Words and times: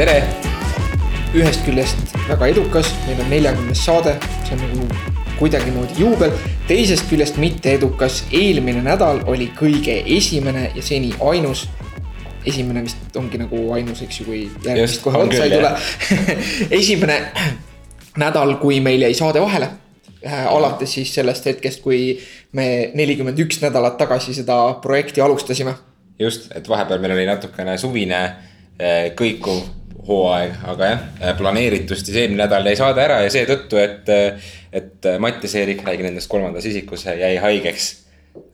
tere. 0.00 0.22
ühest 1.36 1.60
küljest 1.66 2.14
väga 2.24 2.46
edukas, 2.48 2.88
meil 3.04 3.18
on 3.20 3.26
neljakümnes 3.28 3.80
saade, 3.84 4.14
see 4.46 4.54
on 4.56 4.60
nagu 4.62 4.84
kuidagimoodi 5.36 5.98
juubel. 6.00 6.30
teisest 6.68 7.04
küljest 7.10 7.36
mitte 7.36 7.74
edukas, 7.76 8.22
eelmine 8.32 8.80
nädal 8.86 9.20
oli 9.28 9.50
kõige 9.58 9.98
esimene 10.16 10.70
ja 10.74 10.82
seni 10.82 11.10
ainus. 11.20 11.66
esimene 12.48 12.82
vist 12.86 13.16
ongi 13.20 13.42
nagu 13.42 13.60
ainus, 13.76 14.00
eks 14.06 14.20
ju, 14.20 14.24
kui 14.24 14.38
järgmist 14.64 15.02
kohe 15.04 15.20
otsa 15.20 15.44
ei 15.44 15.52
tule. 15.52 15.72
esimene 16.80 17.18
nädal, 18.16 18.54
kui 18.62 18.78
meil 18.80 19.04
jäi 19.04 19.12
saade 19.18 19.42
vahele. 19.44 19.68
alates 20.46 20.94
siis 20.96 21.12
sellest 21.14 21.44
hetkest, 21.50 21.82
kui 21.84 22.16
me 22.56 22.88
nelikümmend 22.94 23.44
üks 23.44 23.60
nädalat 23.60 24.00
tagasi 24.00 24.32
seda 24.38 24.56
projekti 24.80 25.20
alustasime 25.20 25.76
just, 26.20 26.48
et 26.56 26.68
vahepeal 26.68 27.04
meil 27.04 27.18
oli 27.18 27.28
natukene 27.28 27.76
suvine 27.80 28.22
eh, 28.78 29.12
kõikuv 29.16 29.60
hooaeg, 30.10 30.58
aga 30.72 30.90
jah, 30.90 31.02
planeeritust 31.38 32.08
siis 32.08 32.18
eelmine 32.24 32.44
nädal 32.44 32.66
jäi 32.66 32.78
saade 32.78 33.02
ära 33.04 33.20
ja 33.24 33.32
seetõttu, 33.32 33.78
et, 33.80 34.10
et 34.74 35.10
Mattias 35.22 35.54
Eerik, 35.60 35.84
räägin 35.86 36.10
endast 36.10 36.30
kolmandas 36.30 36.66
isikus, 36.68 37.06
jäi 37.06 37.36
haigeks. 37.42 37.90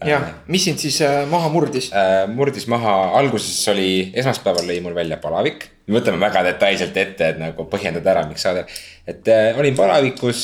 jah, 0.08 0.26
mis 0.52 0.64
sind 0.68 0.80
siis 0.80 0.98
äh, 1.04 1.22
maha 1.30 1.50
murdis? 1.52 1.90
murdis 2.32 2.66
maha, 2.72 2.94
alguses 3.18 3.56
oli, 3.72 4.10
esmaspäeval 4.16 4.68
lõi 4.68 4.78
mul 4.84 4.96
välja 4.96 5.18
palavik. 5.22 5.68
võtame 5.92 6.20
väga 6.20 6.44
detailselt 6.50 6.96
ette, 6.96 7.32
et 7.32 7.40
nagu 7.40 7.68
põhjendada 7.72 8.14
ära, 8.14 8.24
miks 8.28 8.46
saade, 8.46 8.66
et 9.08 9.28
äh, 9.32 9.58
olin 9.58 9.76
palavikus 9.78 10.42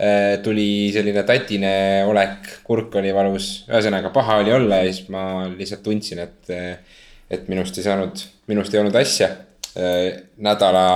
äh, 0.00 0.40
tuli 0.44 0.90
selline 0.94 1.24
tatine 1.28 1.76
olek, 2.08 2.58
kurk 2.66 2.98
oli 3.00 3.14
valus, 3.14 3.54
ühesõnaga 3.70 4.12
paha 4.12 4.42
oli 4.42 4.52
olla 4.52 4.82
ja 4.82 4.92
siis 4.92 5.08
ma 5.12 5.46
lihtsalt 5.52 5.84
tundsin, 5.86 6.26
et, 6.26 6.52
et 7.32 7.48
minust 7.48 7.78
ei 7.80 7.88
saanud, 7.88 8.26
minust 8.52 8.74
ei 8.74 8.82
olnud 8.82 9.00
asja. 9.00 9.30
Nädala 9.74 10.86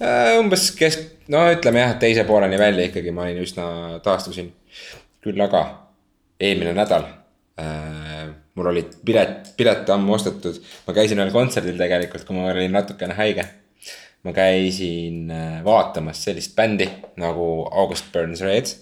äh, 0.00 0.34
umbes 0.38 0.70
kesk, 0.78 1.06
no 1.32 1.44
ütleme 1.52 1.84
jah, 1.84 1.94
teise 2.00 2.26
pooleni 2.28 2.58
välja 2.60 2.88
ikkagi 2.88 3.14
ma 3.14 3.26
olin 3.28 3.44
üsna, 3.44 3.68
taastusin. 4.04 4.52
küll 5.24 5.40
aga 5.42 5.62
eelmine 6.40 6.74
nädal 6.76 7.06
äh, 7.58 8.28
mul 8.58 8.72
olid 8.72 8.98
pilet, 9.06 9.54
pilet 9.56 9.88
ammu 9.90 10.14
ostetud, 10.18 10.60
ma 10.86 10.94
käisin 10.94 11.18
ühel 11.18 11.32
kontserdil 11.34 11.78
tegelikult, 11.80 12.26
kui 12.26 12.36
ma 12.36 12.50
olin 12.52 12.74
natukene 12.74 13.16
haige 13.18 13.46
ma 14.26 14.34
käisin 14.34 15.30
äh, 15.30 15.64
vaatamas 15.64 16.22
sellist 16.24 16.56
bändi 16.56 16.88
nagu 17.16 17.68
August 17.70 18.12
Burns 18.12 18.40
Red. 18.40 18.76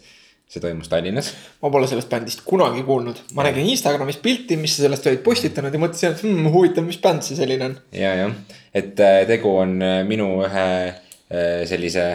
see 0.47 0.63
toimus 0.63 0.87
Tallinnas. 0.87 1.33
ma 1.63 1.71
pole 1.75 1.89
sellest 1.91 2.09
bändist 2.09 2.45
kunagi 2.47 2.85
kuulnud, 2.87 3.19
ma 3.35 3.43
nägin 3.43 3.67
Instagramis 3.67 4.21
pilti, 4.23 4.55
mis 4.57 4.77
sa 4.77 4.85
sellest 4.85 5.09
olid 5.11 5.25
postitanud 5.27 5.75
ja 5.75 5.81
mõtlesin, 5.83 6.15
et 6.15 6.23
hmm, 6.23 6.47
huvitav, 6.55 6.87
mis 6.87 7.01
bänd 7.03 7.27
see 7.27 7.35
selline 7.35 7.67
on. 7.67 7.75
ja, 7.91 8.13
jah, 8.15 8.37
et 8.77 9.01
äh, 9.01 9.25
tegu 9.29 9.57
on 9.63 9.81
äh, 9.83 10.03
minu 10.07 10.29
ühe 10.45 10.69
äh, 10.87 11.65
sellise, 11.69 12.07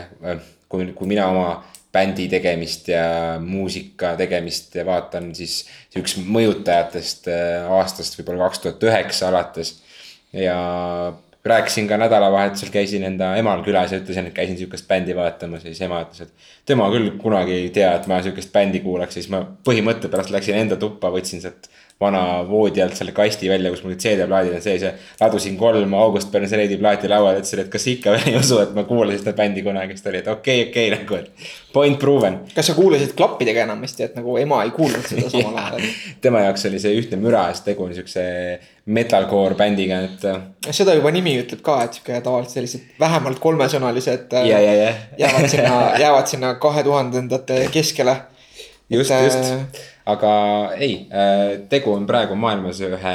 kui, 0.69 0.91
kui 0.95 1.09
mina 1.09 1.27
oma 1.31 1.47
bändi 1.91 2.29
tegemist 2.31 2.87
ja 2.87 3.39
muusika 3.43 4.13
tegemist 4.19 4.77
vaatan, 4.87 5.33
siis 5.35 5.65
üks 5.99 6.15
mõjutajatest 6.23 7.27
aastast 7.67 8.15
võib-olla 8.15 8.47
kaks 8.47 8.63
tuhat 8.63 8.85
üheksa 8.87 9.27
alates. 9.27 9.73
ja 10.31 10.55
rääkisin 11.43 11.89
ka 11.89 11.97
nädalavahetusel, 11.97 12.69
käisin 12.71 13.03
enda 13.03 13.33
emal 13.35 13.63
külas 13.65 13.91
ja 13.91 13.99
ütlesin, 13.99 14.29
et 14.29 14.37
käisin 14.37 14.55
sihukest 14.57 14.87
bändi 14.87 15.15
vaatamas 15.17 15.65
ja 15.65 15.73
siis 15.73 15.83
ema 15.83 15.99
ütles, 16.05 16.29
et 16.29 16.49
tema 16.65 16.87
küll 16.93 17.17
kunagi 17.19 17.57
ei 17.57 17.69
tea, 17.75 17.91
et 17.97 18.07
ma 18.07 18.21
sihukest 18.23 18.53
bändi 18.53 18.79
kuulaks 18.85 19.19
siis 19.19 19.27
ma 19.33 19.41
põhimõtte 19.67 20.07
pärast 20.13 20.31
läksin 20.31 20.61
enda 20.61 20.79
tuppa, 20.79 21.11
võtsin 21.11 21.43
sealt 21.43 21.67
vana 22.01 22.21
voodi 22.49 22.81
alt 22.81 22.97
selle 22.97 23.13
kasti 23.15 23.49
välja, 23.49 23.69
kus 23.71 23.83
mul 23.83 23.93
olid 23.93 24.01
CD-plaadid 24.01 24.55
on 24.57 24.63
sees 24.63 24.85
ja 24.85 24.91
ladusin 25.19 25.57
kolm 25.59 25.93
August 25.97 26.31
Burns 26.33 26.53
Redi 26.57 26.79
plaati 26.81 27.09
lauale, 27.11 27.43
ütlesin, 27.43 27.61
et 27.65 27.71
kas 27.73 27.85
ikka 27.91 28.15
veel 28.15 28.31
ei 28.31 28.39
usu, 28.39 28.57
et 28.63 28.73
ma 28.75 28.83
kuulasin 28.89 29.21
seda 29.21 29.35
bändi 29.37 29.63
kunagi, 29.65 29.95
siis 29.95 30.05
ta 30.05 30.11
oli, 30.13 30.21
et 30.23 30.31
okei 30.31 30.63
okay,, 30.63 30.71
okei 30.71 30.87
okay, 30.89 31.03
nagu, 31.03 31.19
et 31.21 31.73
point 31.73 31.99
proven. 32.01 32.39
kas 32.55 32.71
sa 32.71 32.75
kuulasid 32.77 33.13
klappidega 33.17 33.65
enamasti, 33.67 34.07
et 34.09 34.17
nagu 34.17 34.35
ema 34.41 34.63
ei 34.65 34.73
kuulnud 34.75 35.05
seda 35.07 35.29
samal 35.33 35.61
ajal? 35.61 35.87
tema 36.25 36.43
jaoks 36.47 36.65
oli 36.71 36.81
see 36.81 36.97
ühtne 37.03 37.21
müra, 37.21 37.45
sest 37.53 37.69
tegu 37.69 37.85
on 37.85 37.93
siukse 37.95 38.25
metalcore 38.91 39.55
bändiga, 39.59 40.01
et 40.07 40.73
seda 40.73 40.95
juba 40.97 41.13
nimi 41.13 41.35
ütleb 41.43 41.61
ka, 41.65 41.77
et 41.85 41.99
sihuke 41.99 42.17
tavaliselt 42.25 42.57
sellised 42.57 42.99
vähemalt 42.99 43.39
kolmesõnalised 43.43 44.33
ja, 44.33 44.57
ja, 44.57 44.73
ja. 44.79 44.91
jäävad 45.21 45.49
sinna, 45.53 45.77
jäävad 46.01 46.33
sinna 46.33 46.53
kahe 46.61 46.83
tuhandendate 46.87 47.61
keskele. 47.73 48.17
just, 48.89 49.11
äh, 49.11 49.23
just, 49.23 49.81
aga 50.09 50.31
ei, 50.81 50.95
tegu 51.69 51.93
on 51.93 52.07
praegu 52.09 52.35
maailmas 52.39 52.79
ühe 52.85 53.13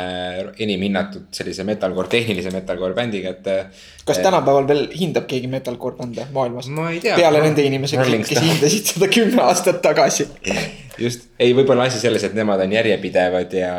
enim 0.63 0.85
hinnatud 0.87 1.27
sellise 1.35 1.67
metalcore, 1.67 2.11
tehnilise 2.13 2.53
metalcore 2.55 2.95
bändiga, 2.95 3.35
et. 3.35 3.47
äh, 3.51 3.87
kas 4.07 4.21
tänapäeval 4.23 4.69
veel 4.69 4.85
hindab 4.95 5.27
keegi 5.31 5.51
metalcore 5.51 5.99
bände 5.99 6.29
maailmas? 6.35 6.71
ma 6.71 6.93
peale 7.03 7.43
nende 7.43 7.67
inimese, 7.67 7.99
kes 7.99 8.43
hindasid 8.43 8.93
seda 8.95 9.11
kümme 9.11 9.43
aastat 9.43 9.83
tagasi. 9.83 10.29
just, 10.99 11.27
ei, 11.39 11.53
võib-olla 11.57 11.89
asi 11.91 12.01
selles, 12.03 12.25
et 12.27 12.37
nemad 12.39 12.63
on 12.63 12.79
järjepidevad 12.79 13.59
ja 13.59 13.75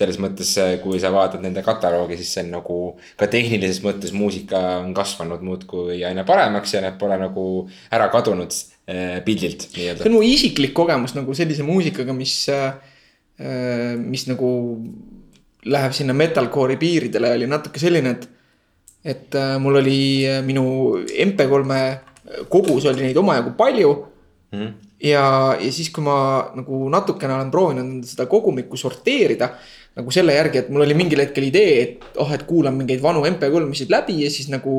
selles 0.00 0.18
mõttes, 0.22 0.54
kui 0.82 1.00
sa 1.02 1.12
vaatad 1.12 1.44
nende 1.44 1.62
kataloogi, 1.66 2.18
siis 2.20 2.32
see 2.34 2.44
on 2.46 2.54
nagu 2.56 2.80
ka 3.20 3.28
tehnilises 3.30 3.82
mõttes 3.84 4.14
muusika 4.16 4.60
on 4.80 4.94
kasvanud 4.96 5.44
muudkui 5.44 6.00
aina 6.08 6.24
paremaks 6.28 6.74
ja 6.74 6.82
need 6.84 6.98
pole 7.00 7.18
nagu 7.20 7.46
ära 7.92 8.08
kadunud 8.12 8.56
eh, 8.88 9.20
pildilt 9.26 9.68
see 9.68 9.76
nii-öelda. 9.78 10.08
on 10.08 10.16
mu 10.16 10.24
isiklik 10.26 10.74
kogemus 10.76 11.14
nagu 11.18 11.36
sellise 11.36 11.66
muusikaga, 11.66 12.16
mis, 12.16 12.34
mis 14.00 14.26
nagu 14.28 14.50
läheb 15.68 15.96
sinna 15.96 16.16
metalcore'i 16.16 16.78
piiridele, 16.80 17.34
oli 17.36 17.48
natuke 17.50 17.80
selline, 17.82 18.16
et. 18.16 18.28
et 19.04 19.34
äh, 19.36 19.56
mul 19.60 19.80
oli 19.80 20.00
äh, 20.28 20.42
minu 20.44 20.64
MP3-e 21.00 22.44
kogus 22.52 22.84
oli 22.88 23.08
neid 23.08 23.16
omajagu 23.16 23.54
palju 23.56 23.92
Mhm. 24.50 24.70
ja, 25.02 25.56
ja 25.60 25.72
siis, 25.72 25.92
kui 25.94 26.02
ma 26.02 26.50
nagu 26.58 26.88
natukene 26.90 27.36
olen 27.36 27.52
proovinud 27.54 28.06
seda 28.08 28.26
kogumikku 28.30 28.78
sorteerida. 28.80 29.52
Nagu 29.98 30.12
selle 30.14 30.36
järgi, 30.36 30.60
et 30.62 30.68
mul 30.70 30.84
oli 30.84 30.94
mingil 30.94 31.18
hetkel 31.18 31.48
idee, 31.48 31.70
et 31.82 32.18
oh, 32.22 32.28
et 32.30 32.44
kuulan 32.46 32.76
mingeid 32.78 33.02
vanu 33.02 33.24
MP3-sid 33.26 33.90
läbi 33.90 34.20
ja 34.22 34.30
siis 34.32 34.50
nagu. 34.52 34.74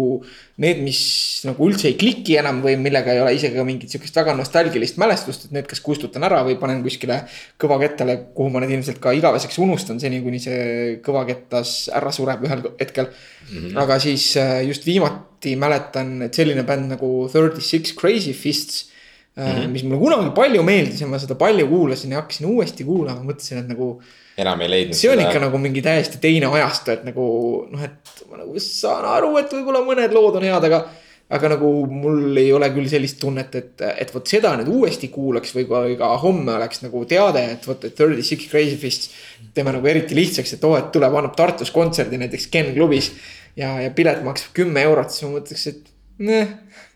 Need, 0.62 0.78
mis 0.86 1.00
nagu 1.48 1.66
üldse 1.66 1.88
ei 1.90 1.96
kliki 1.98 2.36
enam 2.38 2.60
või 2.62 2.76
millega 2.78 3.16
ei 3.16 3.22
ole 3.24 3.32
isegi 3.34 3.64
mingit 3.66 3.90
sihukest 3.90 4.20
väga 4.20 4.36
nostalgilist 4.38 5.00
mälestust, 5.02 5.48
et 5.48 5.56
need 5.56 5.66
kas 5.66 5.82
kustutan 5.82 6.22
ära 6.28 6.44
või 6.46 6.54
panen 6.62 6.84
kuskile 6.86 7.18
kõvakettale, 7.62 8.18
kuhu 8.38 8.54
ma 8.54 8.62
need 8.62 8.76
ilmselt 8.76 9.02
ka 9.02 9.16
igaveseks 9.18 9.58
unustan, 9.64 9.98
seni 10.04 10.22
kuni 10.22 10.38
see 10.44 11.00
kõvakettas 11.02 11.90
ära 11.98 12.14
sureb 12.14 12.46
ühel 12.46 12.62
hetkel 12.78 13.10
mm. 13.10 13.58
-hmm. 13.58 13.82
aga 13.82 13.98
siis 14.06 14.28
äh, 14.38 14.60
just 14.68 14.86
viimati 14.86 15.56
mäletan, 15.58 16.20
et 16.28 16.38
selline 16.38 16.68
bänd 16.68 16.94
nagu 16.94 17.12
Thirty 17.34 17.66
Six 17.66 17.98
Crazy 17.98 18.38
Fists 18.38 18.92
mm. 19.36 19.44
-hmm. 19.44 19.68
mis 19.74 19.84
mulle 19.84 20.00
kunagi 20.00 20.36
palju 20.36 20.64
meeldis 20.64 21.02
ja 21.02 21.08
ma 21.08 21.20
seda 21.20 21.36
palju 21.36 21.68
kuulasin 21.68 22.12
ja 22.12 22.22
hakkasin 22.22 22.54
uuesti 22.54 22.86
kuulama, 22.86 23.26
mõtlesin, 23.26 23.66
et 23.66 23.72
nagu 23.74 23.96
enam 24.40 24.64
ei 24.64 24.72
leidnud 24.72 24.98
see 24.98 25.12
on 25.12 25.22
ikka 25.24 25.42
nagu 25.44 25.60
mingi 25.62 25.84
täiesti 25.86 26.22
teine 26.24 26.50
ajastu, 26.52 26.96
et 26.96 27.06
nagu 27.08 27.28
noh, 27.72 27.86
et 27.86 28.26
ma 28.30 28.42
nagu 28.42 28.64
saan 28.64 29.08
aru, 29.18 29.34
et 29.42 29.54
võib-olla 29.58 29.84
mõned 29.86 30.16
lood 30.16 30.40
on 30.40 30.48
head, 30.48 30.68
aga. 30.70 30.84
aga 31.32 31.48
nagu 31.54 31.68
mul 31.88 32.36
ei 32.42 32.50
ole 32.52 32.68
küll 32.76 32.90
sellist 32.92 33.16
tunnet, 33.22 33.54
et, 33.56 33.84
et 34.04 34.10
vot 34.12 34.28
seda 34.28 34.50
nüüd 34.60 34.68
uuesti 34.68 35.08
kuulaks 35.14 35.54
või 35.56 35.64
ka, 35.70 35.84
ka 36.02 36.10
homme 36.26 36.58
oleks 36.58 36.84
nagu 36.84 37.06
teade, 37.08 37.46
et 37.54 37.68
vot, 37.68 37.86
et 37.88 37.96
Thirty 37.96 38.26
Six 38.28 38.50
Crazy 38.52 38.76
Fists. 38.80 39.14
teeme 39.56 39.72
nagu 39.72 39.88
eriti 39.88 40.18
lihtsaks, 40.18 40.58
et 40.58 40.68
oo, 40.68 40.74
et 40.76 40.92
tuleb, 40.92 41.16
annab 41.16 41.38
Tartus 41.40 41.72
kontserdi 41.72 42.20
näiteks 42.20 42.50
Ken 42.52 42.74
klubis. 42.76 43.14
ja, 43.56 43.78
ja 43.80 43.96
pilet 43.96 44.24
maksab 44.28 44.52
kümme 44.60 44.84
eurot, 44.90 45.12
siis 45.12 45.28
ma 45.28 45.38
mõtleks, 45.38 45.66
et 45.72 45.91
neh, 46.22 46.52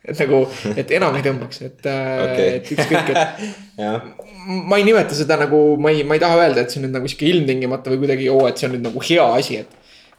et 0.06 0.20
nagu, 0.22 0.44
et 0.76 0.92
enam 0.98 1.16
ei 1.18 1.26
tõmbaks, 1.26 1.62
et 1.66 1.80
Okei. 1.82 2.22
okay., 2.26 2.52
et 2.60 2.72
ükskõik, 2.76 3.10
et 3.12 3.82
ma 4.70 4.78
ei 4.80 4.86
nimeta 4.86 5.18
seda 5.18 5.38
nagu, 5.42 5.60
ma 5.82 5.92
ei, 5.94 6.06
ma 6.08 6.18
ei 6.18 6.22
taha 6.22 6.38
öelda, 6.44 6.64
et 6.64 6.74
see 6.74 6.82
on 6.82 6.88
nüüd 6.88 7.00
nagu 7.00 7.10
sihuke 7.10 7.28
ilmtingimata 7.32 7.94
või 7.94 8.04
kuidagi 8.04 8.30
oo, 8.34 8.46
et 8.50 8.62
see 8.62 8.70
on 8.70 8.76
nüüd 8.78 8.86
nagu 8.86 9.04
hea 9.10 9.26
asi, 9.40 9.60
et. 9.64 9.76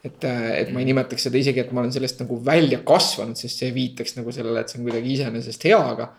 et, 0.07 0.27
et 0.27 0.71
ma 0.75 0.83
ei 0.83 0.91
nimetaks 0.91 1.29
seda 1.29 1.39
isegi, 1.39 1.63
et 1.63 1.73
ma 1.75 1.85
olen 1.85 1.95
sellest 1.95 2.23
nagu 2.25 2.39
välja 2.47 2.83
kasvanud, 2.87 3.39
sest 3.39 3.63
see 3.63 3.73
viitaks 3.75 4.19
nagu 4.19 4.35
sellele, 4.35 4.63
et 4.63 4.73
see 4.73 4.81
on 4.81 4.87
kuidagi 4.89 5.15
iseenesest 5.17 5.67
hea, 5.71 5.81
aga. 5.95 6.11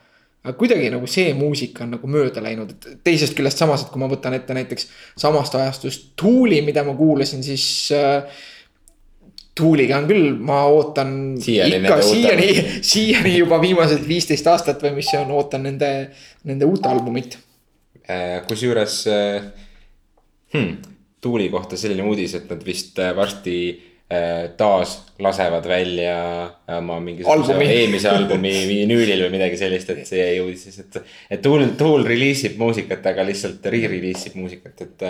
aga 0.48 0.56
kuidagi 0.60 0.92
nagu 0.94 1.08
see 1.12 1.32
muusika 1.36 1.84
on 1.84 1.96
nagu 1.98 2.12
mööda 2.12 2.44
läinud, 2.44 2.76
et 2.76 3.02
teisest 3.04 3.36
küljest 3.36 3.64
samas, 3.64 3.84
et 3.84 3.92
kui 3.92 4.00
ma 4.00 4.12
võtan 4.12 4.36
ette 4.38 4.56
näiteks 4.56 4.88
samast 5.20 5.56
ajastust 5.60 6.14
Tuuli, 6.20 6.62
mida 6.64 6.86
ma 6.88 6.96
kuulasin, 6.96 7.44
siis 7.44 7.66
äh, 7.96 8.46
Tuuliga 9.58 9.98
on 9.98 10.08
küll, 10.10 10.30
ma 10.38 10.62
ootan 10.70 11.12
Siiani 11.42 11.82
ikka 11.82 11.98
siiani 12.06 12.48
siiani 12.94 13.34
juba 13.40 13.58
viimased 13.62 14.06
viisteist 14.08 14.48
aastat 14.54 14.86
või 14.86 15.00
mis 15.00 15.10
see 15.12 15.20
on, 15.20 15.34
ootan 15.34 15.66
nende, 15.66 15.92
nende 16.48 16.70
uut 16.70 16.86
albumit 16.86 17.40
Äh, 18.08 18.42
kusjuures 18.48 19.08
äh, 19.08 19.42
hmm, 20.54 20.78
Tuuli 21.22 21.50
kohta 21.52 21.76
selline 21.78 22.06
uudis, 22.08 22.38
et 22.38 22.46
nad 22.48 22.62
vist 22.66 23.00
äh, 23.04 23.12
varsti 23.16 23.58
taas 24.56 24.94
lasevad 25.20 25.66
välja 25.68 26.14
oma 26.78 26.96
mingisuguse 27.04 27.58
eelmise 27.60 28.08
albumi 28.08 28.54
vinüülil 28.70 29.26
või 29.26 29.34
midagi 29.34 29.58
sellist, 29.60 29.90
et 29.92 30.08
see 30.08 30.22
jäi 30.22 30.38
uudises, 30.40 30.78
et. 30.80 30.96
et 31.36 31.42
Tuul, 31.44 31.66
Tuul 31.76 32.08
reliisib 32.08 32.56
muusikat, 32.62 33.04
aga 33.12 33.26
lihtsalt 33.28 33.68
re-reliisib 33.68 34.38
muusikat, 34.40 34.86
et 34.86 35.04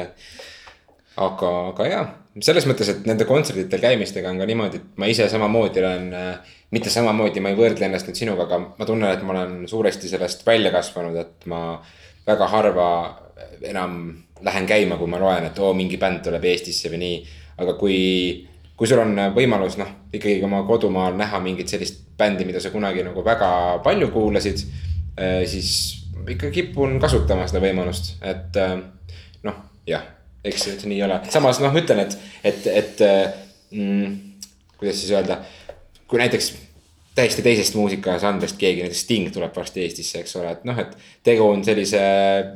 aga, 1.17 1.51
aga 1.71 1.87
jaa, 1.89 2.05
selles 2.45 2.67
mõttes, 2.69 2.89
et 2.91 3.07
nende 3.09 3.25
kontserditel 3.27 3.81
käimistega 3.81 4.29
on 4.29 4.41
ka 4.41 4.47
niimoodi, 4.49 4.81
et 4.81 5.01
ma 5.01 5.09
ise 5.09 5.27
samamoodi 5.31 5.81
olen 5.81 6.07
äh, 6.13 6.55
mitte 6.75 6.91
samamoodi, 6.93 7.41
ma 7.43 7.53
ei 7.53 7.57
võrdle 7.57 7.87
ennast 7.87 8.09
nüüd 8.09 8.19
sinuga, 8.19 8.45
aga 8.47 8.59
ma 8.77 8.87
tunnen, 8.87 9.09
et 9.11 9.23
ma 9.25 9.33
olen 9.35 9.57
suuresti 9.69 10.11
sellest 10.11 10.45
välja 10.47 10.71
kasvanud, 10.73 11.17
et 11.21 11.47
ma 11.49 11.61
väga 12.27 12.49
harva 12.51 12.89
enam 13.65 14.01
lähen 14.43 14.67
käima, 14.69 14.97
kui 14.99 15.09
ma 15.09 15.19
loen, 15.21 15.47
et 15.49 15.59
oo, 15.63 15.71
mingi 15.77 15.97
bänd 16.01 16.21
tuleb 16.25 16.43
Eestisse 16.45 16.91
või 16.93 17.01
nii. 17.01 17.21
aga 17.57 17.73
kui, 17.79 17.99
kui 18.77 18.89
sul 18.89 19.01
on 19.01 19.15
võimalus 19.33 19.79
noh, 19.81 19.89
ikkagi 20.13 20.43
oma 20.45 20.59
kodumaal 20.67 21.15
näha 21.17 21.39
mingit 21.41 21.71
sellist 21.71 22.03
bändi, 22.17 22.45
mida 22.45 22.61
sa 22.61 22.69
kunagi 22.73 23.05
nagu 23.05 23.23
väga 23.25 23.49
palju 23.85 24.11
kuulasid. 24.13 24.61
siis 25.49 25.71
ikka 26.29 26.51
kipun 26.53 26.99
kasutama 27.01 27.47
seda 27.49 27.63
võimalust, 27.63 28.17
et 28.21 28.59
noh, 29.47 29.57
jah, 29.89 30.03
eks 30.47 30.67
see 30.67 30.91
nii 30.93 31.03
ole, 31.07 31.19
samas 31.33 31.61
noh, 31.63 31.73
ma 31.73 31.83
ütlen, 31.83 32.05
et, 32.05 32.17
et, 32.43 32.67
et 32.73 33.05
mm, 33.71 34.15
kuidas 34.77 35.01
siis 35.01 35.13
öelda 35.15 35.41
kui 36.07 36.19
näiteks 36.21 36.53
täiesti 37.17 37.41
teisest 37.41 37.75
muusikažanrist 37.75 38.57
keegi, 38.61 38.83
näiteks 38.85 39.03
Sting 39.07 39.29
tuleb 39.33 39.55
varsti 39.55 39.81
Eestisse, 39.83 40.21
eks 40.21 40.35
ole, 40.37 40.53
et 40.53 40.65
noh, 40.69 40.77
et. 40.77 40.93
tegu 41.25 41.47
on 41.49 41.63
sellise 41.65 41.99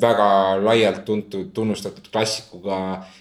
väga 0.02 0.28
laialt 0.62 1.04
tuntud, 1.06 1.50
tunnustatud 1.54 2.12
klassikuga, 2.14 2.78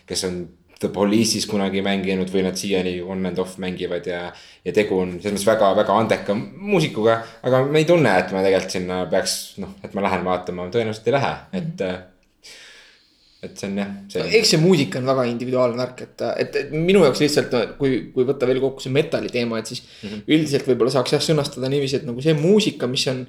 kes 0.07 0.27
on 0.29 0.41
The 0.81 0.89
Police'is 0.93 1.45
kunagi 1.49 1.83
mänginud 1.85 2.31
või 2.33 2.45
nad 2.47 2.57
siiani 2.57 2.95
on 3.05 3.27
and 3.29 3.41
off 3.41 3.59
mängivad 3.61 4.07
ja. 4.09 4.21
ja 4.65 4.73
tegu 4.77 4.97
on 4.97 5.19
selles 5.19 5.35
mõttes 5.35 5.49
väga-väga 5.49 5.97
andeka 6.05 6.37
muusikuga, 6.37 7.19
aga 7.45 7.65
me 7.67 7.83
ei 7.83 7.89
tunne, 7.89 8.15
et 8.21 8.33
ma 8.33 8.45
tegelikult 8.45 8.77
sinna 8.79 9.03
peaks 9.11 9.37
noh, 9.61 9.75
et 9.85 9.97
ma 9.97 10.07
lähen 10.07 10.25
vaatama, 10.25 10.71
tõenäoliselt 10.73 11.09
ei 11.11 11.17
lähe, 11.19 11.35
et 11.53 11.75
mm. 11.75 11.85
-hmm 11.85 12.09
et 13.41 13.57
see 13.57 13.71
on 13.71 13.79
jah 13.81 14.27
eks 14.37 14.53
see 14.53 14.61
muusika 14.61 15.01
on 15.01 15.09
väga 15.09 15.25
individuaalne 15.31 15.81
värk, 15.81 16.03
et, 16.05 16.25
et, 16.43 16.59
et 16.63 16.75
minu 16.75 17.05
jaoks 17.07 17.23
lihtsalt 17.25 17.55
kui, 17.79 18.03
kui 18.15 18.27
võtta 18.29 18.49
veel 18.49 18.61
kokku 18.61 18.85
see 18.85 18.93
metal'i 18.93 19.33
teema, 19.33 19.61
et 19.61 19.71
siis 19.71 19.83
mm 19.85 20.09
-hmm. 20.09 20.27
üldiselt 20.37 20.69
võib-olla 20.69 20.93
saaks 20.97 21.17
jah 21.17 21.25
sõnastada 21.25 21.71
niiviisi, 21.73 22.01
et 22.01 22.07
nagu 22.09 22.21
see 22.21 22.37
muusika, 22.37 22.91
mis 22.91 23.07
on 23.13 23.25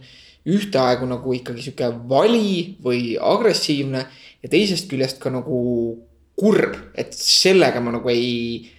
ühtaegu 0.52 1.06
nagu 1.06 1.34
ikkagi 1.38 1.62
sihuke 1.62 1.88
vali 2.10 2.76
või 2.84 3.16
agressiivne 3.34 4.06
ja 4.42 4.50
teisest 4.50 4.90
küljest 4.90 5.20
ka 5.22 5.30
nagu 5.30 5.58
kurb, 6.36 6.76
et 6.98 7.14
sellega 7.14 7.80
ma 7.80 7.94
nagu 7.94 8.10
ei 8.10 8.70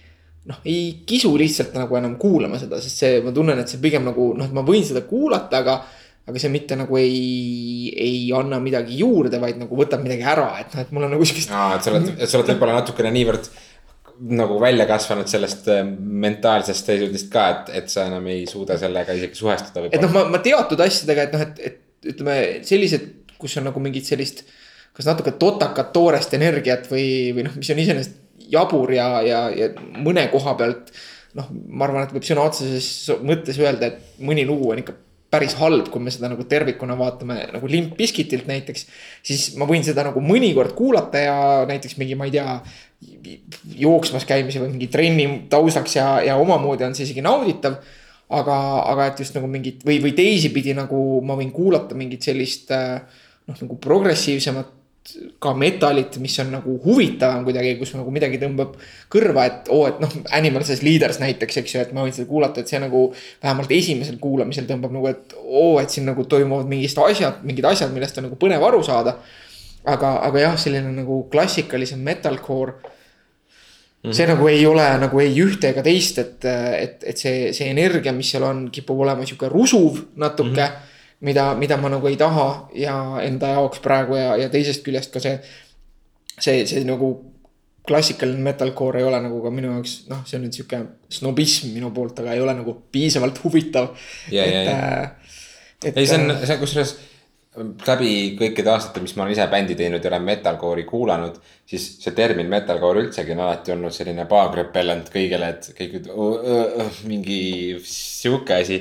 noh, 0.49 0.59
ei 0.67 1.03
kisu 1.07 1.31
lihtsalt 1.39 1.75
nagu 1.77 1.95
enam 1.95 2.17
kuulama 2.19 2.59
seda, 2.59 2.81
sest 2.83 2.99
see, 2.99 3.21
ma 3.23 3.31
tunnen, 3.35 3.59
et 3.59 3.71
see 3.71 3.81
pigem 3.83 4.03
nagu 4.03 4.33
noh, 4.35 4.49
et 4.49 4.55
ma 4.55 4.65
võin 4.67 4.83
seda 4.83 5.05
kuulata, 5.07 5.63
aga 5.63 5.77
aga 6.23 6.39
see 6.39 6.51
mitte 6.53 6.77
nagu 6.79 6.97
ei, 6.99 7.91
ei 7.99 8.31
anna 8.35 8.59
midagi 8.63 9.01
juurde, 9.01 9.41
vaid 9.43 9.59
nagu 9.59 9.75
võtab 9.75 10.03
midagi 10.05 10.23
ära, 10.33 10.47
et 10.61 10.71
noh, 10.71 10.85
et 10.85 10.95
mul 10.95 11.07
on 11.07 11.15
nagu 11.17 11.27
siukest. 11.27 11.51
aa, 11.51 11.75
et 11.75 11.85
sa 11.85 11.91
oled, 11.91 12.09
et 12.15 12.31
sa 12.31 12.39
oled 12.39 12.51
võib-olla 12.53 12.79
natukene 12.79 13.11
niivõrd 13.11 13.49
nagu 14.29 14.59
välja 14.61 14.85
kasvanud 14.87 15.27
sellest 15.27 15.67
äh, 15.73 15.83
mentaalsest 16.23 16.87
seisundist 16.87 17.27
ka, 17.33 17.45
et, 17.51 17.71
et 17.81 17.91
sa 17.91 18.07
enam 18.07 18.27
ei 18.31 18.45
suuda 18.47 18.77
sellega 18.79 19.15
isegi 19.17 19.39
suhestuda. 19.41 19.89
et 19.89 20.03
noh, 20.03 20.13
ma, 20.15 20.25
ma 20.31 20.41
teatud 20.43 20.83
asjadega, 20.85 21.27
et 21.27 21.35
noh, 21.35 21.43
et, 21.43 21.63
et 21.67 22.11
ütleme 22.13 22.37
sellised, 22.67 23.07
kus 23.41 23.57
on 23.59 23.67
nagu 23.67 23.83
mingit 23.83 24.07
sellist. 24.07 24.45
kas 24.93 25.07
natuke 25.09 25.33
totakat 25.41 25.89
toorest 25.91 26.35
energiat 26.37 26.85
või, 26.91 27.33
või 27.35 27.49
noh, 27.49 27.55
mis 27.57 27.71
on 27.73 27.81
iseenesest 27.83 28.19
jabur 28.53 28.91
ja, 28.93 29.07
ja, 29.25 29.47
ja 29.51 29.73
mõne 30.05 30.27
koha 30.31 30.55
pealt. 30.59 30.93
noh, 31.35 31.49
ma 31.51 31.89
arvan, 31.89 32.05
et 32.05 32.13
võib 32.15 32.27
sõna 32.27 32.45
otseses 32.47 33.17
mõttes 33.25 33.59
öelda, 33.59 33.91
et 33.91 34.21
mõni 34.23 34.45
lugu 34.47 34.71
on 34.71 34.79
ikka 34.83 34.95
päris 35.33 35.55
halb, 35.57 35.89
kui 35.91 36.03
me 36.03 36.13
seda 36.13 36.29
nagu 36.31 36.45
tervikuna 36.49 36.95
vaatame 36.99 37.39
nagu 37.55 37.69
Limp 37.69 37.95
Bizkitilt 37.97 38.45
näiteks. 38.49 38.85
siis 39.25 39.47
ma 39.57 39.67
võin 39.69 39.85
seda 39.85 40.05
nagu 40.07 40.21
mõnikord 40.21 40.75
kuulata 40.77 41.23
ja 41.23 41.37
näiteks 41.69 41.97
mingi, 42.01 42.17
ma 42.19 42.29
ei 42.29 42.35
tea, 42.35 42.59
jooksmas 43.79 44.27
käimise 44.29 44.61
või 44.61 44.75
mingi 44.75 44.91
trenni 44.93 45.27
taustaks 45.51 45.97
ja, 45.97 46.07
ja 46.23 46.37
omamoodi 46.39 46.85
on 46.87 46.95
see 46.95 47.07
isegi 47.09 47.25
nauditav. 47.25 47.81
aga, 48.33 48.55
aga 48.89 49.09
et 49.11 49.19
just 49.19 49.35
nagu 49.35 49.47
mingit 49.51 49.83
või, 49.85 49.99
või 50.01 50.13
teisipidi 50.17 50.73
nagu 50.73 51.21
ma 51.21 51.35
võin 51.37 51.51
kuulata 51.53 51.95
mingit 51.95 52.23
sellist 52.25 52.71
noh, 52.71 53.57
nagu 53.59 53.75
progressiivsemat 53.81 54.71
ka 55.43 55.51
metalit, 55.57 56.15
mis 56.23 56.35
on 56.39 56.53
nagu 56.53 56.73
huvitavam 56.85 57.43
kuidagi, 57.43 57.73
kus 57.79 57.91
nagu 57.97 58.11
midagi 58.13 58.39
tõmbab 58.39 58.77
kõrva, 59.11 59.43
et 59.49 59.71
oo 59.73 59.81
oh,, 59.81 59.89
et 59.89 59.99
noh, 59.99 60.13
Animal 60.37 60.63
Says 60.63 60.83
Leaders 60.85 61.19
näiteks, 61.19 61.59
eks 61.59 61.75
ju, 61.75 61.81
et 61.83 61.91
ma 61.95 62.05
võin 62.05 62.15
seda 62.15 62.29
kuulata, 62.29 62.63
et 62.63 62.71
see 62.71 62.79
nagu. 62.79 63.03
vähemalt 63.43 63.71
esimesel 63.75 64.15
kuulamisel 64.21 64.67
tõmbab 64.69 64.95
nagu, 64.95 65.09
et 65.11 65.35
oo 65.41 65.73
oh,, 65.73 65.81
et 65.81 65.91
siin 65.91 66.07
nagu 66.07 66.23
toimuvad 66.23 66.71
mingid 66.71 66.95
asjad, 67.03 67.43
mingid 67.43 67.67
asjad, 67.67 67.91
millest 67.91 68.17
on 68.21 68.29
nagu 68.29 68.39
põnev 68.39 68.63
aru 68.63 68.79
saada. 68.83 69.17
aga, 69.83 70.13
aga 70.23 70.39
jah, 70.39 70.55
selline 70.57 70.93
nagu 70.95 71.25
klassikalisem 71.31 71.99
metalcore. 71.99 72.77
Mm 74.03 74.09
-hmm. 74.09 74.15
see 74.15 74.27
nagu 74.27 74.47
ei 74.47 74.65
ole 74.65 74.87
nagu 74.99 75.19
ei 75.19 75.35
ühte 75.39 75.69
ega 75.69 75.81
teist, 75.83 76.17
et, 76.17 76.45
et, 76.45 77.03
et 77.03 77.17
see, 77.17 77.53
see 77.53 77.69
energia, 77.69 78.11
mis 78.11 78.31
seal 78.31 78.43
on, 78.43 78.69
kipub 78.71 78.99
olema 78.99 79.25
sihuke 79.25 79.49
rusuv 79.49 79.99
natuke 80.15 80.49
mm. 80.49 80.71
-hmm 80.71 80.91
mida, 81.23 81.51
mida 81.59 81.77
ma 81.81 81.91
nagu 81.93 82.09
ei 82.09 82.17
taha 82.19 82.47
ja 82.77 82.95
enda 83.23 83.53
jaoks 83.55 83.83
praegu 83.83 84.17
ja, 84.19 84.33
ja 84.43 84.49
teisest 84.53 84.83
küljest 84.85 85.13
ka 85.13 85.23
see. 85.23 85.37
see, 86.39 86.65
see 86.67 86.83
nagu 86.87 87.13
klassikaline 87.87 88.43
metalcore 88.43 89.01
ei 89.01 89.07
ole 89.07 89.19
nagu 89.25 89.41
ka 89.43 89.51
minu 89.51 89.73
jaoks, 89.73 89.95
noh, 90.11 90.21
see 90.27 90.37
on 90.39 90.45
nüüd 90.47 90.55
sihuke 90.55 90.79
snobism 91.11 91.73
minu 91.75 91.91
poolt, 91.95 92.21
aga 92.23 92.35
ei 92.35 92.43
ole 92.43 92.53
nagu 92.55 92.77
piisavalt 92.91 93.41
huvitav. 93.43 93.89
Äh, 94.31 95.09
ei, 95.83 96.05
see 96.07 96.15
on, 96.15 96.31
see 96.45 96.55
on 96.55 96.61
kusjuures 96.61 96.93
läbi 97.85 98.13
kõikide 98.39 98.71
aastate, 98.71 99.01
mis 99.03 99.13
ma 99.17 99.25
olen 99.25 99.35
ise 99.35 99.45
bändi 99.51 99.75
teinud 99.77 100.01
ja 100.01 100.09
olen 100.09 100.25
metalcore'i 100.25 100.87
kuulanud. 100.89 101.35
siis 101.69 101.85
see 102.01 102.15
termin 102.15 102.49
metalcore 102.49 103.03
üldsegi 103.03 103.35
on 103.35 103.43
alati 103.45 103.75
olnud 103.75 103.93
selline 103.93 104.25
paagrepellent 104.29 105.11
kõigele, 105.13 105.49
et 105.53 105.69
kõik 105.77 106.09
mingi 107.11 107.41
sihuke 107.85 108.57
asi 108.57 108.79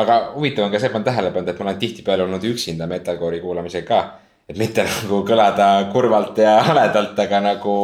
aga 0.00 0.18
huvitav 0.36 0.66
on 0.66 0.72
ka 0.72 0.80
see, 0.80 0.90
ma 0.90 1.00
olen 1.00 1.06
tähele 1.08 1.30
pannud, 1.34 1.52
et 1.52 1.60
ma 1.60 1.68
olen 1.68 1.80
tihtipeale 1.80 2.26
olnud 2.26 2.44
üksinda 2.48 2.88
metalcore'i 2.90 3.40
kuulamisega 3.42 3.86
ka. 3.88 4.00
et 4.48 4.58
mitte 4.58 4.82
nagu 4.88 5.20
kõlada 5.28 5.68
kurvalt 5.92 6.40
ja 6.42 6.56
haledalt, 6.66 7.18
aga 7.24 7.40
nagu 7.44 7.76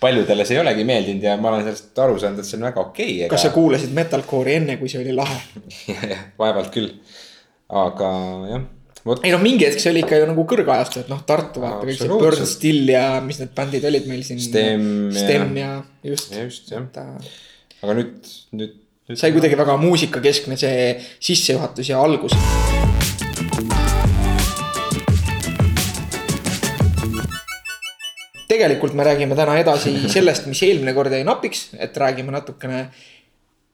paljudele 0.00 0.46
see 0.48 0.56
ei 0.56 0.62
olegi 0.62 0.86
meeldinud 0.88 1.26
ja 1.28 1.36
ma 1.36 1.52
olen 1.52 1.66
sellest 1.66 2.00
aru 2.04 2.16
saanud, 2.18 2.40
et 2.40 2.48
see 2.48 2.58
on 2.58 2.66
väga 2.70 2.80
okei 2.80 3.04
okay, 3.04 3.20
ega.... 3.26 3.34
kas 3.34 3.46
sa 3.48 3.52
kuulasid 3.54 3.94
metalcore'i 3.96 4.58
enne, 4.62 4.78
kui 4.80 4.90
see 4.90 5.02
oli 5.02 5.14
lahe 5.16 5.38
jah, 5.92 6.08
jah, 6.14 6.26
vaevalt 6.40 6.74
küll, 6.74 6.90
aga 7.84 8.10
jah 8.54 8.66
Võt... 9.08 9.22
ei 9.24 9.32
noh, 9.32 9.40
mingi 9.40 9.64
hetk 9.64 9.80
see 9.80 9.92
oli 9.92 10.02
ikka 10.02 10.18
ju 10.20 10.26
nagu 10.28 10.42
kõrgajastu, 10.48 11.04
et 11.04 11.12
noh, 11.12 11.20
Tartu 11.24 11.62
vaata 11.62 11.86
kõik 11.86 12.00
see 12.00 12.10
Burn 12.10 12.48
Still 12.50 12.90
ja 12.92 13.04
mis 13.24 13.38
need 13.40 13.54
bändid 13.56 13.86
olid 13.88 14.08
meil 14.10 14.24
siin. 14.26 14.40
Stem, 14.42 14.82
Stem 15.14 15.54
ja, 15.56 15.70
ja 16.02 16.12
just. 16.12 16.34
just 16.34 16.72
jah, 16.74 16.84
aga 17.78 17.94
nüüd, 17.96 18.32
nüüd 18.58 18.74
sai 19.16 19.32
kuidagi 19.32 19.56
väga 19.56 19.76
muusikakeskne 19.80 20.56
see 20.60 20.88
sissejuhatus 21.20 21.88
ja 21.88 22.00
algus. 22.02 22.34
tegelikult 28.48 28.94
me 28.96 29.04
räägime 29.04 29.36
täna 29.36 29.58
edasi 29.60 29.92
sellest, 30.14 30.46
mis 30.48 30.62
eelmine 30.64 30.94
kord 30.96 31.12
jäi 31.12 31.24
napiks, 31.24 31.68
et 31.78 31.96
räägime 31.96 32.32
natukene 32.32 32.88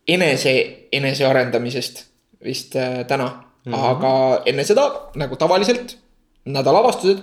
enese, 0.09 0.55
enesearendamisest 0.93 2.05
vist 2.45 2.77
äh, 2.77 3.05
täna 3.07 3.29
mm. 3.65 3.73
-hmm. 3.73 3.85
aga 3.91 4.43
enne 4.47 4.65
seda, 4.65 4.89
nagu 5.15 5.37
tavaliselt, 5.37 5.97
nädalavastused. 6.45 7.23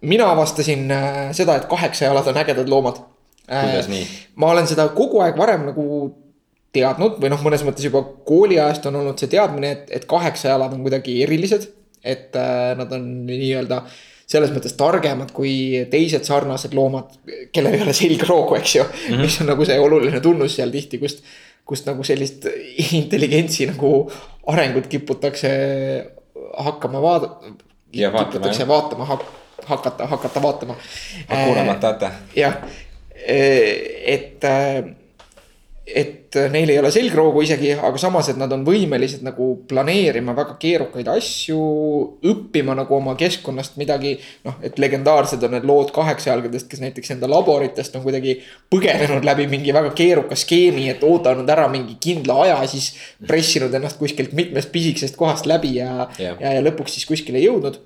mina 0.00 0.30
avastasin 0.30 0.90
äh, 0.90 1.32
seda, 1.32 1.56
et 1.56 1.64
kaheksajalad 1.64 2.26
on 2.26 2.36
ägedad 2.36 2.68
loomad. 2.68 2.96
kuidas 3.48 3.88
nii? 3.88 4.06
ma 4.34 4.50
olen 4.50 4.66
seda 4.66 4.88
kogu 4.88 5.20
aeg 5.20 5.36
varem 5.36 5.66
nagu 5.66 6.23
teadnud 6.74 7.20
või 7.22 7.30
noh, 7.32 7.42
mõnes 7.44 7.62
mõttes 7.66 7.86
juba 7.86 8.02
kooliajast 8.26 8.88
on 8.90 9.00
olnud 9.02 9.20
see 9.20 9.30
teadmine, 9.32 9.70
et, 9.76 9.86
et 9.98 10.08
kaheksajalad 10.10 10.74
on 10.74 10.82
kuidagi 10.86 11.20
erilised. 11.26 11.70
et 12.04 12.36
äh, 12.36 12.74
nad 12.76 12.90
on 12.92 13.04
nii-öelda 13.24 13.78
selles 14.28 14.50
mõttes 14.52 14.74
targemad 14.76 15.30
kui 15.36 15.84
teised 15.92 16.24
sarnased 16.24 16.74
loomad, 16.76 17.12
kellel 17.52 17.78
ei 17.78 17.84
ole 17.84 17.94
selgroogu, 17.96 18.58
eks 18.58 18.74
ju 18.76 18.82
mm. 18.84 18.98
-hmm. 19.06 19.20
mis 19.24 19.40
on 19.40 19.50
nagu 19.52 19.64
see 19.64 19.78
oluline 19.80 20.20
tunnus 20.20 20.56
seal 20.56 20.72
tihti, 20.72 20.98
kust, 20.98 21.24
kust 21.64 21.86
nagu 21.88 22.04
sellist 22.04 22.48
intelligentsi 23.00 23.68
nagu 23.70 23.92
arengut 24.52 24.86
kiputakse 24.86 25.52
hakkama 26.58 27.00
vaada-. 27.00 27.54
kiputakse 27.92 28.68
vaatama 28.68 29.04
hak-, 29.04 29.30
hakata, 29.64 30.06
hakata 30.06 30.42
vaatama. 30.42 30.76
kuulamata 31.28 31.88
jätta. 31.88 32.10
jah, 32.36 32.56
et 33.24 34.44
et 35.84 36.36
neil 36.48 36.70
ei 36.72 36.78
ole 36.80 36.88
selgroogu 36.92 37.42
isegi, 37.44 37.74
aga 37.76 37.98
samas, 38.00 38.30
et 38.32 38.38
nad 38.40 38.52
on 38.56 38.62
võimelised 38.64 39.20
nagu 39.26 39.50
planeerima 39.68 40.32
väga 40.36 40.56
keerukaid 40.60 41.10
asju, 41.12 41.58
õppima 42.24 42.72
nagu 42.78 42.96
oma 42.96 43.12
keskkonnast 43.20 43.76
midagi. 43.80 44.14
noh, 44.44 44.56
et 44.64 44.78
legendaarsed 44.80 45.42
on 45.44 45.52
need 45.56 45.66
lood 45.68 45.92
kaheksajalgadest, 45.94 46.70
kes 46.70 46.80
näiteks 46.80 47.14
enda 47.14 47.28
laboritest 47.28 47.96
on 47.96 48.04
kuidagi 48.06 48.38
põgenenud 48.72 49.24
läbi 49.28 49.46
mingi 49.50 49.76
väga 49.76 49.92
keeruka 49.96 50.36
skeemi, 50.36 50.88
et 50.88 51.04
oodanud 51.04 51.48
ära 51.52 51.68
mingi 51.68 51.98
kindla 52.00 52.40
aja, 52.46 52.58
siis 52.70 52.94
pressinud 53.28 53.74
ennast 53.74 54.00
kuskilt 54.00 54.32
mitmest 54.32 54.72
pisikesest 54.72 55.20
kohast 55.20 55.46
läbi 55.50 55.76
ja 55.78 56.08
yeah., 56.18 56.40
ja, 56.40 56.56
ja 56.56 56.64
lõpuks 56.64 56.96
siis 56.96 57.08
kuskile 57.08 57.44
jõudnud 57.44 57.82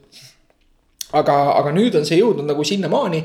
aga, 1.16 1.36
aga 1.60 1.72
nüüd 1.76 1.96
on 1.98 2.06
see 2.08 2.20
jõudnud 2.20 2.48
nagu 2.48 2.64
sinnamaani, 2.66 3.22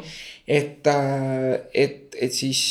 et, 0.48 0.88
et, 0.88 2.16
et 2.16 2.34
siis 2.36 2.62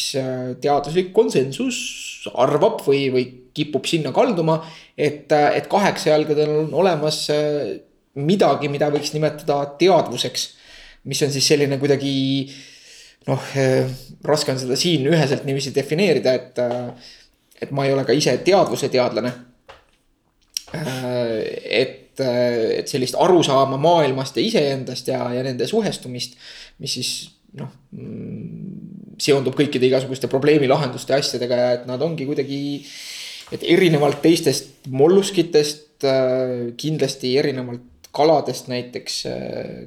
teaduslik 0.62 1.12
konsensus 1.16 2.28
arvab 2.38 2.82
või, 2.86 3.06
või 3.12 3.24
kipub 3.52 3.86
sinna 3.88 4.12
kalduma, 4.14 4.60
et, 4.96 5.32
et 5.32 5.68
kaheksajalgadel 5.70 6.52
on 6.64 6.74
olemas 6.82 7.24
midagi, 8.20 8.68
mida 8.72 8.90
võiks 8.92 9.12
nimetada 9.16 9.62
teadvuseks. 9.80 10.50
mis 11.04 11.22
on 11.22 11.32
siis 11.32 11.46
selline 11.48 11.78
kuidagi 11.78 12.12
noh, 13.26 13.48
raske 14.24 14.52
on 14.52 14.60
seda 14.60 14.76
siin 14.78 15.06
üheselt 15.10 15.46
niiviisi 15.46 15.74
defineerida, 15.74 16.34
et, 16.34 16.60
et 17.62 17.70
ma 17.70 17.86
ei 17.86 17.94
ole 17.94 18.04
ka 18.04 18.12
ise 18.12 18.36
teadvuse 18.44 18.88
teadlane. 18.92 19.32
et, 20.72 22.01
et 22.20 22.90
sellist 22.90 23.16
arusaama 23.18 23.78
maailmast 23.80 24.36
ja 24.36 24.44
iseendast 24.44 25.08
ja, 25.08 25.24
ja 25.32 25.44
nende 25.46 25.66
suhestumist, 25.70 26.36
mis 26.82 26.98
siis 26.98 27.12
noh 27.56 27.72
seondub 29.22 29.56
kõikide 29.56 29.88
igasuguste 29.88 30.28
probleemi 30.30 30.68
lahenduste 30.70 31.14
asjadega 31.16 31.58
ja 31.58 31.72
et 31.76 31.88
nad 31.88 32.02
ongi 32.02 32.26
kuidagi, 32.26 32.60
et 33.54 33.64
erinevalt 33.68 34.22
teistest 34.24 34.88
molluskitest, 34.90 36.06
kindlasti 36.80 37.36
erinevalt 37.38 38.08
kaladest 38.12 38.66
näiteks, 38.68 39.18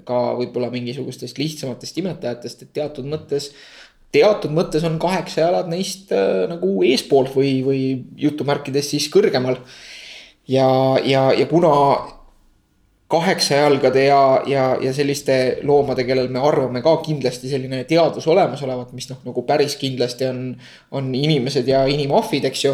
ka 0.07 0.19
võib-olla 0.39 0.71
mingisugustest 0.73 1.37
lihtsamatest 1.41 1.99
imetajatest, 2.01 2.63
et 2.65 2.71
teatud 2.77 3.09
mõttes 3.09 3.51
teatud 4.15 4.53
mõttes 4.55 4.85
on 4.87 4.97
kaheksa 5.01 5.43
jalad 5.43 5.69
neist 5.71 6.13
äh, 6.15 6.45
nagu 6.51 6.77
eespool 6.87 7.29
või, 7.33 7.51
või 7.65 7.81
jutumärkides 8.21 8.93
siis 8.93 9.09
kõrgemal. 9.13 9.59
ja, 10.47 10.67
ja, 11.03 11.27
ja 11.35 11.45
kuna 11.49 11.73
kaheksajalgade 13.07 14.05
ja, 14.07 14.21
ja, 14.49 14.63
ja 14.81 14.93
selliste 14.93 15.59
loomade, 15.63 16.03
kellel 16.07 16.31
me 16.33 16.41
arvame 16.41 16.81
ka 16.85 16.95
kindlasti 17.05 17.51
selline 17.51 17.83
teadvus 17.89 18.25
olemas 18.31 18.63
olevat, 18.65 18.95
mis 18.97 19.09
noh, 19.11 19.19
nagu 19.27 19.43
päris 19.45 19.77
kindlasti 19.81 20.25
on, 20.29 20.47
on 20.97 21.11
inimesed 21.15 21.69
ja 21.69 21.83
inimahvid, 21.89 22.49
eks 22.49 22.65
ju. 22.65 22.73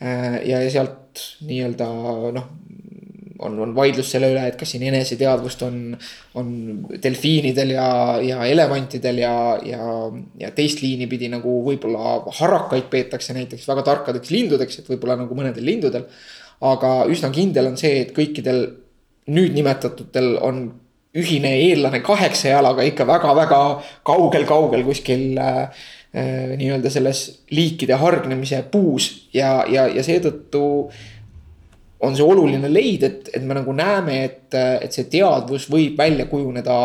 Äh, 0.00 0.40
ja, 0.48 0.62
ja 0.64 0.72
sealt 0.72 1.22
nii-öelda 1.46 1.86
noh, 2.34 2.50
on, 3.46 3.58
on 3.62 3.74
vaidlus 3.76 4.10
selle 4.12 4.30
üle, 4.32 4.42
et 4.48 4.58
kas 4.58 4.74
siin 4.74 4.84
eneseteadvust 4.88 5.62
on, 5.66 5.78
on 6.40 6.50
delfiinidel 7.02 7.74
ja, 7.76 7.86
ja 8.24 8.42
elevantidel 8.48 9.22
ja, 9.22 9.34
ja, 9.66 9.86
ja 10.40 10.52
teist 10.56 10.82
liini 10.84 11.08
pidi 11.10 11.30
nagu 11.32 11.60
võib-olla 11.66 12.18
harakaid 12.40 12.90
peetakse 12.92 13.36
näiteks 13.36 13.68
väga 13.70 13.86
tarkadeks 13.86 14.34
lindudeks, 14.34 14.80
et 14.80 14.92
võib-olla 14.92 15.20
nagu 15.22 15.38
mõnedel 15.38 15.66
lindudel. 15.66 16.06
aga 16.60 17.04
üsna 17.08 17.30
kindel 17.32 17.70
on 17.70 17.78
see, 17.80 18.02
et 18.02 18.10
kõikidel 18.16 18.66
nüüd 19.30 19.54
nimetatutel 19.56 20.34
on 20.42 20.64
ühine 21.16 21.54
eellane 21.58 22.00
kaheksa 22.06 22.52
jalaga 22.54 22.84
ikka 22.86 23.06
väga-väga 23.06 23.60
kaugel-kaugel 24.06 24.84
kuskil 24.86 25.38
äh, 25.42 25.62
äh, 26.14 26.52
nii-öelda 26.58 26.90
selles 26.92 27.24
liikide 27.50 27.98
hargnemise 27.98 28.62
puus 28.70 29.10
ja, 29.34 29.64
ja, 29.68 29.88
ja 29.90 30.04
seetõttu 30.06 30.62
on 32.00 32.14
see 32.16 32.24
oluline 32.24 32.70
leid, 32.72 33.02
et, 33.04 33.28
et 33.36 33.42
me 33.44 33.56
nagu 33.58 33.74
näeme, 33.76 34.22
et, 34.24 34.54
et 34.54 34.94
see 34.94 35.04
teadvus 35.12 35.66
võib 35.68 35.98
välja 36.00 36.24
kujuneda 36.30 36.76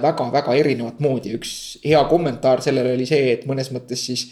väga-väga 0.00 0.54
äh, 0.54 0.60
erinevat 0.62 1.02
moodi. 1.04 1.34
üks 1.36 1.82
hea 1.84 2.00
kommentaar 2.08 2.62
sellele 2.64 2.94
oli 2.96 3.08
see, 3.10 3.34
et 3.34 3.44
mõnes 3.50 3.68
mõttes 3.74 4.06
siis 4.06 4.30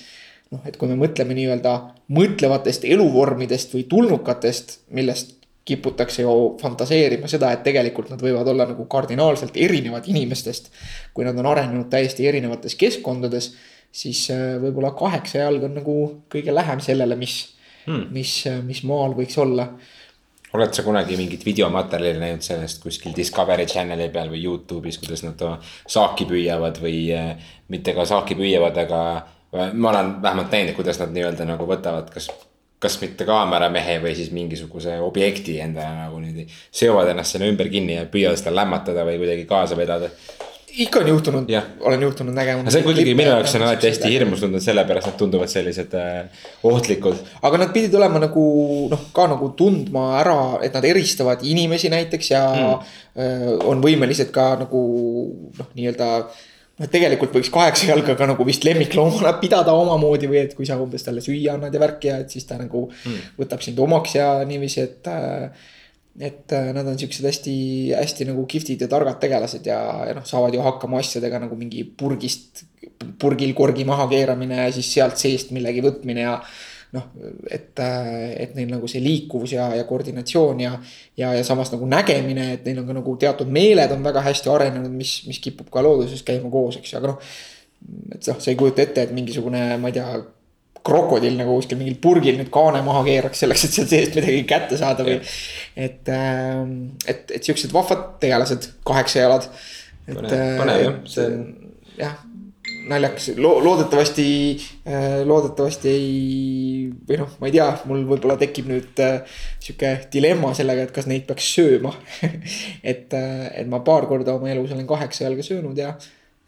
noh, 0.54 0.62
et 0.66 0.78
kui 0.78 0.88
me 0.88 0.96
mõtleme 1.02 1.34
nii-öelda 1.36 1.74
mõtlevatest 2.14 2.86
eluvormidest 2.88 3.74
või 3.74 3.84
tulnukatest, 3.90 4.78
millest 4.96 5.39
kiputakse 5.64 6.22
ju 6.22 6.34
fantaseerima 6.60 7.28
seda, 7.28 7.52
et 7.52 7.62
tegelikult 7.66 8.10
nad 8.10 8.22
võivad 8.22 8.48
olla 8.48 8.66
nagu 8.70 8.86
kardinaalselt 8.90 9.56
erinevad 9.60 10.08
inimestest. 10.08 10.70
kui 11.14 11.24
nad 11.24 11.38
on 11.38 11.46
arenenud 11.46 11.90
täiesti 11.92 12.26
erinevates 12.28 12.74
keskkondades, 12.80 13.52
siis 13.92 14.26
äh, 14.30 14.58
võib-olla 14.62 14.94
kaheksa 14.98 15.44
jalg 15.44 15.64
on 15.68 15.74
nagu 15.80 15.96
kõige 16.32 16.54
lähem 16.54 16.80
sellele, 16.80 17.16
mis 17.16 17.40
hmm., 17.86 18.06
mis, 18.14 18.36
mis 18.66 18.82
maal 18.88 19.16
võiks 19.18 19.38
olla. 19.38 19.68
oled 20.52 20.74
sa 20.74 20.82
kunagi 20.82 21.16
mingit 21.16 21.44
videomaterjali 21.46 22.18
näinud 22.18 22.42
sellest 22.42 22.82
kuskil 22.82 23.14
Discovery 23.16 23.66
Channel'i 23.70 24.08
peal 24.10 24.32
või 24.32 24.42
Youtube'is, 24.42 24.98
kuidas 24.98 25.22
nad 25.22 25.42
saaki 25.86 26.26
püüavad 26.26 26.80
või 26.82 27.04
eh, 27.14 27.52
mitte 27.68 27.94
ka 27.94 28.06
saaki 28.08 28.34
püüavad, 28.38 28.80
aga 28.82 29.02
ma 29.72 29.90
olen 29.92 30.16
vähemalt 30.22 30.50
näinud, 30.54 30.74
kuidas 30.74 30.98
nad 30.98 31.14
nii-öelda 31.14 31.46
nagu 31.46 31.66
võtavad, 31.66 32.10
kas 32.10 32.30
kas 32.80 32.96
mitte 33.02 33.26
kaameramehe 33.28 33.98
või 34.02 34.14
siis 34.16 34.30
mingisuguse 34.32 34.98
objekti 35.04 35.58
endale 35.60 36.06
nagu 36.06 36.20
niimoodi 36.20 36.46
seovad 36.48 37.12
ennast 37.12 37.36
sinna 37.36 37.50
ümber 37.50 37.68
kinni 37.72 37.98
ja 37.98 38.06
püüavad 38.08 38.40
seda 38.40 38.54
lämmatada 38.56 39.04
või 39.08 39.18
kuidagi 39.20 39.44
kaasa 39.50 39.76
vedada 39.76 40.08
ikka 40.70 41.00
on 41.00 41.08
juhtunud, 41.08 41.48
olen 41.80 42.02
juhtunud 42.02 42.34
nägema. 42.34 42.70
see 42.70 42.82
kuidagi 42.82 43.14
minu 43.14 43.30
jaoks 43.30 43.54
on 43.58 43.64
alati 43.66 43.88
hästi 43.90 44.10
hirmus 44.12 44.40
tundunud, 44.40 44.62
sellepärast 44.64 45.08
nad 45.10 45.16
tunduvad 45.18 45.50
sellised 45.50 45.94
äh, 45.98 46.44
ohtlikud. 46.62 47.18
aga 47.42 47.58
nad 47.64 47.72
pidid 47.74 47.94
olema 47.98 48.22
nagu 48.22 48.44
noh, 48.90 49.06
ka 49.16 49.26
nagu 49.30 49.50
tundma 49.58 50.04
ära, 50.20 50.38
et 50.62 50.74
nad 50.76 50.86
eristavad 50.86 51.42
inimesi 51.42 51.90
näiteks 51.92 52.30
ja 52.30 52.44
mm. 52.54 52.94
äh, 53.16 53.50
on 53.66 53.82
võimelised 53.84 54.30
ka 54.34 54.52
nagu 54.62 54.84
noh, 55.58 55.70
nii-öelda 55.74 56.10
noh, 56.80 56.90
tegelikult 56.92 57.34
võiks 57.36 57.52
kaheksa 57.52 57.90
jalga 57.92 58.16
ka 58.18 58.28
nagu 58.30 58.46
vist 58.48 58.64
lemmikloomana 58.66 59.36
pidada 59.42 59.74
omamoodi 59.76 60.30
või 60.30 60.44
et 60.44 60.56
kui 60.56 60.68
sa 60.68 60.78
umbes 60.80 61.04
talle 61.06 61.24
süüa 61.24 61.58
annad 61.58 61.74
ja 61.74 61.82
värki 61.82 62.10
ja 62.10 62.20
et 62.24 62.32
siis 62.32 62.48
ta 62.48 62.58
nagu 62.60 62.86
mm. 62.88 63.36
võtab 63.40 63.62
sind 63.64 63.78
omaks 63.84 64.16
ja 64.16 64.32
niiviisi, 64.48 64.86
et 64.86 65.12
äh, 65.12 65.68
et 66.20 66.52
nad 66.74 66.84
on 66.84 66.98
siuksed 66.98 67.24
hästi, 67.24 67.52
hästi 67.94 68.26
nagu 68.28 68.42
kihvtid 68.50 68.82
ja 68.82 68.88
targad 68.90 69.20
tegelased 69.22 69.64
ja, 69.66 69.78
ja 70.08 70.16
noh, 70.16 70.26
saavad 70.26 70.56
ju 70.56 70.64
hakkama 70.64 70.98
asjadega 71.00 71.38
nagu 71.44 71.56
mingi 71.56 71.84
purgist, 71.84 72.64
purgil 73.20 73.54
korgi 73.56 73.86
maha 73.88 74.08
keeramine 74.10 74.58
ja 74.64 74.72
siis 74.74 74.90
sealt 74.96 75.20
seest 75.20 75.54
millegi 75.56 75.84
võtmine 75.84 76.26
ja. 76.26 76.34
Noh, 76.96 77.06
et, 77.50 77.70
et 77.80 78.56
neil 78.56 78.70
nagu 78.72 78.88
see 78.90 79.02
liikuvus 79.04 79.54
ja, 79.54 79.68
ja 79.78 79.86
koordinatsioon 79.88 80.64
ja, 80.64 80.72
ja, 81.18 81.32
ja 81.36 81.44
samas 81.46 81.70
nagu 81.74 81.86
nägemine, 81.90 82.50
et 82.56 82.66
neil 82.66 82.82
on 82.82 82.90
ka 82.90 82.98
nagu 82.98 83.14
teatud 83.20 83.52
meeled 83.52 83.94
on 83.94 84.02
väga 84.06 84.24
hästi 84.26 84.50
arenenud, 84.50 84.92
mis, 84.94 85.20
mis 85.28 85.38
kipub 85.42 85.70
ka 85.72 85.84
looduses 85.86 86.24
käima 86.26 86.50
koos, 86.52 86.80
eks 86.80 86.94
ju, 86.94 87.00
aga 87.00 87.12
noh. 87.12 87.32
et 88.16 88.20
noh, 88.32 88.42
sa 88.42 88.52
ei 88.52 88.58
kujuta 88.58 88.84
ette, 88.84 89.06
et 89.06 89.16
mingisugune, 89.16 89.64
ma 89.80 89.92
ei 89.92 89.98
tea 90.00 90.20
krokodill 90.86 91.36
nagu 91.36 91.58
kuskil 91.58 91.78
mingil 91.78 91.98
purgil 92.02 92.38
nüüd 92.40 92.48
kaane 92.52 92.80
maha 92.84 93.02
keeraks 93.06 93.42
selleks, 93.44 93.66
et 93.66 93.76
sealt 93.76 93.92
seest 93.92 94.16
midagi 94.16 94.44
kätte 94.48 94.78
saada 94.80 95.04
või. 95.06 95.18
et, 95.76 96.08
ähm, 96.14 96.76
et, 97.04 97.26
et 97.36 97.46
siuksed 97.46 97.74
vahvad 97.74 98.16
tegelased, 98.22 98.70
kaheksa 98.88 99.26
jalad. 99.26 99.50
äh, 100.08 100.56
põnev 100.58 100.80
jah, 100.82 100.96
see 101.12 101.28
jah, 102.00 102.16
naljakas. 102.90 103.30
Lo, 103.40 103.52
loodetavasti, 103.64 104.26
äh, 104.86 105.20
loodetavasti 105.26 105.90
ei, 105.90 106.86
või 107.08 107.20
noh, 107.20 107.34
ma 107.40 107.48
ei 107.48 107.54
tea, 107.54 107.68
mul 107.88 108.04
võib-olla 108.08 108.36
tekib 108.40 108.70
nüüd 108.70 109.02
äh, 109.04 109.36
sihuke 109.62 109.92
dilemma 110.12 110.52
sellega, 110.58 110.86
et 110.86 110.94
kas 110.94 111.08
neid 111.10 111.26
peaks 111.28 111.52
sööma. 111.56 111.94
Et, 112.90 113.12
et 113.12 113.68
ma 113.68 113.82
paar 113.84 114.06
korda 114.08 114.34
oma 114.38 114.48
elus 114.50 114.72
olen 114.72 114.86
kaheksa 114.88 115.26
jalga 115.26 115.44
söönud 115.44 115.78
ja, 115.78 115.92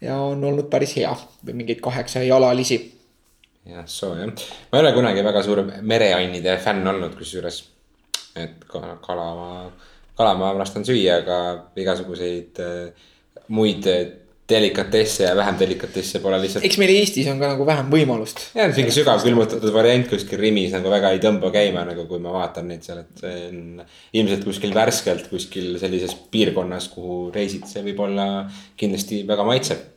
ja 0.02 0.16
on 0.24 0.42
olnud 0.44 0.68
päris 0.72 0.94
hea 0.96 1.12
või 1.44 1.58
mingeid 1.60 1.82
kaheksa 1.84 2.22
jalalisi. 2.24 2.78
Jah, 3.68 3.84
soo 3.86 4.16
jah, 4.18 4.32
ma 4.72 4.78
ei 4.78 4.82
ole 4.82 4.92
kunagi 4.96 5.22
väga 5.22 5.42
suur 5.46 5.62
mereannide 5.86 6.56
fänn 6.62 6.88
olnud, 6.90 7.14
kusjuures. 7.18 7.60
et 8.34 8.64
kala 8.66 9.26
ma, 9.36 9.50
kala 10.18 10.32
ma 10.40 10.50
lastan 10.56 10.86
süüa, 10.88 11.20
aga 11.20 11.38
igasuguseid 11.78 12.58
äh, 12.64 13.06
muid 13.52 13.86
äh, 13.86 14.06
delikatesse 14.52 15.26
ja 15.26 15.34
vähem 15.38 15.58
delikatesse 15.60 16.20
pole 16.24 16.38
lihtsalt. 16.42 16.66
eks 16.68 16.78
meil 16.80 16.94
Eestis 16.94 17.30
on 17.32 17.40
ka 17.42 17.52
nagu 17.54 17.66
vähem 17.68 17.90
võimalust. 17.92 18.44
jah, 18.56 18.72
mingi 18.76 18.94
sügavkülmutatud 18.94 19.74
variant 19.74 20.10
kuskil 20.10 20.40
Rimis 20.40 20.74
nagu 20.76 20.92
väga 20.92 21.14
ei 21.14 21.22
tõmba 21.22 21.52
käima, 21.54 21.86
nagu 21.88 22.06
kui 22.10 22.20
ma 22.22 22.34
vaatan 22.36 22.68
neid 22.72 22.84
seal, 22.86 23.02
et 23.04 23.24
see 23.24 23.46
on. 23.48 23.62
ilmselt 24.20 24.44
kuskil 24.48 24.74
värskelt 24.76 25.30
kuskil 25.32 25.78
sellises 25.82 26.14
piirkonnas, 26.32 26.90
kuhu 26.92 27.24
reisid, 27.34 27.66
see 27.70 27.84
võib 27.88 28.04
olla 28.06 28.28
kindlasti 28.78 29.24
väga 29.28 29.48
maitsev 29.48 29.88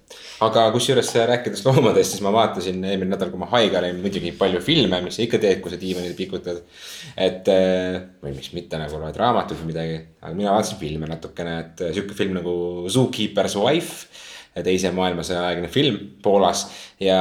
aga 0.45 0.65
kusjuures 0.74 1.09
rääkides 1.29 1.63
loomadest, 1.65 2.15
siis 2.15 2.24
ma 2.25 2.31
vaatasin 2.35 2.83
eelmine 2.83 3.13
nädal, 3.13 3.31
kui 3.31 3.39
ma 3.41 3.47
haige 3.53 3.79
olin, 3.79 4.01
muidugi 4.03 4.33
palju 4.38 4.62
filme, 4.63 5.00
mis 5.05 5.17
sa 5.17 5.24
ikka 5.24 5.39
teed, 5.41 5.62
kui 5.63 5.71
sa 5.74 5.79
diivanil 5.81 6.15
pikutad. 6.17 6.62
et 7.15 7.47
eh, 7.51 7.97
või 8.24 8.35
miks 8.35 8.51
mitte 8.53 8.79
nagu 8.81 9.00
loed 9.00 9.17
raamatuid 9.21 9.62
või 9.62 9.71
midagi, 9.71 9.97
aga 10.21 10.33
mina 10.35 10.55
vaatasin 10.55 10.81
filme 10.81 11.09
natukene, 11.09 11.57
et 11.63 11.85
sihuke 11.88 12.17
film 12.17 12.35
nagu 12.39 12.55
Zookeeper's 12.91 13.57
Wife 13.59 14.24
teise 14.63 14.91
maailmasõja 14.95 15.43
aegne 15.50 15.69
film 15.71 15.97
Poolas. 16.24 16.65
Ja 17.01 17.19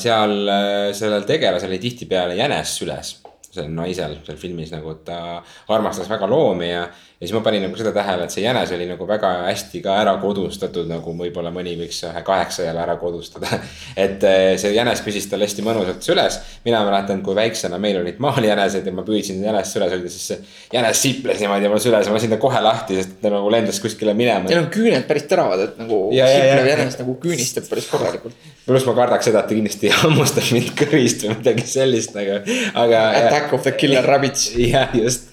seal 0.00 0.36
eh, 0.52 0.90
sellel 0.96 1.24
tegelasel 1.28 1.72
oli 1.72 1.80
tihtipeale 1.82 2.36
jänes 2.38 2.76
süles. 2.80 3.14
Sellel 3.48 3.72
naisel 3.72 4.18
seal 4.26 4.40
filmis 4.40 4.72
nagu, 4.74 4.98
ta 5.06 5.38
armastas 5.72 6.10
väga 6.10 6.28
loomi 6.28 6.68
ja, 6.68 6.84
ja 7.18 7.26
siis 7.26 7.34
ma 7.34 7.40
panin 7.42 7.64
nagu 7.66 7.74
seda 7.74 7.90
tähele, 7.90 8.28
et 8.28 8.30
see 8.30 8.44
jänes 8.44 8.70
oli 8.76 8.84
nagu 8.86 9.06
väga 9.06 9.28
hästi 9.48 9.80
ka 9.82 9.96
ära 9.98 10.12
kodustatud, 10.22 10.86
nagu 10.86 11.10
võib-olla 11.18 11.50
mõni 11.50 11.72
võiks 11.80 11.96
ühe 12.06 12.20
kaheksajala 12.22 12.84
ära 12.84 12.94
kodustada. 13.00 13.58
et 14.04 14.22
eh, 14.22 14.52
see 14.60 14.70
jänes 14.76 15.02
püsis 15.02 15.26
tal 15.26 15.42
hästi 15.42 15.64
mõnusalt 15.66 16.06
süles. 16.06 16.36
mina 16.64 16.84
mäletan, 16.86 17.24
kui 17.26 17.34
väiksena 17.34 17.80
meil 17.82 17.98
olid 17.98 18.20
maaljänesed 18.22 18.86
ja 18.86 18.92
ma 18.94 19.02
püüdsin 19.02 19.42
jänest 19.42 19.74
süles 19.74 19.90
hoida, 19.96 20.12
siis 20.14 20.28
see 20.30 20.38
jänes 20.76 21.02
siples 21.02 21.40
niimoodi 21.42 21.72
mul 21.72 21.82
süles 21.82 22.06
ja 22.06 22.12
ma 22.12 22.20
lasin 22.20 22.30
ta 22.30 22.38
kohe 22.44 22.60
lahti, 22.62 23.00
sest 23.00 23.18
ta 23.24 23.32
nagu 23.34 23.50
lendas 23.50 23.82
kuskile 23.82 24.14
minema. 24.14 24.46
Neil 24.46 24.62
on 24.62 24.70
küüned 24.76 25.08
päris 25.10 25.26
teravad, 25.26 25.64
et 25.64 25.80
nagu 25.82 25.98
siplev 26.12 26.70
jänes 26.70 27.00
nagu 27.00 27.16
küünistab 27.24 27.66
päris 27.72 27.90
korralikult. 27.90 28.46
pluss 28.68 28.86
ma 28.86 28.94
kardaks 28.94 29.26
seda, 29.26 29.42
et 29.42 29.50
ta 29.50 29.58
kindlasti 29.58 29.90
hammustab 30.04 30.54
mind 30.54 30.70
kõrist 30.78 31.26
või 31.26 31.34
midagi 31.40 31.66
sellist 31.66 32.14
nagu, 32.14 32.38
aga. 32.78 33.02
Attack 33.24 33.58
of 33.58 33.66
the 33.66 33.74
killer 33.74 34.06
rabbits. 34.06 34.52
jah, 34.70 34.94
just, 34.94 35.32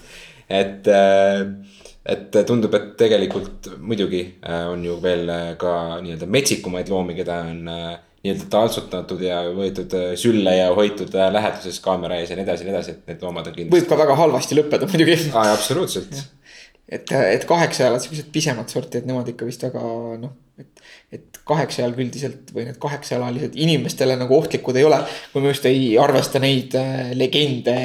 et 0.50 0.90
äh, 0.90 1.46
et 2.06 2.36
tundub, 2.46 2.74
et 2.76 2.90
tegelikult 2.98 3.70
muidugi 3.82 4.22
äh, 4.46 4.66
on 4.70 4.84
ju 4.84 4.96
veel 5.02 5.28
äh, 5.32 5.48
ka 5.58 5.72
nii-öelda 6.04 6.28
metsikumaid 6.30 6.90
loomi, 6.92 7.16
keda 7.18 7.40
on 7.48 7.70
äh, 7.72 7.88
nii-öelda 8.22 8.48
taltsutatud 8.52 9.22
ja 9.22 9.42
võetud 9.54 9.92
sülle 10.18 10.56
ja 10.56 10.70
hoitud 10.74 11.14
läheduses 11.14 11.78
kaamera 11.84 12.20
ees 12.20 12.32
ja 12.32 12.38
nii 12.38 12.46
edasi 12.46 12.64
ja 12.64 12.70
nii 12.70 12.74
edasi, 12.76 12.96
et 12.96 13.12
need 13.12 13.22
loomad 13.26 13.50
on 13.50 13.56
kindlasti. 13.56 13.76
võib 13.76 13.90
ka 13.90 14.00
väga 14.02 14.18
halvasti 14.22 14.58
lõppeda 14.58 14.88
muidugi. 14.90 15.18
aa, 15.32 15.52
absoluutselt. 15.52 16.18
et, 16.88 17.12
et 17.12 17.46
kaheksajalad, 17.48 18.02
siuksed 18.04 18.32
pisemad 18.34 18.70
sorti, 18.72 19.02
et 19.02 19.08
nemad 19.08 19.30
ikka 19.30 19.48
vist 19.48 19.66
väga 19.66 19.82
noh, 20.22 20.34
et, 20.62 20.84
et 21.14 21.40
kaheksajalg 21.46 22.02
üldiselt 22.06 22.52
või 22.54 22.68
need 22.68 22.78
kaheksajalalised 22.82 23.58
inimestele 23.66 24.18
nagu 24.18 24.38
ohtlikud 24.38 24.78
ei 24.78 24.86
ole. 24.86 25.02
kui 25.32 25.42
me 25.42 25.54
just 25.54 25.66
ei 25.70 25.96
arvesta 26.02 26.42
neid 26.42 26.78
legende 27.18 27.78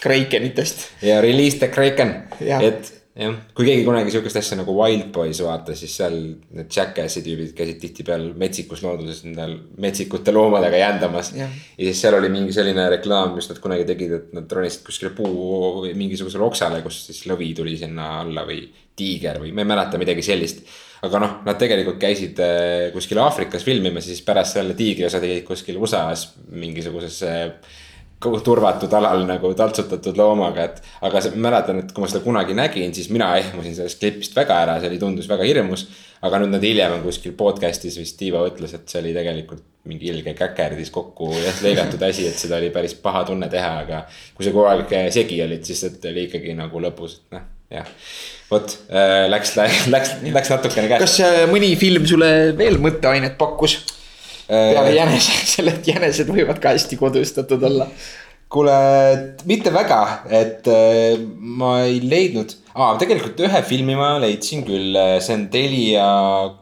Krakenitest. 0.00 0.86
ja 1.04 1.20
Release 1.24 1.60
the 1.60 1.68
Kraken, 1.72 2.14
et 2.40 3.03
kui 3.54 3.66
keegi 3.68 3.84
kunagi 3.86 4.10
sihukest 4.10 4.40
asja 4.40 4.56
nagu 4.58 4.72
Wild 4.74 5.12
Boys 5.14 5.38
vaatas, 5.44 5.78
siis 5.84 5.92
seal 6.00 6.16
need 6.56 6.66
Jackassi 6.74 7.20
tüübid 7.22 7.52
käisid 7.54 7.78
tihtipeale 7.78 8.32
metsikus 8.38 8.82
looduses 8.82 9.20
nendel 9.22 9.54
metsikute 9.78 10.34
loomadega 10.34 10.80
jändamas. 10.80 11.30
ja 11.38 11.46
siis 11.78 12.00
seal 12.02 12.18
oli 12.18 12.32
mingi 12.32 12.54
selline 12.56 12.88
reklaam, 12.96 13.36
mis 13.36 13.46
nad 13.52 13.60
kunagi 13.62 13.86
tegid, 13.86 14.16
et 14.18 14.32
nad 14.34 14.50
ronisid 14.58 14.82
kuskile 14.88 15.12
puu 15.14 15.84
või 15.84 15.92
mingisugusele 15.98 16.42
oksale, 16.48 16.82
kus 16.82 17.04
siis 17.06 17.22
lõvi 17.30 17.52
tuli 17.54 17.76
sinna 17.78 18.08
alla 18.24 18.42
või 18.48 18.64
tiiger 18.98 19.38
või 19.42 19.54
ma 19.54 19.62
ei 19.62 19.70
mäleta 19.70 20.02
midagi 20.02 20.26
sellist. 20.26 20.66
aga 21.06 21.22
noh, 21.22 21.38
nad 21.46 21.58
tegelikult 21.60 22.00
käisid 22.02 22.42
äh, 22.42 22.90
kuskil 22.96 23.22
Aafrikas 23.22 23.62
filmimas 23.62 24.08
ja 24.08 24.14
siis 24.14 24.26
pärast 24.26 24.58
selle 24.58 24.74
tiigri 24.74 25.06
osa 25.06 25.22
tegid 25.22 25.46
kuskil 25.46 25.78
USA-s 25.78 26.32
mingisuguses 26.50 27.22
turvatud 28.44 28.92
alal 28.96 29.26
nagu 29.28 29.52
taltsutatud 29.58 30.16
loomaga, 30.18 30.68
et. 30.68 30.80
aga 31.04 31.22
see, 31.24 31.36
mäletan, 31.40 31.82
et 31.82 31.92
kui 31.94 32.04
ma 32.04 32.10
seda 32.10 32.24
kunagi 32.24 32.56
nägin, 32.56 32.94
siis 32.96 33.10
mina 33.14 33.30
ehmusin 33.40 33.76
sellest 33.78 34.00
klipist 34.00 34.36
väga 34.36 34.58
ära, 34.64 34.80
see 34.80 34.90
oli, 34.92 34.98
tundus 35.02 35.28
väga 35.30 35.46
hirmus. 35.48 35.86
aga 36.24 36.40
nüüd 36.40 36.54
nad 36.54 36.62
hiljem 36.64 36.94
on 36.96 37.02
kuskil 37.04 37.34
podcast'is 37.36 37.98
vist 38.00 38.16
Tiivo 38.16 38.46
ütles, 38.48 38.72
et 38.76 38.88
see 38.88 39.02
oli 39.02 39.12
tegelikult 39.16 39.64
mingi 39.84 40.08
ilge 40.08 40.32
käkerdis 40.38 40.88
kokku 40.92 41.28
lõigatud 41.34 42.00
asi, 42.06 42.24
et 42.30 42.38
seda 42.40 42.56
oli 42.56 42.70
päris 42.72 42.94
paha 42.96 43.26
tunne 43.28 43.50
teha, 43.52 43.72
aga. 43.84 44.04
kui 44.36 44.46
sa 44.46 44.54
kogu 44.54 44.70
aeg 44.70 44.94
segi 45.12 45.42
olid, 45.44 45.66
siis 45.68 45.84
see 45.84 46.12
oli 46.12 46.28
ikkagi 46.30 46.56
nagu 46.56 46.80
lõbus, 46.80 47.18
et 47.18 47.36
noh, 47.36 47.44
jah. 47.74 47.90
vot 48.50 48.78
äh, 48.88 49.26
läks, 49.32 49.56
läks, 49.58 50.14
läks 50.24 50.54
natukene 50.54 50.88
käest. 50.88 51.04
kas 51.04 51.18
äh, 51.24 51.42
mõni 51.50 51.74
film 51.80 52.06
sulle 52.08 52.30
veel 52.56 52.80
mõtteainet 52.82 53.36
pakkus? 53.40 53.82
Peale 54.48 54.90
äh, 54.90 54.96
jänese, 54.98 55.38
selle, 55.54 55.78
et 55.78 55.88
jänesed 55.88 56.30
võivad 56.30 56.60
ka 56.62 56.74
hästi 56.74 56.98
kodustatud 57.00 57.62
olla. 57.70 57.88
kuule, 58.54 58.74
mitte 59.50 59.72
väga, 59.74 60.00
et 60.30 60.68
äh, 60.70 61.16
ma 61.58 61.80
ei 61.88 61.96
leidnud 62.04 62.52
ah,, 62.74 62.92
tegelikult 63.00 63.40
ühe 63.42 63.62
filmi 63.66 63.96
ma 63.98 64.12
leidsin 64.22 64.62
küll, 64.66 64.94
see 65.24 65.34
on 65.34 65.46
Telia 65.50 66.08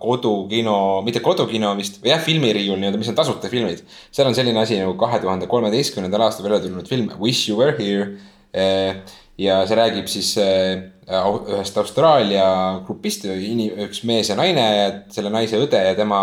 kodukino, 0.00 0.76
mitte 1.04 1.20
kodukino 1.24 1.74
vist, 1.76 1.98
või 2.00 2.14
jah, 2.14 2.22
filmiriiul 2.24 2.80
nii-öelda, 2.80 3.00
mis 3.02 3.10
on 3.12 3.18
tasuta 3.18 3.50
filmid. 3.52 3.82
seal 4.14 4.30
on 4.30 4.38
selline 4.38 4.62
asi 4.62 4.80
nagu 4.80 4.94
kahe 5.00 5.20
tuhande 5.20 5.50
kolmeteistkümnendal 5.50 6.28
aastal 6.28 6.48
välja 6.48 6.62
tulnud 6.64 6.88
film 6.88 7.12
Wish 7.20 7.50
you 7.50 7.58
were 7.60 7.76
here. 7.76 8.14
Äh, 8.56 9.02
ja 9.40 9.62
see 9.66 9.76
räägib 9.76 10.08
siis 10.12 10.34
ühest 10.38 11.78
Austraalia 11.80 12.46
grupist, 12.86 13.24
üks 13.26 14.02
mees 14.06 14.30
ja 14.30 14.36
naine, 14.38 14.66
selle 15.12 15.32
naise 15.34 15.58
õde 15.60 15.80
ja 15.82 15.96
tema 15.98 16.20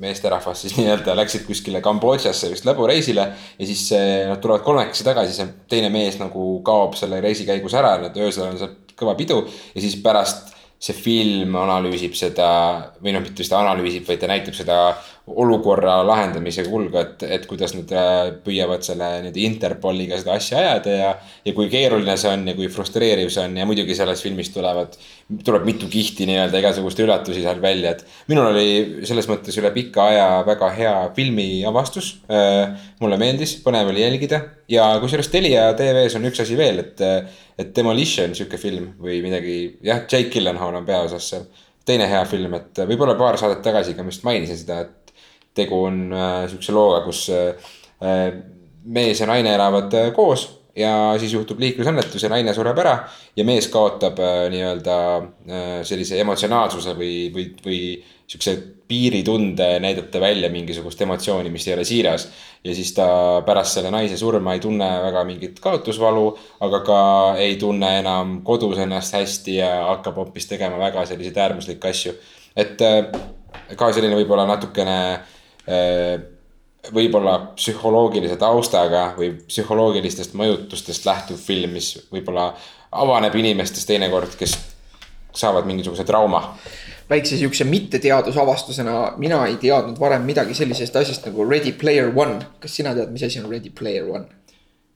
meesterahvas 0.00 0.64
siis 0.64 0.76
nii-öelda 0.78 1.16
läksid 1.18 1.46
kuskile 1.46 1.82
Kambodžasse 1.84 2.50
vist 2.52 2.66
lõbureisile. 2.68 3.28
ja 3.58 3.68
siis 3.68 3.88
nad 4.28 4.42
tulevad 4.42 4.64
kolmekesi 4.66 5.06
tagasi, 5.06 5.36
see 5.36 5.54
teine 5.70 5.92
mees 5.94 6.20
nagu 6.22 6.48
kaob 6.66 6.98
selle 6.98 7.20
reisi 7.24 7.48
käigus 7.48 7.74
ära, 7.76 7.96
nad 8.02 8.16
öösel 8.16 8.48
on 8.50 8.60
seal 8.60 8.76
kõva 8.96 9.16
pidu 9.18 9.42
ja 9.74 9.80
siis 9.80 9.98
pärast 10.02 10.54
see 10.80 10.96
film 10.96 11.56
analüüsib 11.56 12.16
seda 12.16 12.48
või 13.00 13.14
noh, 13.16 13.22
mitte 13.24 13.44
seda 13.46 13.62
analüüsib, 13.62 14.04
vaid 14.08 14.20
ta 14.20 14.28
näitab 14.28 14.56
seda 14.56 14.80
olukorra 15.26 15.96
lahendamise 16.06 16.62
kulgu, 16.68 17.00
et, 17.00 17.22
et 17.34 17.46
kuidas 17.50 17.72
nad 17.74 17.90
äh, 17.90 18.28
püüavad 18.44 18.84
selle 18.86 19.08
nii-öelda 19.24 19.40
Interpoliga 19.42 20.18
seda 20.20 20.36
asja 20.38 20.60
ajada 20.60 20.92
ja. 20.94 21.08
ja 21.42 21.54
kui 21.56 21.66
keeruline 21.70 22.14
see 22.20 22.30
on 22.30 22.44
ja 22.46 22.54
kui 22.54 22.68
frustreeriv 22.70 23.32
see 23.34 23.42
on 23.42 23.56
ja 23.58 23.66
muidugi 23.66 23.96
selles 23.98 24.22
filmis 24.22 24.52
tulevad, 24.54 24.94
tuleb 25.46 25.66
mitu 25.66 25.88
kihti 25.90 26.28
nii-öelda 26.30 26.60
igasuguste 26.62 27.02
üllatusi 27.02 27.42
seal 27.42 27.58
välja, 27.62 27.96
et. 27.96 28.04
minul 28.30 28.52
oli 28.52 29.06
selles 29.08 29.26
mõttes 29.30 29.58
üle 29.58 29.72
pika 29.74 30.04
aja 30.12 30.28
väga 30.46 30.68
hea 30.76 30.94
filmiavastus. 31.16 32.12
Äh, 32.30 32.76
mulle 33.02 33.18
meeldis, 33.18 33.56
põnev 33.64 33.90
oli 33.90 34.04
jälgida 34.04 34.40
ja 34.70 34.92
kusjuures 35.02 35.32
Telia 35.32 35.72
tv-s 35.78 36.20
on 36.20 36.28
üks 36.30 36.44
asi 36.44 36.58
veel, 36.58 36.84
et, 36.84 37.02
et 37.58 37.74
Demolition, 37.74 38.30
sihuke 38.38 38.60
film 38.62 38.92
või 39.02 39.18
midagi, 39.26 39.56
jah, 39.82 40.04
Jake 40.06 40.30
Gyllenhaal 40.30 40.78
on 40.78 40.86
peaosas 40.86 41.32
seal 41.32 41.50
teine 41.86 42.06
hea 42.10 42.22
film, 42.30 42.54
et 42.58 42.78
võib-olla 42.86 43.18
paar 43.18 43.38
saadet 43.38 43.60
tagasi 43.66 43.94
ka 43.98 44.06
just 44.06 44.24
mainisin 44.26 44.58
seda, 44.58 44.80
et 44.86 45.05
tegu 45.56 45.80
on 45.88 46.04
äh, 46.12 46.44
sihukese 46.50 46.76
looga, 46.76 47.02
kus 47.06 47.26
äh, 47.32 47.72
äh, 48.04 48.28
mees 48.84 49.20
ja 49.20 49.28
naine 49.30 49.54
elavad 49.56 49.94
koos 50.14 50.48
ja 50.76 50.90
siis 51.18 51.32
juhtub 51.32 51.60
liiklusõnnetus 51.62 52.26
ja 52.26 52.30
naine 52.30 52.52
sureb 52.54 52.78
ära. 52.78 52.98
ja 53.36 53.44
mees 53.48 53.66
kaotab 53.72 54.20
nii-öelda 54.52 54.96
sellise 55.88 56.20
emotsionaalsuse 56.20 56.92
või, 56.98 57.14
või, 57.32 57.46
või 57.64 57.78
sihukese 58.28 58.54
piiritunde 58.86 59.70
näidata 59.80 60.20
välja 60.20 60.50
mingisugust 60.52 61.00
emotsiooni, 61.02 61.50
mis 61.50 61.66
ei 61.66 61.74
ole 61.74 61.84
siiras. 61.88 62.28
ja 62.64 62.74
siis 62.76 62.92
ta 62.94 63.06
pärast 63.46 63.78
selle 63.78 63.90
naise 63.90 64.20
surma 64.20 64.54
ei 64.54 64.60
tunne 64.60 64.90
väga 65.02 65.24
mingit 65.24 65.58
kaotusvalu, 65.64 66.26
aga 66.68 66.82
ka 66.86 67.00
ei 67.40 67.56
tunne 67.56 67.94
enam 68.02 68.42
kodus 68.44 68.78
ennast 68.84 69.16
hästi 69.16 69.56
ja 69.56 69.70
hakkab 69.94 70.20
hoopis 70.20 70.46
tegema 70.52 70.78
väga 70.78 71.06
selliseid 71.08 71.40
äärmuslikke 71.40 71.88
asju. 71.88 72.12
et 72.56 72.84
ka 73.74 73.90
selline 73.92 74.20
võib-olla 74.20 74.44
natukene 74.46 74.98
võib-olla 76.94 77.38
psühholoogilise 77.56 78.36
taustaga 78.38 79.08
või 79.16 79.32
psühholoogilistest 79.48 80.36
mõjutustest 80.38 81.06
lähtuv 81.08 81.40
film, 81.40 81.74
mis 81.76 81.92
võib-olla 82.12 82.52
avaneb 82.96 83.34
inimestes 83.34 83.86
teinekord, 83.88 84.36
kes 84.38 84.56
saavad 85.36 85.66
mingisuguse 85.68 86.04
trauma. 86.04 86.56
väikse 87.10 87.36
siukse 87.36 87.64
mitteteadusavastusena, 87.64 89.12
mina 89.16 89.44
ei 89.46 89.56
teadnud 89.62 89.98
varem 90.00 90.24
midagi 90.26 90.54
sellisest 90.54 90.96
asjast 90.96 91.26
nagu 91.26 91.44
Ready 91.44 91.72
Player 91.72 92.10
One. 92.14 92.40
kas 92.60 92.76
sina 92.76 92.94
tead, 92.94 93.12
mis 93.12 93.22
asi 93.22 93.40
on 93.40 93.50
Ready 93.50 93.70
Player 93.70 94.04
One? 94.04 94.26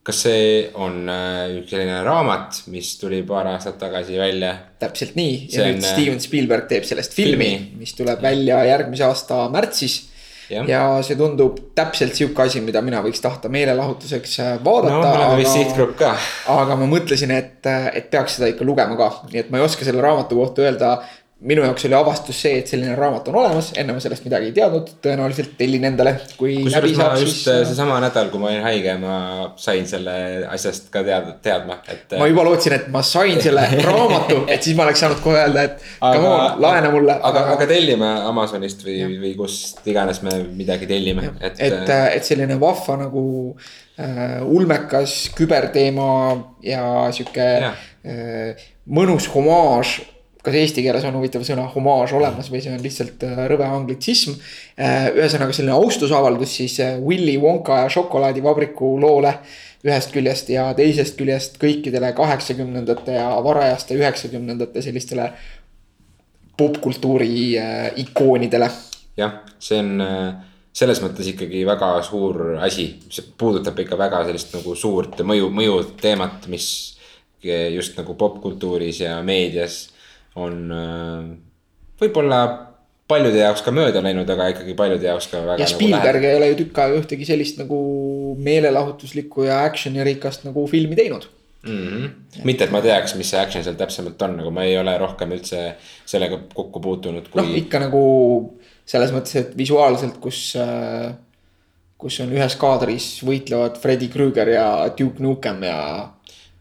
kas 0.03 0.23
see 0.25 0.71
on 0.75 1.09
äh, 1.13 1.59
üks 1.61 1.75
selline 1.75 2.01
raamat, 2.07 2.63
mis 2.73 2.95
tuli 2.99 3.21
paar 3.27 3.51
aastat 3.53 3.77
tagasi 3.79 4.19
välja? 4.19 4.55
täpselt 4.81 5.15
nii 5.15 5.35
ja 5.45 5.57
see 5.57 5.67
nüüd 5.67 5.83
on... 5.83 5.85
Äh, 5.85 5.93
Steven 5.93 6.23
Spielberg 6.25 6.71
teeb 6.71 6.89
sellest 6.89 7.15
filmi, 7.15 7.51
filmi., 7.51 7.83
mis 7.83 7.93
tuleb 7.99 8.23
välja 8.25 8.63
järgmise 8.71 9.05
aasta 9.07 9.45
märtsis 9.53 10.10
ja. 10.51 10.65
ja 10.69 10.83
see 11.07 11.17
tundub 11.19 11.59
täpselt 11.79 12.17
sihuke 12.19 12.45
asi, 12.45 12.63
mida 12.65 12.83
mina 12.85 13.03
võiks 13.05 13.23
tahta 13.23 13.51
meelelahutuseks 13.53 14.37
äh, 14.43 14.53
vaadata 14.65 14.97
no,. 14.97 15.03
me 15.05 15.15
oleme 15.17 15.39
vist 15.43 15.57
sihtgrupp 15.57 15.97
ka. 16.01 16.13
aga 16.57 16.77
ma 16.81 16.89
mõtlesin, 16.91 17.33
et, 17.37 17.61
äh, 17.71 17.91
et 18.01 18.11
peaks 18.13 18.39
seda 18.39 18.51
ikka 18.53 18.67
lugema 18.67 18.99
ka, 18.99 19.11
nii 19.31 19.45
et 19.45 19.51
ma 19.53 19.61
ei 19.61 19.67
oska 19.67 19.87
selle 19.87 20.03
raamatu 20.05 20.39
kohta 20.41 20.67
öelda 20.67 20.95
minu 21.41 21.63
jaoks 21.65 21.87
oli 21.89 21.97
avastus 21.97 22.37
see, 22.43 22.59
et 22.61 22.69
selline 22.69 22.93
raamat 22.99 23.29
on 23.31 23.37
olemas, 23.41 23.71
enne 23.81 23.95
ma 23.97 24.03
sellest 24.03 24.27
midagi 24.27 24.51
ei 24.51 24.55
teadnud, 24.59 24.91
tõenäoliselt 25.05 25.55
tellin 25.57 25.87
endale, 25.89 26.13
kui. 26.37 26.59
kusjuures 26.67 26.99
ma 26.99 27.07
just 27.17 27.39
siis... 27.39 27.47
Äh, 27.49 27.61
seesama 27.71 27.97
nädal, 28.05 28.29
kui 28.33 28.43
ma 28.43 28.51
olin 28.51 28.67
haige, 28.67 28.97
ma 29.01 29.15
sain 29.61 29.89
selle 29.89 30.17
asjast 30.53 30.91
ka 30.93 31.03
teada, 31.07 31.33
teadma, 31.41 31.79
et. 31.89 32.13
ma 32.21 32.29
juba 32.29 32.45
lootsin, 32.45 32.77
et 32.77 32.91
ma 32.93 33.01
sain 33.07 33.41
selle 33.41 33.65
raamatu, 33.89 34.43
et 34.53 34.69
siis 34.69 34.77
ma 34.77 34.85
oleks 34.85 35.01
saanud 35.07 35.25
kohe 35.25 35.41
öelda, 35.41 35.65
et 35.71 35.89
come 36.03 36.29
on, 36.29 36.61
laena 36.67 36.93
mulle. 36.93 37.17
aga, 37.31 37.47
aga 37.57 37.71
tellime 37.73 38.13
Amazonist 38.29 38.85
või, 38.85 39.01
või 39.25 39.33
kust 39.41 39.81
iganes 39.89 40.21
me 40.27 40.37
midagi 40.45 40.91
tellime, 40.91 41.33
et. 41.41 41.57
et, 41.57 41.81
äh, 41.89 42.07
et 42.19 42.29
selline 42.29 42.61
vahva 42.61 43.01
nagu 43.07 43.25
äh, 43.57 44.39
ulmekas 44.45 45.23
küberteema 45.41 46.13
ja 46.69 46.85
sihuke 47.17 47.53
äh, 47.65 48.71
mõnus 48.93 49.33
homaaž 49.33 50.03
kas 50.43 50.57
eesti 50.57 50.85
keeles 50.85 51.05
on 51.05 51.17
huvitav 51.19 51.45
sõna 51.47 51.67
homaaž 51.75 52.15
olemas 52.17 52.49
või 52.53 52.63
see 52.65 52.73
on 52.73 52.83
lihtsalt 52.85 53.25
äh, 53.27 53.43
rõve 53.51 53.67
anglitsism. 53.69 54.37
Äh, 54.81 55.11
ühesõnaga 55.17 55.57
selline 55.57 55.77
austusavaldus 55.77 56.55
siis 56.61 56.79
äh, 56.85 56.97
Willy 57.05 57.37
Wonka 57.43 57.83
ja 57.85 57.91
šokolaadivabriku 57.93 58.97
loole. 59.01 59.39
ühest 59.81 60.11
küljest 60.13 60.51
ja 60.53 60.67
teisest 60.77 61.15
küljest 61.17 61.55
kõikidele 61.57 62.11
kaheksakümnendate 62.13 63.15
ja 63.15 63.31
varajaste 63.45 63.97
üheksakümnendate 63.97 64.83
sellistele 64.85 65.31
popkultuuri 66.61 67.57
ikoonidele. 67.97 68.69
jah, 69.17 69.39
see 69.59 69.79
on 69.81 70.03
selles 70.73 71.01
mõttes 71.01 71.31
ikkagi 71.33 71.65
väga 71.65 71.95
suur 72.05 72.59
asi, 72.61 72.91
see 73.09 73.25
puudutab 73.39 73.81
ikka 73.81 73.97
väga 73.97 74.21
sellist 74.29 74.53
nagu 74.53 74.75
suurt 74.77 75.17
mõju, 75.25 75.49
mõju 75.49 75.79
teemat, 76.03 76.45
mis 76.53 76.99
just 77.73 77.97
nagu 77.97 78.15
popkultuuris 78.21 79.01
ja 79.01 79.17
meedias 79.25 79.90
on 80.39 80.59
äh, 80.75 81.31
võib-olla 82.01 82.41
paljude 83.11 83.41
jaoks 83.43 83.65
ka 83.67 83.75
mööda 83.75 84.03
läinud, 84.05 84.29
aga 84.31 84.51
ikkagi 84.53 84.77
paljude 84.79 85.09
jaoks 85.09 85.29
ka 85.31 85.43
väga. 85.43 85.59
ja 85.65 85.67
nagu 85.67 85.75
Spielberg 85.75 86.27
ei 86.29 86.39
ole 86.39 86.51
ju 86.53 86.59
tükk 86.63 86.81
aega 86.85 87.01
ühtegi 87.01 87.29
sellist 87.29 87.59
nagu 87.61 87.81
meelelahutuslikku 88.39 89.49
ja 89.49 89.63
action'i 89.67 90.05
rikast 90.07 90.47
nagu 90.47 90.67
filmi 90.71 90.99
teinud 90.99 91.27
mm. 91.67 91.81
-hmm. 91.89 92.45
mitte, 92.45 92.69
et 92.69 92.75
ma 92.75 92.83
teaks, 92.85 93.17
mis 93.19 93.33
see 93.33 93.41
action 93.41 93.67
seal 93.67 93.79
täpsemalt 93.81 94.23
on, 94.27 94.39
nagu 94.43 94.55
ma 94.55 94.67
ei 94.69 94.79
ole 94.79 94.95
rohkem 94.99 95.35
üldse 95.37 95.65
sellega 96.07 96.39
kokku 96.55 96.83
puutunud 96.85 97.29
kui.... 97.29 97.43
noh, 97.43 97.57
ikka 97.65 97.83
nagu 97.87 98.05
selles 98.91 99.13
mõttes, 99.15 99.37
et 99.43 99.59
visuaalselt, 99.59 100.19
kus 100.23 100.55
äh, 100.59 101.11
kus 102.01 102.17
on 102.25 102.33
ühes 102.33 102.57
kaadris 102.61 103.11
võitlevad 103.27 103.77
Freddy 103.81 104.09
Krueger 104.13 104.55
ja 104.55 104.67
Duke 104.97 105.23
Nukem 105.23 105.61
ja 105.67 105.81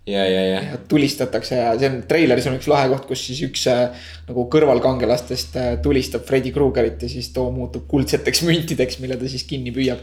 ja, 0.09 0.23
ja, 0.25 0.41
ja. 0.45 0.61
ja 0.71 0.79
tulistatakse 0.89 1.57
ja 1.57 1.73
see 1.79 1.89
on 1.91 1.99
treileris 2.09 2.47
on 2.49 2.57
üks 2.57 2.69
lahe 2.71 2.89
koht, 2.91 3.05
kus 3.09 3.25
siis 3.29 3.41
üks 3.45 3.65
äh, 3.71 4.07
nagu 4.29 4.45
kõrvalkangelastest 4.53 5.59
äh, 5.59 5.69
tulistab 5.83 6.25
Freddy 6.27 6.53
Kruegerit 6.55 7.05
ja 7.05 7.11
siis 7.11 7.29
too 7.35 7.49
muutub 7.55 7.85
kuldseteks 7.91 8.43
müntideks, 8.49 8.99
mille 9.03 9.19
ta 9.19 9.29
siis 9.31 9.45
kinni 9.49 9.73
püüab. 9.75 10.01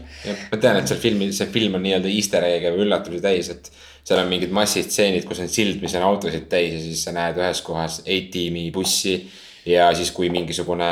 ma 0.51 0.61
tean, 0.61 0.79
et 0.79 0.89
seal 0.91 1.01
filmi, 1.01 1.29
see 1.35 1.49
film 1.53 1.79
on 1.79 1.85
nii-öelda 1.87 2.11
easter 2.13 2.47
egg'e 2.47 2.73
või 2.75 2.87
üllatusi 2.87 3.21
täis, 3.23 3.51
et 3.53 3.71
seal 4.07 4.21
on 4.23 4.31
mingid 4.31 4.53
massistseenid, 4.55 5.27
kus 5.27 5.43
on 5.43 5.51
sild, 5.51 5.81
mis 5.83 5.97
on 5.99 6.07
autosid 6.07 6.47
täis 6.51 6.77
ja 6.77 6.81
siis 6.85 7.03
sa 7.03 7.13
näed 7.15 7.39
ühes 7.41 7.61
kohas 7.65 8.01
A-tiimi 8.05 8.69
bussi. 8.75 9.19
ja 9.67 9.89
siis, 9.95 10.13
kui 10.15 10.29
mingisugune 10.31 10.87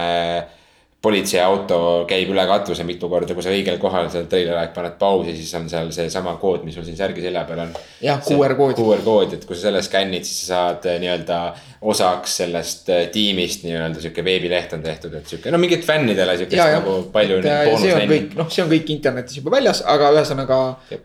politseiauto 1.06 1.80
käib 2.10 2.32
üle 2.34 2.46
katuse 2.50 2.86
mitu 2.88 3.10
korda, 3.12 3.36
kui 3.38 3.46
sa 3.46 3.54
õigel 3.54 3.78
kohal 3.82 4.10
seal 4.14 4.26
treileri 4.32 4.72
paned 4.74 4.96
pausi, 5.02 5.36
siis 5.38 5.52
on 5.60 5.68
seal 5.72 5.92
seesama 5.96 6.36
kood, 6.42 6.64
mis 6.66 6.78
sul 6.78 6.86
siin 6.88 6.98
särgi 6.98 7.24
selja 7.26 7.46
peal 7.48 7.62
on. 7.66 7.76
jah, 8.04 8.22
QR 8.26 8.56
kood. 8.58 8.80
QR 8.80 9.04
kood, 9.06 9.36
et 9.38 9.46
kui 9.48 9.58
sa 9.58 9.68
selle 9.68 9.84
skännid, 9.86 10.26
siis 10.28 10.46
sa 10.46 10.52
saad 10.56 10.88
eh, 10.90 10.98
nii-öelda 11.04 11.40
osaks 11.86 12.40
sellest 12.42 12.90
eh, 12.94 13.06
tiimist 13.14 13.68
nii-öelda 13.68 14.02
sihuke 14.02 14.26
veebileht 14.26 14.74
on 14.78 14.86
tehtud, 14.86 15.14
et 15.20 15.30
sihuke 15.30 15.54
no 15.54 15.62
mingit 15.62 15.86
fännidele 15.86 16.38
sihukest 16.40 16.64
nagu 16.80 16.98
palju. 17.14 17.40
Eh, 17.44 17.72
see 17.84 17.94
on 17.94 18.10
kõik, 18.10 18.34
noh, 18.40 18.50
see 18.52 18.66
on 18.66 18.74
kõik 18.74 18.92
internetis 18.98 19.40
juba 19.42 19.54
väljas, 19.60 19.84
aga 19.96 20.12
ühesõnaga 20.18 20.60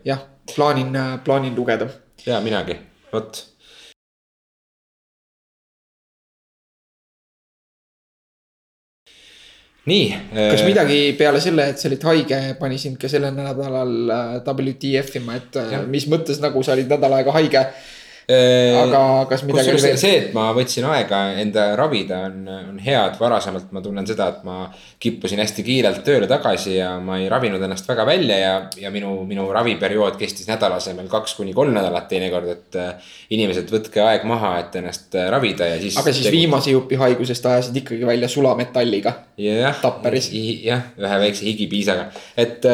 jah, 0.07 0.25
plaanin, 0.55 0.97
plaanin 1.25 1.55
lugeda. 1.57 1.91
ja 2.25 2.41
minagi, 2.43 2.79
vot 3.13 3.50
nii. 9.89 10.09
kas 10.33 10.61
äh, 10.61 10.67
midagi 10.67 10.99
peale 11.17 11.41
selle, 11.41 11.71
et 11.71 11.81
sa 11.81 11.89
olid 11.89 12.03
haige, 12.11 12.41
pani 12.59 12.77
sind 12.81 12.99
ka 13.01 13.09
sellel 13.09 13.33
nädalal 13.33 14.13
äh, 14.13 14.35
WTF 14.45 15.17
ima, 15.21 15.39
et 15.41 15.57
äh, 15.57 15.71
ja. 15.73 15.81
mis 15.89 16.05
mõttes 16.11 16.41
nagu 16.43 16.61
sa 16.65 16.75
olid 16.75 16.91
nädal 16.91 17.17
aega 17.17 17.33
haige 17.37 17.65
aga 18.81 19.01
kas 19.29 19.43
midagi 19.47 19.73
oli 19.73 19.81
veel? 19.83 19.97
see, 19.99 20.17
et 20.19 20.33
ma 20.35 20.47
võtsin 20.55 20.85
aega 20.89 21.21
enda 21.41 21.67
ravida 21.79 22.21
on, 22.27 22.47
on 22.47 22.79
hea, 22.83 23.01
et 23.09 23.19
varasemalt 23.19 23.71
ma 23.75 23.83
tunnen 23.83 24.07
seda, 24.07 24.27
et 24.33 24.45
ma 24.47 24.63
kippusin 25.01 25.41
hästi 25.41 25.65
kiirelt 25.65 26.03
tööle 26.05 26.29
tagasi 26.29 26.75
ja 26.77 26.93
ma 27.03 27.19
ei 27.21 27.27
ravinud 27.31 27.61
ennast 27.61 27.89
väga 27.89 28.05
välja 28.07 28.39
ja, 28.39 28.53
ja 28.79 28.93
minu, 28.93 29.13
minu 29.29 29.47
raviperiood 29.53 30.17
kestis 30.21 30.49
nädala 30.49 30.79
asemel 30.81 31.09
kaks 31.11 31.35
kuni 31.39 31.55
kolm 31.57 31.75
nädalat 31.75 32.09
teinekord, 32.11 32.49
et 32.53 32.79
äh, 32.79 33.13
inimesed, 33.35 33.69
võtke 33.73 34.03
aeg 34.05 34.25
maha, 34.29 34.55
et 34.63 34.79
ennast 34.81 35.17
äh, 35.17 35.29
ravida 35.33 35.69
ja 35.73 35.77
siis. 35.81 35.99
aga 35.99 36.13
siis 36.13 36.27
tegut... 36.27 36.37
viimase 36.39 36.75
jupi 36.75 36.99
haigusest 37.01 37.51
ajasid 37.53 37.83
ikkagi 37.83 38.07
välja 38.07 38.31
sulametalliga. 38.31 39.15
jah, 39.41 39.79
jah, 40.65 40.91
ühe 41.01 41.23
väikse 41.25 41.47
higipiisaga, 41.47 42.11
et 42.39 42.69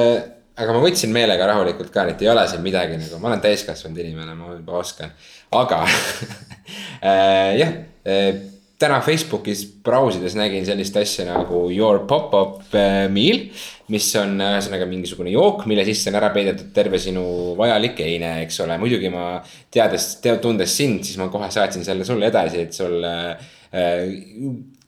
aga 0.57 0.73
ma 0.73 0.81
võtsin 0.83 1.13
meelega 1.13 1.47
rahulikult 1.51 1.93
ka, 1.93 2.07
et 2.11 2.21
ei 2.25 2.31
ole 2.31 2.43
siin 2.49 2.63
midagi 2.65 2.97
nagu, 2.99 3.21
ma 3.21 3.31
olen 3.31 3.41
täiskasvanud 3.43 4.03
inimene, 4.03 4.35
ma 4.37 4.53
juba 4.55 4.79
oskan. 4.81 5.13
aga 5.57 5.81
äh, 5.85 7.57
jah 7.61 7.73
äh,, 8.07 8.31
täna 8.77 8.99
Facebookis 9.01 9.63
brausides 9.85 10.35
nägin 10.37 10.65
sellist 10.65 10.97
asja 10.99 11.25
nagu 11.25 11.63
your 11.73 12.03
pop-up 12.09 12.75
äh, 12.77 13.05
meal. 13.09 13.47
mis 13.87 14.09
on 14.19 14.33
ühesõnaga 14.43 14.83
mingisugune 14.89 15.31
jook, 15.31 15.61
mille 15.71 15.85
sisse 15.87 16.11
on 16.11 16.17
ära 16.19 16.33
peidetud 16.35 16.73
terve 16.75 16.99
sinu 16.99 17.21
vajalik 17.55 18.01
eine, 18.03 18.33
eks 18.43 18.59
ole, 18.65 18.75
muidugi 18.81 19.07
ma 19.13 19.37
teades, 19.71 20.09
tundes 20.43 20.73
sind, 20.75 21.05
siis 21.07 21.15
ma 21.21 21.29
kohe 21.31 21.47
saatsin 21.53 21.87
selle 21.87 22.03
sulle 22.03 22.27
edasi, 22.27 22.65
et 22.65 22.75
sul 22.75 22.99
äh, 23.07 23.47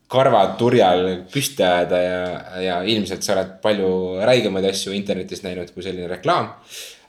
karvad 0.10 0.56
turjal 0.58 1.04
püsti 1.30 1.63
ajada 1.65 2.00
ja, 2.02 2.22
ja 2.63 2.78
ilmselt 2.89 3.26
sa 3.26 3.36
oled 3.36 3.60
palju 3.62 3.89
räigemaid 4.26 4.65
asju 4.72 4.93
internetis 4.98 5.43
näinud 5.45 5.69
kui 5.76 5.86
selline 5.86 6.10
reklaam. 6.10 6.56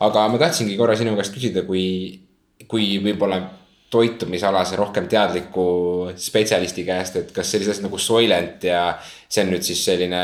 aga 0.01 0.27
ma 0.29 0.41
tahtsingi 0.41 0.77
korra 0.77 0.97
sinu 0.97 1.17
käest 1.17 1.35
küsida, 1.35 1.65
kui, 1.69 2.21
kui 2.69 2.99
võib-olla 3.05 3.41
toitumisalase 3.91 4.77
rohkem 4.79 5.09
teadliku 5.11 5.65
spetsialisti 6.17 6.85
käest, 6.87 7.17
et 7.17 7.33
kas 7.35 7.51
sellised 7.51 7.75
asjad 7.75 7.89
nagu 7.89 7.99
Soylent 7.99 8.65
ja 8.69 8.83
see 9.03 9.43
on 9.45 9.51
nüüd 9.55 9.67
siis 9.67 9.83
selline 9.85 10.21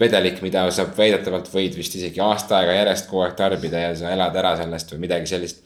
vedelik, 0.00 0.40
mida 0.44 0.64
sa 0.72 0.86
väidetavalt 0.96 1.50
võid 1.52 1.76
vist 1.76 1.96
isegi 1.98 2.22
aasta 2.22 2.60
aega 2.60 2.78
järjest 2.78 3.10
kogu 3.10 3.24
aeg 3.26 3.36
tarbida 3.36 3.82
ja 3.82 3.92
sa 3.98 4.12
elad 4.12 4.36
ära 4.36 4.54
sellest 4.60 4.92
või 4.94 5.06
midagi 5.06 5.28
sellist. 5.28 5.64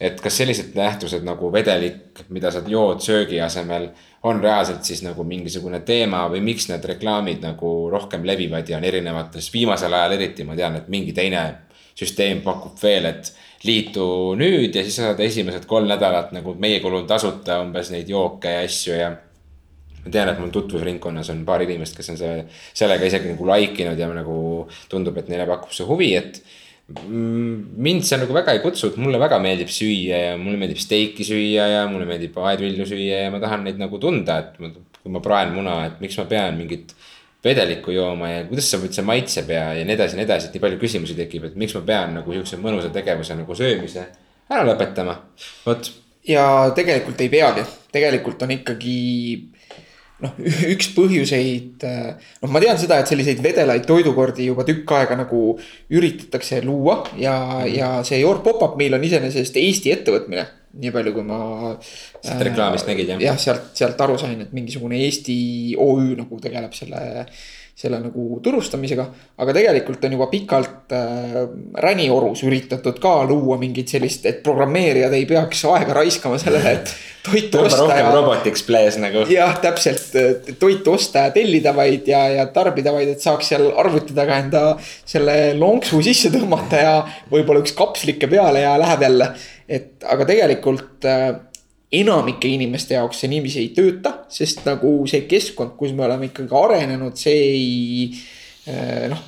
Et 0.00 0.20
kas 0.22 0.36
sellised 0.40 0.76
nähtused 0.78 1.24
nagu 1.26 1.50
vedelik, 1.52 2.22
mida 2.30 2.52
sa 2.54 2.62
jood 2.66 3.02
söögi 3.02 3.40
asemel 3.42 3.88
on 4.28 4.42
reaalselt 4.42 4.86
siis 4.86 5.02
nagu 5.02 5.24
mingisugune 5.26 5.80
teema 5.86 6.24
või 6.30 6.42
miks 6.46 6.68
need 6.70 6.84
reklaamid 6.86 7.42
nagu 7.42 7.72
rohkem 7.90 8.26
levivad 8.26 8.68
ja 8.68 8.78
on 8.78 8.86
erinevates, 8.86 9.50
viimasel 9.52 9.94
ajal 9.94 10.14
eriti 10.18 10.46
ma 10.46 10.56
tean, 10.58 10.78
et 10.78 10.88
mingi 10.92 11.14
teine 11.16 11.44
süsteem 11.98 12.44
pakub 12.44 12.78
veel, 12.82 13.08
et 13.10 13.32
liitu 13.66 14.04
nüüd 14.38 14.76
ja 14.76 14.84
siis 14.86 15.00
sa 15.00 15.08
saad 15.08 15.22
esimesed 15.24 15.66
kolm 15.66 15.88
nädalat 15.90 16.30
nagu 16.36 16.54
meie 16.62 16.78
kulul 16.82 17.08
tasuta 17.10 17.58
umbes 17.64 17.90
neid 17.90 18.10
jooke 18.10 18.52
ja 18.54 18.62
asju 18.66 18.94
ja. 18.94 19.10
ma 20.04 20.12
tean, 20.14 20.30
et 20.30 20.38
mul 20.38 20.54
tutvusringkonnas 20.54 21.32
on 21.34 21.42
paar 21.46 21.66
inimest, 21.66 21.98
kes 21.98 22.14
on 22.14 22.20
selle, 22.20 22.46
sellega 22.70 23.10
isegi 23.10 23.34
nagu 23.34 23.50
like 23.50 23.82
inud 23.82 23.98
ja 23.98 24.06
nagu 24.14 24.38
tundub, 24.88 25.18
et 25.18 25.30
neile 25.32 25.46
pakub 25.50 25.74
see 25.74 25.90
huvi, 25.90 26.12
et 26.14 26.38
mind 26.88 28.06
see 28.08 28.16
nagu 28.16 28.32
väga 28.32 28.54
ei 28.56 28.62
kutsu, 28.64 28.88
et 28.88 28.96
mulle 28.96 29.20
väga 29.20 29.36
meeldib 29.44 29.68
süüa 29.68 30.20
ja 30.22 30.36
mulle 30.40 30.56
meeldib 30.60 30.80
steiki 30.80 31.26
süüa 31.26 31.66
ja 31.68 31.82
mulle 31.90 32.06
meeldib 32.08 32.36
aedvilju 32.40 32.86
süüa 32.88 33.26
ja 33.26 33.32
ma 33.34 33.40
tahan 33.42 33.66
neid 33.66 33.80
nagu 33.80 34.00
tunda, 34.00 34.38
et 34.40 34.56
ma, 34.62 34.70
kui 35.02 35.12
ma 35.12 35.20
praen 35.24 35.52
muna, 35.52 35.82
et 35.90 36.00
miks 36.00 36.16
ma 36.16 36.24
pean 36.30 36.56
mingit 36.56 36.94
vedelikku 37.44 37.92
jooma 37.92 38.30
ja 38.32 38.40
kuidas 38.48 38.70
see 38.72 38.80
üldse 38.80 39.04
maitseb 39.04 39.52
ja, 39.52 39.66
ja 39.76 39.84
nii 39.84 39.98
edasi 39.98 40.16
ja 40.16 40.22
nii 40.22 40.26
edasi, 40.26 40.48
et 40.48 40.56
nii 40.56 40.64
palju 40.64 40.80
küsimusi 40.80 41.18
tekib, 41.18 41.44
et 41.50 41.60
miks 41.60 41.76
ma 41.76 41.84
pean 41.92 42.16
nagu 42.18 42.34
sihukese 42.34 42.60
mõnusa 42.62 42.90
tegevuse 42.94 43.36
nagu 43.36 43.58
söömise 43.58 44.06
ära 44.48 44.64
lõpetama, 44.64 45.18
vot. 45.66 45.92
ja 46.24 46.46
tegelikult 46.76 47.20
ei 47.20 47.28
peagi, 47.32 47.66
tegelikult 47.92 48.48
on 48.48 48.56
ikkagi 48.56 48.96
noh, 50.24 50.34
üks 50.72 50.90
põhjuseid, 50.96 51.84
äh, 51.86 52.30
noh, 52.42 52.52
ma 52.52 52.62
tean 52.62 52.78
seda, 52.80 53.00
et 53.00 53.10
selliseid 53.10 53.42
vedelaid 53.44 53.86
toidukordi 53.88 54.48
juba 54.48 54.66
tükk 54.68 54.94
aega 54.98 55.18
nagu 55.18 55.42
üritatakse 55.94 56.62
luua 56.66 57.00
ja 57.16 57.34
mm, 57.38 57.60
-hmm. 57.62 57.74
ja 57.76 57.90
see 58.04 58.20
Your 58.20 58.42
Pop-Up 58.44 58.76
Meal 58.80 58.98
on 58.98 59.04
iseenesest 59.04 59.56
Eesti 59.56 59.94
ettevõtmine. 59.94 60.46
nii 60.78 60.90
palju, 60.92 61.12
kui 61.12 61.22
ma. 61.24 61.76
sealt 62.22 62.42
reklaamist 62.44 62.86
nägid 62.86 63.08
jah? 63.08 63.20
jah, 63.20 63.38
sealt, 63.38 63.70
sealt 63.74 64.00
aru 64.00 64.18
sain, 64.18 64.40
et 64.40 64.52
mingisugune 64.52 64.98
Eesti 65.06 65.74
OÜ 65.78 66.14
nagu 66.18 66.40
tegeleb 66.40 66.74
selle 66.76 67.26
selle 67.78 68.00
nagu 68.02 68.40
turustamisega. 68.42 69.04
aga 69.38 69.54
tegelikult 69.54 70.02
on 70.08 70.14
juba 70.16 70.26
pikalt 70.32 70.94
äh, 70.96 71.36
Räniorus 71.84 72.42
üritatud 72.46 72.98
ka 73.02 73.12
luua 73.28 73.58
mingit 73.60 73.92
sellist, 73.92 74.26
et 74.26 74.40
programmeerijad 74.42 75.14
ei 75.14 75.28
peaks 75.30 75.62
aega 75.70 75.94
raiskama 76.00 76.40
sellele, 76.42 76.72
et 76.80 76.94
toitu 77.28 77.60
osta. 77.62 77.84
rohkem 77.84 78.10
robotiks 78.16 78.64
plays 78.66 78.98
nagu. 78.98 79.22
jah, 79.30 79.54
täpselt, 79.62 80.10
toitu 80.58 80.96
osta 80.96 81.28
ja 81.28 81.34
tellida 81.34 81.74
vaid 81.76 82.10
ja, 82.10 82.24
ja 82.34 82.48
tarbida 82.54 82.94
vaid, 82.94 83.12
et 83.14 83.22
saaks 83.22 83.52
seal 83.54 83.68
arvuti 83.78 84.16
taga 84.16 84.40
enda 84.42 84.64
selle 84.82 85.38
lonksu 85.58 86.02
sisse 86.08 86.34
tõmmata 86.34 86.82
ja 86.82 86.96
võib-olla 87.30 87.62
üks 87.62 87.76
kapslike 87.78 88.30
peale 88.32 88.66
ja 88.66 88.74
läheb 88.80 89.06
jälle. 89.06 89.30
et 89.68 90.02
aga 90.02 90.26
tegelikult 90.26 91.06
äh, 91.06 91.28
enamike 91.92 92.50
inimeste 92.52 92.98
jaoks 92.98 93.22
see 93.22 93.30
niiviisi 93.32 93.62
ei 93.62 93.70
tööta, 93.76 94.12
sest 94.32 94.66
nagu 94.68 94.92
see 95.08 95.24
keskkond, 95.30 95.74
kus 95.78 95.94
me 95.96 96.04
oleme 96.04 96.28
ikkagi 96.28 96.56
arenenud, 96.60 97.16
see 97.16 97.38
ei 97.48 98.10
eh, 98.68 99.06
noh. 99.12 99.22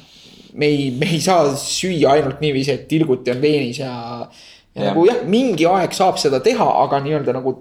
me 0.60 0.68
ei, 0.68 0.90
me 0.98 1.08
ei 1.08 1.22
saa 1.24 1.54
süüa 1.56 2.16
ainult 2.18 2.42
niiviisi, 2.44 2.74
et 2.76 2.86
tilguti 2.90 3.32
on 3.32 3.40
veenis 3.40 3.80
ja, 3.80 3.94
ja, 4.74 4.82
ja 4.82 4.90
nagu 4.90 5.06
jah, 5.08 5.24
mingi 5.24 5.68
aeg 5.70 5.96
saab 5.96 6.20
seda 6.20 6.42
teha, 6.44 6.68
aga 6.84 7.00
nii-öelda 7.06 7.36
nagu 7.38 7.56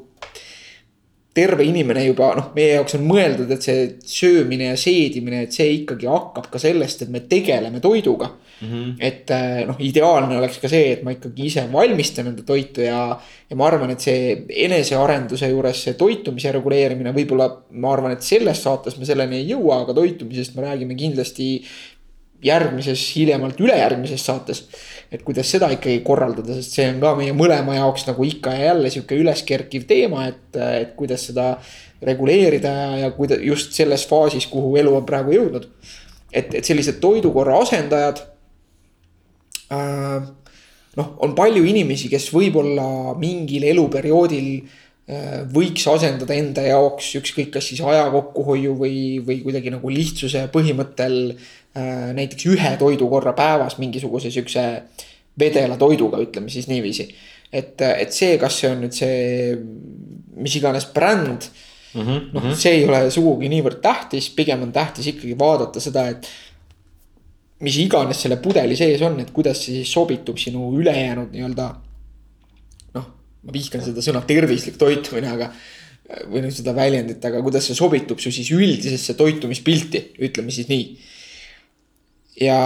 terve 1.39 1.63
inimene 1.63 2.03
juba 2.03 2.33
noh, 2.35 2.51
meie 2.57 2.75
jaoks 2.75 2.97
on 2.99 3.07
mõeldud, 3.07 3.55
et 3.55 3.63
see 3.63 3.87
söömine 4.03 4.73
ja 4.73 4.77
seedimine, 4.79 5.45
et 5.45 5.55
see 5.55 5.77
ikkagi 5.77 6.09
hakkab 6.11 6.51
ka 6.51 6.59
sellest, 6.59 7.05
et 7.05 7.13
me 7.13 7.23
tegeleme 7.31 7.79
toiduga 7.79 8.33
mm. 8.33 8.48
-hmm. 8.61 8.95
et 8.99 9.31
äh, 9.31 9.65
noh, 9.67 9.77
ideaalne 9.79 10.37
oleks 10.37 10.57
ka 10.61 10.71
see, 10.71 10.93
et 10.93 11.03
ma 11.03 11.13
ikkagi 11.15 11.45
ise 11.49 11.65
valmistan 11.71 12.31
enda 12.31 12.43
toitu 12.45 12.81
ja, 12.81 13.19
ja 13.49 13.59
ma 13.59 13.67
arvan, 13.67 13.91
et 13.91 14.01
see 14.01 14.33
enesearenduse 14.67 15.49
juures 15.51 15.83
see 15.83 15.93
toitumise 15.99 16.51
reguleerimine, 16.55 17.13
võib-olla 17.15 17.49
ma 17.71 17.93
arvan, 17.93 18.15
et 18.15 18.25
selles 18.25 18.61
saates 18.63 18.97
me 18.97 19.05
selleni 19.05 19.41
ei 19.41 19.53
jõua, 19.53 19.83
aga 19.83 19.95
toitumisest 20.01 20.55
me 20.55 20.67
räägime 20.67 20.97
kindlasti 20.99 21.49
järgmises, 22.43 23.01
hiljemalt 23.15 23.59
ülejärgmises 23.59 24.25
saates. 24.25 24.63
et 25.11 25.23
kuidas 25.25 25.49
seda 25.51 25.67
ikkagi 25.73 25.99
korraldada, 26.05 26.53
sest 26.53 26.75
see 26.77 26.85
on 26.87 26.99
ka 27.01 27.15
meie 27.17 27.33
mõlema 27.33 27.75
jaoks 27.79 28.05
nagu 28.07 28.23
ikka 28.23 28.53
ja 28.53 28.69
jälle 28.69 28.91
sihuke 28.93 29.17
üleskerkiv 29.17 29.87
teema, 29.89 30.27
et, 30.29 30.55
et 30.55 30.91
kuidas 30.95 31.25
seda 31.31 31.55
reguleerida 32.05 32.69
ja, 32.69 32.89
ja 33.03 33.09
kuida-, 33.11 33.39
just 33.43 33.73
selles 33.73 34.05
faasis, 34.07 34.47
kuhu 34.47 34.75
elu 34.79 34.93
on 34.95 35.05
praegu 35.05 35.33
jõudnud. 35.35 35.67
et, 36.31 36.53
et 36.53 36.65
sellised 36.65 36.99
toidukorra 37.01 37.57
asendajad. 37.63 38.21
Noh, 39.69 41.15
on 41.21 41.35
palju 41.37 41.63
inimesi, 41.65 42.09
kes 42.09 42.31
võib-olla 42.33 43.15
mingil 43.19 43.67
eluperioodil 43.69 44.49
äh, 44.57 45.41
võiks 45.53 45.85
asendada 45.91 46.33
enda 46.33 46.65
jaoks 46.65 47.13
ükskõik, 47.21 47.53
kas 47.53 47.69
siis 47.71 47.83
aja 47.85 48.09
kokkuhoiu 48.13 48.73
või, 48.79 48.97
või 49.25 49.41
kuidagi 49.45 49.73
nagu 49.75 49.93
lihtsuse 49.93 50.47
põhimõttel 50.53 51.19
äh, 51.31 51.47
Äh, 51.77 52.13
näiteks 52.17 52.47
ühe 52.49 52.69
toidu 52.81 53.05
korra 53.11 53.35
päevas 53.37 53.75
mingisuguse 53.77 54.31
siukse 54.33 54.61
vedela 55.37 55.75
toiduga, 55.77 56.17
ütleme 56.17 56.49
siis 56.49 56.65
niiviisi. 56.67 57.05
et, 57.53 57.81
et 57.81 58.13
see, 58.13 58.37
kas 58.41 58.57
see 58.57 58.69
on 58.69 58.81
nüüd 58.81 58.93
see 58.93 59.53
mis 60.37 60.55
iganes 60.57 60.87
bränd 60.93 61.45
-hmm,. 61.45 62.33
noh, 62.33 62.41
mhm. 62.41 62.55
see 62.57 62.73
ei 62.79 62.87
ole 62.87 63.03
sugugi 63.13 63.49
niivõrd 63.53 63.81
tähtis, 63.85 64.31
pigem 64.33 64.65
on 64.65 64.71
tähtis 64.73 65.11
ikkagi 65.13 65.37
vaadata 65.37 65.79
seda, 65.79 66.07
et. 66.09 66.29
Mis 67.65 67.77
iganes 67.83 68.21
selle 68.23 68.39
pudeli 68.39 68.77
sees 68.79 69.01
on, 69.03 69.17
et 69.19 69.33
kuidas 69.35 69.59
see 69.63 69.81
siis 69.81 69.91
sobitub 69.91 70.39
sinu 70.39 70.71
ülejäänud 70.79 71.33
nii-öelda. 71.35 71.67
noh, 72.95 73.05
ma 73.43 73.55
vihkan 73.55 73.83
seda 73.83 74.03
sõna 74.05 74.23
tervislik 74.27 74.79
toitumine, 74.79 75.31
aga 75.35 75.51
või 76.31 76.45
noh, 76.45 76.53
seda 76.53 76.73
väljendit, 76.73 77.23
aga 77.25 77.41
kuidas 77.45 77.67
see 77.69 77.77
sobitub 77.77 78.21
su 78.21 78.31
siis 78.33 78.49
üldisesse 78.55 79.13
toitumispilti, 79.19 80.05
ütleme 80.25 80.55
siis 80.55 80.71
nii 80.71 80.85
ja, 82.39 82.59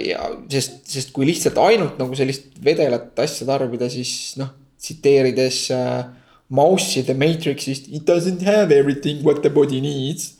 ja 0.00 0.30
sest, 0.52 0.80
sest 0.88 1.12
kui 1.14 1.26
lihtsalt 1.28 1.58
ainult 1.60 1.98
nagu 2.00 2.16
sellist 2.18 2.54
vedelat 2.62 3.18
asja 3.22 3.48
tarbida, 3.48 3.90
siis 3.92 4.36
noh, 4.40 4.52
tsiteerides 4.80 5.60
äh, 5.74 6.06
Mouse'i 6.54 7.02
The 7.02 7.16
Matrixist, 7.18 7.88
it 7.90 8.06
doesn't 8.06 8.46
have 8.46 8.70
everything 8.70 9.24
what 9.26 9.42
the 9.42 9.50
body 9.50 9.80
needs 9.82 10.35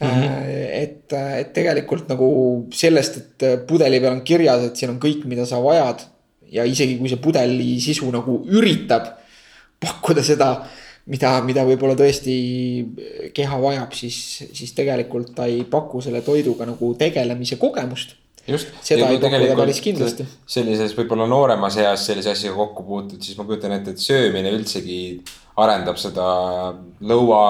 mm. 0.00 0.08
-hmm. 0.08 0.52
et, 0.82 1.16
et 1.38 1.52
tegelikult 1.52 2.08
nagu 2.08 2.28
sellest, 2.72 3.16
et 3.16 3.66
pudeli 3.66 4.00
peal 4.00 4.18
on 4.18 4.24
kirjas, 4.26 4.68
et 4.68 4.76
siin 4.76 4.94
on 4.94 5.00
kõik, 5.00 5.24
mida 5.24 5.46
sa 5.46 5.62
vajad. 5.62 6.08
ja 6.52 6.64
isegi 6.68 6.98
kui 6.98 7.08
see 7.08 7.16
pudeli 7.16 7.80
sisu 7.80 8.10
nagu 8.12 8.42
üritab 8.44 9.06
pakkuda 9.80 10.22
seda 10.22 10.50
mida, 11.10 11.36
mida 11.46 11.64
võib-olla 11.66 11.96
tõesti 11.98 12.34
keha 13.34 13.60
vajab, 13.62 13.94
siis, 13.96 14.16
siis 14.54 14.74
tegelikult 14.76 15.34
ta 15.36 15.48
ei 15.50 15.64
paku 15.68 16.02
selle 16.04 16.22
toiduga 16.26 16.66
nagu 16.68 16.92
tegelemise 16.98 17.58
kogemust. 17.60 18.16
just. 18.46 18.72
seda 18.82 19.08
ei 19.10 19.20
paku 19.22 19.46
ta 19.46 19.56
päris 19.58 19.80
kindlasti. 19.82 20.26
sellises 20.46 20.96
võib-olla 20.98 21.26
nooremas 21.30 21.78
eas 21.82 22.06
sellise 22.06 22.34
asjaga 22.34 22.56
kokku 22.56 22.86
puutud, 22.86 23.22
siis 23.22 23.38
ma 23.38 23.46
kujutan 23.48 23.78
ette, 23.78 23.96
et 23.96 24.02
söömine 24.02 24.52
üldsegi 24.54 25.22
arendab 25.62 25.98
seda 26.00 26.26
lõua 27.00 27.42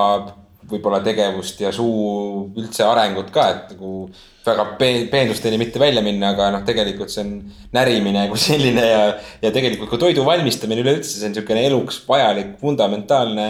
võib-olla 0.70 1.00
tegevust 1.04 1.60
ja 1.62 1.72
suu 1.74 2.52
üldse 2.58 2.84
arengut 2.86 3.32
ka, 3.34 3.48
et 3.50 3.74
nagu 3.74 4.10
väga 4.42 4.64
peendusteni 5.10 5.58
mitte 5.58 5.78
välja 5.78 6.02
minna, 6.02 6.32
aga 6.34 6.48
noh, 6.54 6.62
tegelikult 6.66 7.12
see 7.12 7.22
on 7.22 7.30
närimine 7.74 8.24
kui 8.30 8.40
selline 8.42 8.84
ja, 8.86 9.02
ja 9.42 9.52
tegelikult 9.54 9.90
ka 9.92 10.00
toidu 10.02 10.24
valmistamine 10.26 10.82
üleüldse, 10.82 11.14
see 11.14 11.28
on 11.28 11.34
niisugune 11.34 11.62
eluks 11.68 12.00
vajalik 12.08 12.56
fundamentaalne 12.62 13.46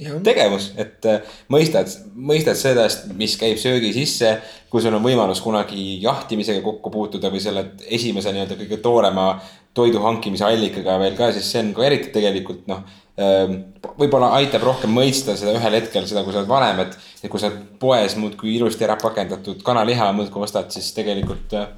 ja. 0.00 0.18
tegevus, 0.26 0.72
et 0.80 1.06
äh, 1.10 1.36
mõistad, 1.54 1.90
mõistad 2.14 2.58
sellest, 2.58 3.06
mis 3.18 3.38
käib 3.40 3.60
söögi 3.62 3.94
sisse. 3.94 4.36
kui 4.74 4.82
sul 4.82 4.94
on 4.96 5.04
võimalus 5.04 5.38
kunagi 5.38 6.00
jahtimisega 6.02 6.58
kokku 6.64 6.90
puutuda 6.90 7.30
või 7.30 7.38
selle 7.38 7.68
esimese 7.86 8.32
nii-öelda 8.34 8.56
kõige 8.58 8.80
toorema 8.82 9.28
toidu 9.74 10.02
hankimise 10.04 10.46
allikaga 10.46 10.98
veel 11.02 11.16
ka, 11.18 11.32
siis 11.34 11.50
see 11.50 11.64
on 11.64 11.72
ka 11.74 11.86
eriti 11.86 12.12
tegelikult 12.14 12.68
noh 12.70 12.84
Ehm, 13.14 13.60
võib-olla 13.94 14.32
aitab 14.40 14.64
rohkem 14.66 14.90
mõista 14.90 15.36
seda 15.38 15.52
ühel 15.54 15.76
hetkel 15.76 16.06
seda, 16.10 16.24
kui 16.26 16.34
sa 16.34 16.40
oled 16.40 16.50
vanem, 16.50 16.80
et, 16.82 16.96
et 17.22 17.30
kui 17.30 17.38
sa 17.38 17.52
poes 17.78 18.16
muudkui 18.18 18.56
ilusti 18.56 18.82
ära 18.82 18.96
pakendatud 18.98 19.60
kanaliha 19.62 20.08
muudkui 20.16 20.42
ostad, 20.42 20.72
siis 20.74 20.88
tegelikult. 20.96 21.54
Äh, 21.54 21.68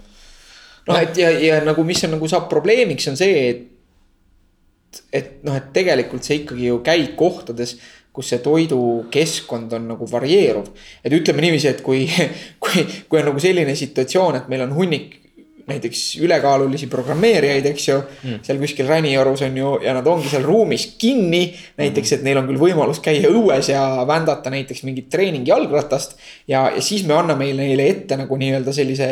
noh, 0.88 1.00
et 1.02 1.20
ja, 1.20 1.28
ja 1.28 1.58
nagu, 1.66 1.84
mis 1.84 2.00
on 2.08 2.16
nagu 2.16 2.30
saab 2.32 2.48
probleemiks, 2.48 3.10
on 3.12 3.20
see, 3.20 3.44
et, 3.50 5.04
et 5.12 5.28
noh, 5.44 5.58
et 5.60 5.68
tegelikult 5.76 6.24
sa 6.24 6.38
ikkagi 6.38 6.70
ju 6.70 6.80
käid 6.86 7.12
kohtades 7.20 7.76
kus 8.16 8.30
see 8.32 8.40
toidukeskkond 8.40 9.74
on 9.76 9.90
nagu 9.90 10.06
varieeruv. 10.08 10.70
et 11.04 11.12
ütleme 11.12 11.44
niiviisi, 11.44 11.68
et 11.68 11.84
kui, 11.84 12.06
kui, 12.64 12.86
kui 13.10 13.20
on 13.20 13.28
nagu 13.28 13.44
selline 13.44 13.76
situatsioon, 13.76 14.40
et 14.40 14.48
meil 14.48 14.64
on 14.64 14.72
hunnik 14.78 15.18
näiteks 15.66 16.02
ülekaalulisi 16.22 16.86
programmeerijaid, 16.86 17.66
eks 17.66 17.88
ju 17.88 17.96
mm.. 17.98 18.38
seal 18.46 18.60
kuskil 18.62 18.86
Räniorus 18.86 19.42
on 19.42 19.56
ju 19.58 19.72
ja 19.82 19.94
nad 19.96 20.06
ongi 20.06 20.30
seal 20.30 20.44
ruumis 20.46 20.86
kinni. 20.98 21.54
näiteks, 21.76 22.12
et 22.12 22.22
neil 22.22 22.38
on 22.38 22.46
küll 22.46 22.60
võimalus 22.60 23.00
käia 23.02 23.30
õues 23.32 23.72
ja 23.72 23.82
vändata 24.06 24.50
näiteks 24.54 24.84
mingit 24.86 25.10
treeningjalgratast. 25.10 26.16
ja, 26.48 26.68
ja 26.74 26.82
siis 26.82 27.06
me 27.06 27.16
anname 27.18 27.50
neile 27.58 27.88
ette 27.90 28.16
nagu 28.16 28.38
nii-öelda 28.38 28.72
sellise 28.72 29.08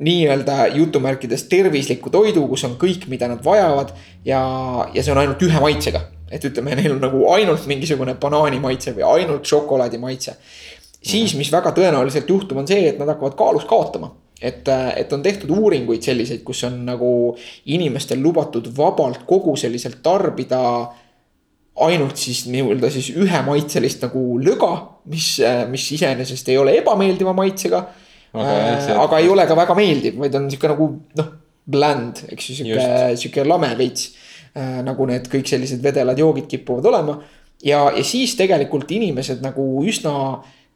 nii-öelda 0.00 0.70
jutumärkides 0.78 1.44
tervisliku 1.52 2.10
toidu, 2.10 2.46
kus 2.48 2.64
on 2.64 2.78
kõik, 2.80 3.04
mida 3.12 3.28
nad 3.28 3.44
vajavad. 3.44 3.92
ja, 4.24 4.40
ja 4.94 5.04
see 5.04 5.12
on 5.12 5.20
ainult 5.20 5.44
ühe 5.44 5.60
maitsega, 5.60 6.06
et 6.32 6.44
ütleme, 6.44 6.72
neil 6.78 6.96
on 6.96 7.04
nagu 7.04 7.26
ainult 7.34 7.68
mingisugune 7.68 8.16
banaani 8.20 8.62
maitse 8.64 8.96
või 8.96 9.04
ainult 9.12 9.44
šokolaadi 9.44 10.00
maitse. 10.00 10.38
siis, 11.02 11.36
mis 11.36 11.52
väga 11.52 11.76
tõenäoliselt 11.76 12.28
juhtub, 12.28 12.64
on 12.64 12.68
see, 12.68 12.88
et 12.88 12.98
nad 12.98 13.12
hakkavad 13.12 13.36
kaalus 13.36 13.68
kaotama 13.68 14.14
et, 14.40 14.68
et 14.96 15.12
on 15.12 15.22
tehtud 15.22 15.50
uuringuid 15.52 16.02
selliseid, 16.02 16.42
kus 16.44 16.64
on 16.68 16.80
nagu 16.88 17.10
inimestel 17.68 18.22
lubatud 18.22 18.70
vabalt 18.76 19.26
koguseliselt 19.28 20.00
tarbida 20.02 20.62
ainult 21.80 22.18
siis 22.20 22.44
nii-öelda 22.50 22.90
siis 22.92 23.10
ühemaitselist 23.16 24.04
nagu 24.04 24.22
lõga, 24.42 24.70
mis, 25.12 25.32
mis 25.70 25.86
iseenesest 25.96 26.48
ei 26.52 26.58
ole 26.60 26.76
ebameeldiva 26.80 27.34
maitsega 27.36 27.84
okay,. 28.32 28.56
Äh, 28.74 28.90
aga 29.00 29.20
ei 29.20 29.28
ole 29.28 29.46
ka 29.48 29.56
väga 29.58 29.76
meeldiv, 29.78 30.18
vaid 30.20 30.36
on 30.38 30.48
sihuke 30.50 30.70
nagu 30.72 30.88
noh, 31.20 31.30
bland, 31.70 32.24
eks 32.34 32.50
ju, 32.50 32.58
sihuke, 32.60 32.88
sihuke 33.20 33.46
lame 33.46 33.70
veits 33.78 34.10
äh,. 34.54 34.80
nagu 34.86 35.06
need 35.08 35.28
kõik 35.30 35.50
sellised 35.50 35.82
vedelad 35.84 36.18
joogid 36.18 36.48
kipuvad 36.50 36.90
olema. 36.90 37.18
ja, 37.64 37.86
ja 37.96 38.04
siis 38.06 38.34
tegelikult 38.38 38.90
inimesed 38.90 39.44
nagu 39.44 39.66
üsna 39.86 40.14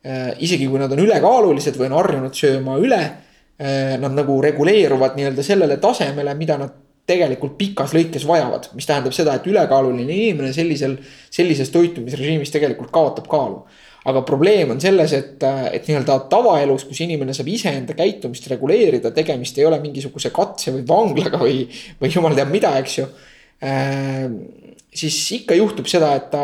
äh,, 0.04 0.32
isegi 0.46 0.68
kui 0.70 0.80
nad 0.82 0.92
on 0.92 1.04
ülekaalulised 1.04 1.78
või 1.80 1.90
on 1.90 1.98
harjunud 2.00 2.38
sööma 2.38 2.78
üle 2.82 3.02
nad 3.54 4.10
nagu 4.16 4.40
reguleeruvad 4.42 5.14
nii-öelda 5.14 5.42
sellele 5.46 5.76
tasemele, 5.82 6.32
mida 6.34 6.56
nad 6.58 6.72
tegelikult 7.08 7.56
pikas 7.60 7.92
lõikes 7.94 8.24
vajavad, 8.28 8.70
mis 8.76 8.88
tähendab 8.88 9.14
seda, 9.14 9.36
et 9.36 9.48
ülekaaluline 9.48 10.08
inimene 10.08 10.52
sellisel, 10.56 10.96
sellises 11.32 11.72
toitumisrežiimis 11.74 12.52
tegelikult 12.54 12.92
kaotab 12.94 13.28
kaalu. 13.30 13.64
aga 14.04 14.20
probleem 14.20 14.68
on 14.74 14.80
selles, 14.80 15.12
et, 15.16 15.44
et 15.72 15.86
nii-öelda 15.88 16.18
tavaelus, 16.28 16.82
kus 16.84 16.98
inimene 17.00 17.32
saab 17.32 17.46
iseenda 17.48 17.94
käitumist 17.96 18.50
reguleerida, 18.52 19.08
tegemist 19.16 19.56
ei 19.56 19.64
ole 19.64 19.78
mingisuguse 19.80 20.28
katse 20.28 20.74
või 20.74 20.82
vanglaga 20.88 21.40
või, 21.40 21.62
või 22.00 22.10
jumal 22.12 22.36
teab 22.36 22.52
mida, 22.52 22.74
eks 22.82 22.98
ju 22.98 23.06
äh, 23.64 24.26
siis 24.94 25.16
ikka 25.40 25.56
juhtub 25.58 25.88
seda, 25.90 26.12
et 26.18 26.28
ta 26.32 26.42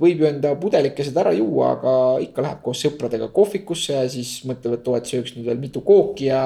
võib 0.00 0.22
ju 0.22 0.28
enda 0.28 0.54
pudelikesed 0.58 1.16
ära 1.20 1.34
juua, 1.36 1.74
aga 1.76 1.92
ikka 2.24 2.42
läheb 2.44 2.64
koos 2.64 2.80
sõpradega 2.82 3.28
kohvikusse 3.34 3.94
ja 3.94 4.08
siis 4.10 4.40
mõtleb, 4.48 4.78
et 4.78 4.90
oo, 4.90 4.96
et 4.98 5.12
sööks 5.12 5.36
nüüd 5.36 5.46
veel 5.48 5.60
mitu 5.62 5.84
kooki 5.86 6.28
ja. 6.30 6.42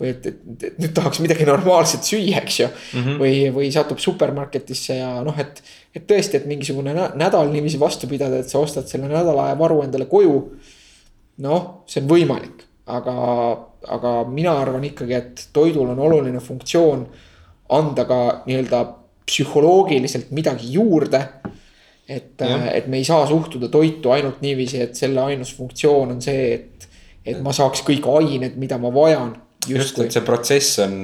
või 0.00 0.10
et, 0.10 0.26
et, 0.26 0.66
et 0.68 0.78
nüüd 0.82 0.92
tahaks 0.96 1.22
midagi 1.22 1.46
normaalset 1.48 2.04
süüa, 2.04 2.42
eks 2.42 2.60
ju 2.60 2.66
mm. 2.68 3.00
-hmm. 3.00 3.18
või, 3.22 3.34
või 3.54 3.70
satub 3.72 4.02
supermarketisse 4.02 4.98
ja 4.98 5.10
noh, 5.24 5.38
et, 5.38 5.62
et 5.94 6.06
tõesti, 6.06 6.36
et 6.36 6.48
mingisugune 6.50 6.94
nädal 6.94 7.52
niiviisi 7.52 7.80
vastu 7.80 8.10
pidada, 8.10 8.42
et 8.42 8.50
sa 8.50 8.58
ostad 8.58 8.90
selle 8.90 9.08
nädala 9.08 9.48
aja 9.48 9.58
varu 9.58 9.82
endale 9.82 10.04
koju. 10.10 10.40
noh, 11.44 11.62
see 11.86 12.02
on 12.02 12.08
võimalik, 12.08 12.66
aga, 12.86 13.14
aga 13.96 14.10
mina 14.28 14.52
arvan 14.60 14.84
ikkagi, 14.84 15.14
et 15.14 15.48
toidul 15.52 15.88
on 15.94 15.98
oluline 15.98 16.40
funktsioon 16.40 17.06
anda 17.74 18.04
ka 18.04 18.20
nii-öelda 18.46 19.03
psühholoogiliselt 19.26 20.32
midagi 20.36 20.72
juurde. 20.72 21.22
et, 22.08 22.42
et 22.42 22.86
me 22.86 22.98
ei 23.00 23.04
saa 23.04 23.26
suhtuda 23.26 23.70
toitu 23.72 24.10
ainult 24.12 24.42
niiviisi, 24.44 24.82
et 24.84 24.96
selle 24.96 25.22
ainus 25.24 25.54
funktsioon 25.56 26.10
on 26.12 26.18
see, 26.20 26.50
et, 26.52 26.88
et 27.24 27.38
ma 27.40 27.54
saaks 27.56 27.80
kõik 27.86 28.04
ained, 28.12 28.58
mida 28.60 28.76
ma 28.78 28.90
vajan. 28.92 29.32
just, 29.68 29.98
et 29.98 30.12
see 30.12 30.24
protsess 30.26 30.82
on 30.84 30.98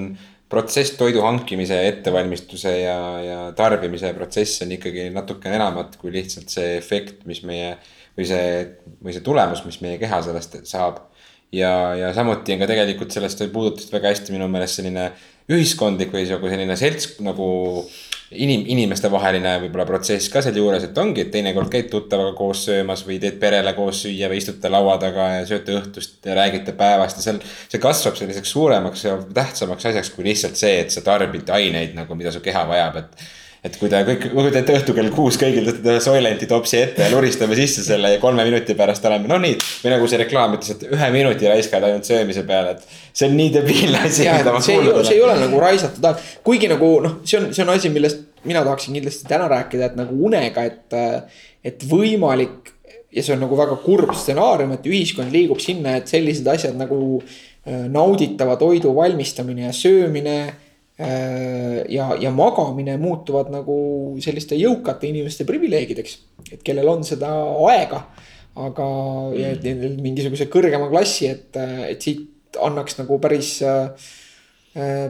protsess 0.50 0.96
toidu 0.98 1.22
hankimise, 1.22 1.78
ettevalmistuse 1.88 2.72
ja, 2.82 2.98
ja 3.22 3.38
tarbimise 3.56 4.10
protsess 4.16 4.64
on 4.64 4.74
ikkagi 4.74 5.06
natukene 5.14 5.56
enamat 5.60 5.94
kui 6.00 6.12
lihtsalt 6.14 6.50
see 6.50 6.74
efekt, 6.76 7.22
mis 7.30 7.44
meie 7.46 7.76
või 8.18 8.26
see, 8.26 8.48
või 8.98 9.14
see 9.14 9.24
tulemus, 9.24 9.62
mis 9.66 9.78
meie 9.84 10.00
keha 10.00 10.20
sellest 10.26 10.58
saab. 10.68 11.06
ja, 11.54 11.94
ja 11.98 12.10
samuti 12.14 12.54
on 12.54 12.62
ka 12.62 12.68
tegelikult 12.70 13.14
sellest 13.14 13.44
puudutasid 13.52 13.94
väga 13.94 14.12
hästi 14.12 14.34
minu 14.34 14.50
meelest 14.50 14.80
selline 14.80 15.10
ühiskondlik 15.50 16.12
või 16.14 16.26
nagu 16.28 16.50
selline 16.50 16.76
selts 16.78 17.14
nagu 17.26 17.46
inim-, 18.30 18.64
inimestevaheline 18.74 19.56
võib-olla 19.64 19.86
protsess 19.88 20.30
ka 20.32 20.42
sealjuures, 20.44 20.84
et 20.86 20.98
ongi, 21.02 21.24
et 21.24 21.32
teinekord 21.34 21.70
käid 21.72 21.90
tuttavaga 21.92 22.32
koos 22.38 22.64
söömas 22.68 23.02
või 23.06 23.18
teed 23.22 23.40
perele 23.42 23.72
koos 23.76 24.04
süüa 24.04 24.30
või 24.30 24.40
istute 24.42 24.70
laua 24.72 24.96
taga 25.02 25.26
ja 25.38 25.42
sööte 25.48 25.74
õhtust 25.78 26.26
ja 26.26 26.36
räägite 26.38 26.74
päevast 26.78 27.20
ja 27.20 27.26
seal. 27.26 27.42
see 27.72 27.82
kasvab 27.82 28.18
selliseks 28.18 28.54
suuremaks 28.54 29.04
ja 29.04 29.18
tähtsamaks 29.34 29.90
asjaks 29.90 30.14
kui 30.14 30.26
lihtsalt 30.28 30.58
see, 30.60 30.78
et 30.84 30.94
sa 30.94 31.02
tarbid 31.06 31.50
aineid 31.50 31.96
nagu, 31.98 32.18
mida 32.18 32.32
su 32.34 32.42
keha 32.44 32.64
vajab, 32.70 33.02
et 33.02 33.28
et 33.60 33.76
kui 33.76 33.90
te 33.92 33.98
kõik, 34.06 34.22
kui 34.32 34.46
te 34.46 34.52
teete 34.54 34.76
õhtul 34.78 34.96
kell 34.96 35.10
kuus 35.12 35.36
kõigil 35.40 35.66
tõstate 35.66 35.92
ühe 35.92 36.00
Soylenti 36.04 36.48
topsi 36.48 36.78
ette 36.80 37.04
ja 37.04 37.10
luristame 37.12 37.56
sisse 37.58 37.84
selle 37.84 38.14
ja 38.14 38.20
kolme 38.22 38.44
minuti 38.48 38.76
pärast 38.78 39.04
oleme, 39.08 39.28
no 39.28 39.36
nii. 39.42 39.58
või 39.82 39.92
nagu 39.92 40.08
see 40.08 40.20
reklaam 40.22 40.56
ütles, 40.56 40.72
et 40.76 40.86
ühe 40.88 41.10
minuti 41.12 41.48
raiskad 41.50 41.84
ainult 41.84 42.08
söömise 42.08 42.44
peale, 42.48 42.78
et 42.78 42.96
see 43.12 43.28
on 43.28 43.36
nii 43.36 43.52
debiilne 43.58 44.00
asi. 44.08 44.24
see 44.24 44.78
ei, 44.78 44.88
see 45.04 45.18
ei 45.18 45.24
ole 45.26 45.36
nagu 45.42 45.60
raisatud 45.60 46.08
aeg, 46.08 46.24
kuigi 46.46 46.70
nagu 46.72 46.90
noh, 47.04 47.18
see 47.28 47.40
on, 47.40 47.50
see 47.56 47.66
on 47.66 47.74
asi, 47.74 47.92
millest 47.92 48.24
mina 48.48 48.64
tahaksin 48.64 48.96
kindlasti 48.96 49.28
täna 49.28 49.50
rääkida, 49.52 49.90
et 49.90 50.00
nagu 50.00 50.16
unega, 50.30 50.64
et, 50.64 50.96
et 51.64 51.84
võimalik. 51.90 52.72
ja 53.12 53.24
see 53.26 53.34
on 53.34 53.40
nagu 53.42 53.56
väga 53.58 53.76
kurb 53.84 54.14
stsenaarium, 54.16 54.72
et 54.76 54.84
ühiskond 54.88 55.32
liigub 55.34 55.60
sinna, 55.60 55.98
et 55.98 56.08
sellised 56.08 56.46
asjad 56.48 56.76
nagu 56.78 57.18
äh, 57.20 57.84
nauditava 57.90 58.56
toidu 58.56 58.94
valmistamine 58.96 59.66
ja 59.66 59.72
söömine 59.76 60.36
ja, 61.00 62.06
ja 62.20 62.30
magamine 62.34 62.96
muutuvad 63.00 63.48
nagu 63.52 63.76
selliste 64.20 64.58
jõukate 64.58 65.08
inimeste 65.08 65.46
privileegideks, 65.48 66.16
et 66.50 66.64
kellel 66.66 66.88
on 66.92 67.04
seda 67.06 67.30
aega. 67.70 68.04
aga 68.60 68.86
mm. 69.30 70.00
mingisuguse 70.02 70.48
kõrgema 70.52 70.90
klassi, 70.90 71.30
et, 71.30 71.56
et 71.88 72.02
siit 72.02 72.58
annaks 72.60 72.98
nagu 72.98 73.16
päris 73.22 73.60
äh, 73.62 74.08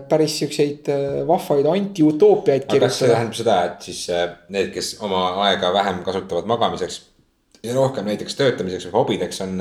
päris 0.09 0.37
siukseid 0.39 0.89
äh, 0.93 1.21
vahvaid 1.27 1.67
antiutoopiaid 1.67 2.69
kirjutada. 2.69 2.87
kas 2.87 3.01
see 3.01 3.11
tähendab 3.11 3.39
seda, 3.41 3.57
et 3.71 3.89
siis 3.89 4.05
need, 4.53 4.71
kes 4.77 4.99
oma 5.03 5.25
aega 5.49 5.73
vähem 5.75 6.05
kasutavad 6.07 6.47
magamiseks 6.53 7.01
ja 7.65 7.75
rohkem 7.75 8.07
näiteks 8.09 8.37
töötamiseks 8.39 8.87
või 8.89 8.99
hobideks 9.01 9.43
on 9.45 9.59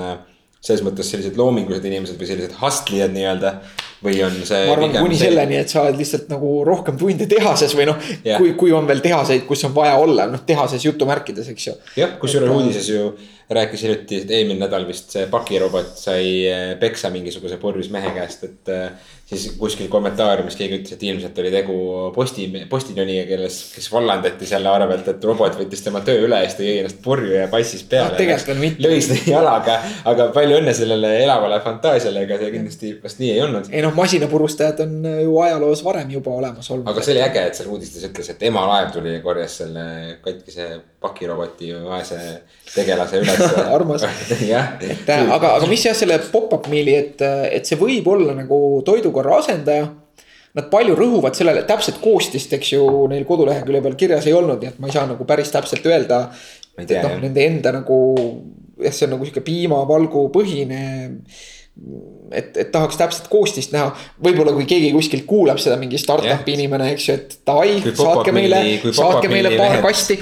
selles 0.59 0.83
mõttes 0.83 1.09
sellised 1.11 1.39
loomingulised 1.39 1.85
inimesed 1.87 2.19
või 2.19 2.27
sellised 2.29 2.57
hustlijad 2.59 3.15
nii-öelda 3.15 3.53
või 4.03 4.21
on 4.23 4.37
see. 4.47 4.61
ma 4.67 4.75
arvan 4.77 4.93
kuni 4.95 5.17
see... 5.17 5.27
selleni, 5.27 5.57
et 5.59 5.71
sa 5.71 5.83
oled 5.83 5.97
lihtsalt 5.99 6.29
nagu 6.31 6.53
rohkem 6.67 6.99
tunde 6.99 7.27
tehases 7.29 7.75
või 7.77 7.89
noh 7.89 7.99
yeah., 8.21 8.39
kui, 8.39 8.53
kui 8.59 8.71
on 8.75 8.87
veel 8.87 9.03
tehaseid, 9.03 9.43
kus 9.49 9.65
on 9.67 9.75
vaja 9.75 9.97
olla, 9.99 10.29
noh 10.31 10.45
tehases 10.47 10.85
jutumärkides, 10.87 11.51
eks 11.53 11.67
ju. 11.67 11.75
jah, 11.99 12.15
kusjuures 12.21 12.53
uudises 12.55 12.89
ju 12.93 13.11
rääkis 13.49 13.83
hiljuti, 13.83 14.21
et 14.23 14.31
eelmine 14.31 14.61
nädal 14.61 14.85
vist 14.87 15.09
see 15.15 15.25
pakirobot 15.29 15.95
sai 15.97 16.25
eh, 16.45 16.73
peksa 16.81 17.09
mingisuguse 17.13 17.57
purjus 17.61 17.89
mehe 17.93 18.11
käest, 18.13 18.43
et 18.45 18.69
eh, 18.73 19.07
siis 19.29 19.55
kuskil 19.57 19.89
kommentaariumis 19.89 20.57
keegi 20.57 20.77
ütles, 20.79 20.93
et 20.93 21.03
ilmselt 21.05 21.37
oli 21.41 21.49
tegu 21.53 21.77
posti, 22.13 22.45
postiljon'iga, 22.69 23.25
kelles, 23.29 23.57
kes 23.73 23.89
vallandati 23.93 24.45
selle 24.49 24.69
arvelt, 24.69 25.07
et 25.09 25.25
robot 25.25 25.57
võttis 25.57 25.81
tema 25.85 26.01
töö 26.05 26.27
üle 26.27 26.43
ja 26.43 26.49
siis 26.49 26.59
ta 26.59 26.65
jõi 26.67 26.75
ennast 26.83 27.01
purju 27.05 27.35
ja 27.39 27.47
passis 27.49 27.81
peale 27.89 28.13
no,. 28.13 28.19
tegelikult 28.21 28.51
veel 28.51 28.61
mitte. 28.63 28.85
lõi 28.85 29.01
seda 29.05 29.33
jalaga, 29.33 29.79
aga 30.13 30.29
palju 30.35 30.61
õnne 30.61 30.75
sellele 30.77 31.15
elavale 31.23 31.57
fantaasiale, 31.65 32.25
ega 32.25 32.37
see 32.41 32.53
kindlasti 32.53 32.93
vast 33.01 33.21
nii 33.21 33.31
ei 33.33 33.43
olnud. 33.47 33.69
ei 33.73 33.85
noh, 33.85 33.97
masinapurustajad 33.97 34.85
on 34.85 34.95
ju 35.09 35.41
ajaloos 35.45 35.83
varem 35.85 36.13
juba 36.17 36.37
olemas 36.37 36.69
olnud. 36.69 36.89
aga 36.89 37.05
see 37.05 37.17
oli 37.17 37.25
äge, 37.25 37.45
et 37.49 37.61
seal 37.61 37.73
uudistes 37.73 38.05
ütles, 38.09 38.29
et 38.33 38.47
ema 38.49 38.65
laev 38.69 38.93
tuli 38.97 39.17
ja 39.17 39.25
korjas 39.25 39.57
selle 39.63 39.89
katkise 40.25 40.71
pakiroboti 41.01 41.73
vaese 41.85 42.19
tegelase 42.73 43.21
üles 43.21 43.38
armas 43.75 44.05
et 44.83 45.09
aga, 45.09 45.55
aga 45.55 45.69
mis 45.69 45.85
jah, 45.85 45.95
selle 45.97 46.19
pop-up 46.31 46.69
meal'i, 46.71 46.95
et, 46.99 47.25
et 47.49 47.65
see 47.67 47.79
võib 47.79 48.07
olla 48.11 48.35
nagu 48.37 48.59
toidukorra 48.85 49.39
asendaja. 49.43 49.89
Nad 50.57 50.65
palju 50.71 50.95
rõhuvad 50.97 51.37
sellele, 51.37 51.61
täpset 51.69 51.99
koostist, 52.01 52.55
eks 52.57 52.71
ju, 52.73 52.85
neil 53.11 53.21
kodulehekülje 53.27 53.83
peal 53.85 53.97
kirjas 53.99 54.25
ei 54.25 54.33
olnud, 54.33 54.57
nii 54.63 54.71
et 54.71 54.79
ma 54.81 54.89
ei 54.89 54.95
saa 54.95 55.05
nagu 55.05 55.27
päris 55.29 55.51
täpselt 55.53 55.85
öelda. 55.85 56.23
et 56.79 56.89
noh, 56.89 57.19
nende 57.21 57.43
enda 57.45 57.75
nagu 57.75 57.99
jah, 58.81 58.95
see 58.95 59.05
on 59.05 59.13
nagu 59.13 59.27
sihuke 59.27 59.43
piimavalgupõhine 59.45 60.81
et, 62.31 62.57
et 62.57 62.71
tahaks 62.71 62.97
täpset 62.99 63.27
koostist 63.31 63.73
näha, 63.73 63.89
võib-olla 64.23 64.53
kui 64.55 64.67
keegi 64.69 64.91
kuskilt 64.93 65.25
kuulab 65.29 65.61
seda, 65.61 65.77
mingi 65.81 65.99
startup'i 66.01 66.55
inimene, 66.57 66.91
eks 66.93 67.07
ju, 67.09 67.17
et 67.17 67.37
davai, 67.47 67.79
saatke 67.87 68.33
meile, 68.35 68.61
saatke 68.85 69.31
meile 69.31 69.55
paar 69.55 69.75
mehed. 69.77 69.85
kasti. 69.85 70.19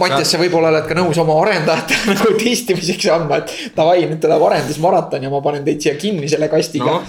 Mattias, 0.00 0.30
sa 0.32 0.38
võib-olla 0.40 0.70
oled 0.72 0.86
ka 0.88 0.96
nõus 0.96 1.18
oma 1.20 1.36
arendajatele 1.42 2.14
nagu 2.18 2.32
testimiseks 2.40 3.10
andma, 3.12 3.42
et 3.42 3.76
davai, 3.76 4.00
nüüd 4.06 4.22
tuleb 4.22 4.46
arendusmaraton 4.48 5.26
ja 5.26 5.32
ma 5.32 5.42
panen 5.44 5.66
teid 5.66 5.84
siia 5.84 5.94
kinni 6.00 6.30
selle 6.32 6.48
kastiga 6.50 6.96
no 6.96 7.04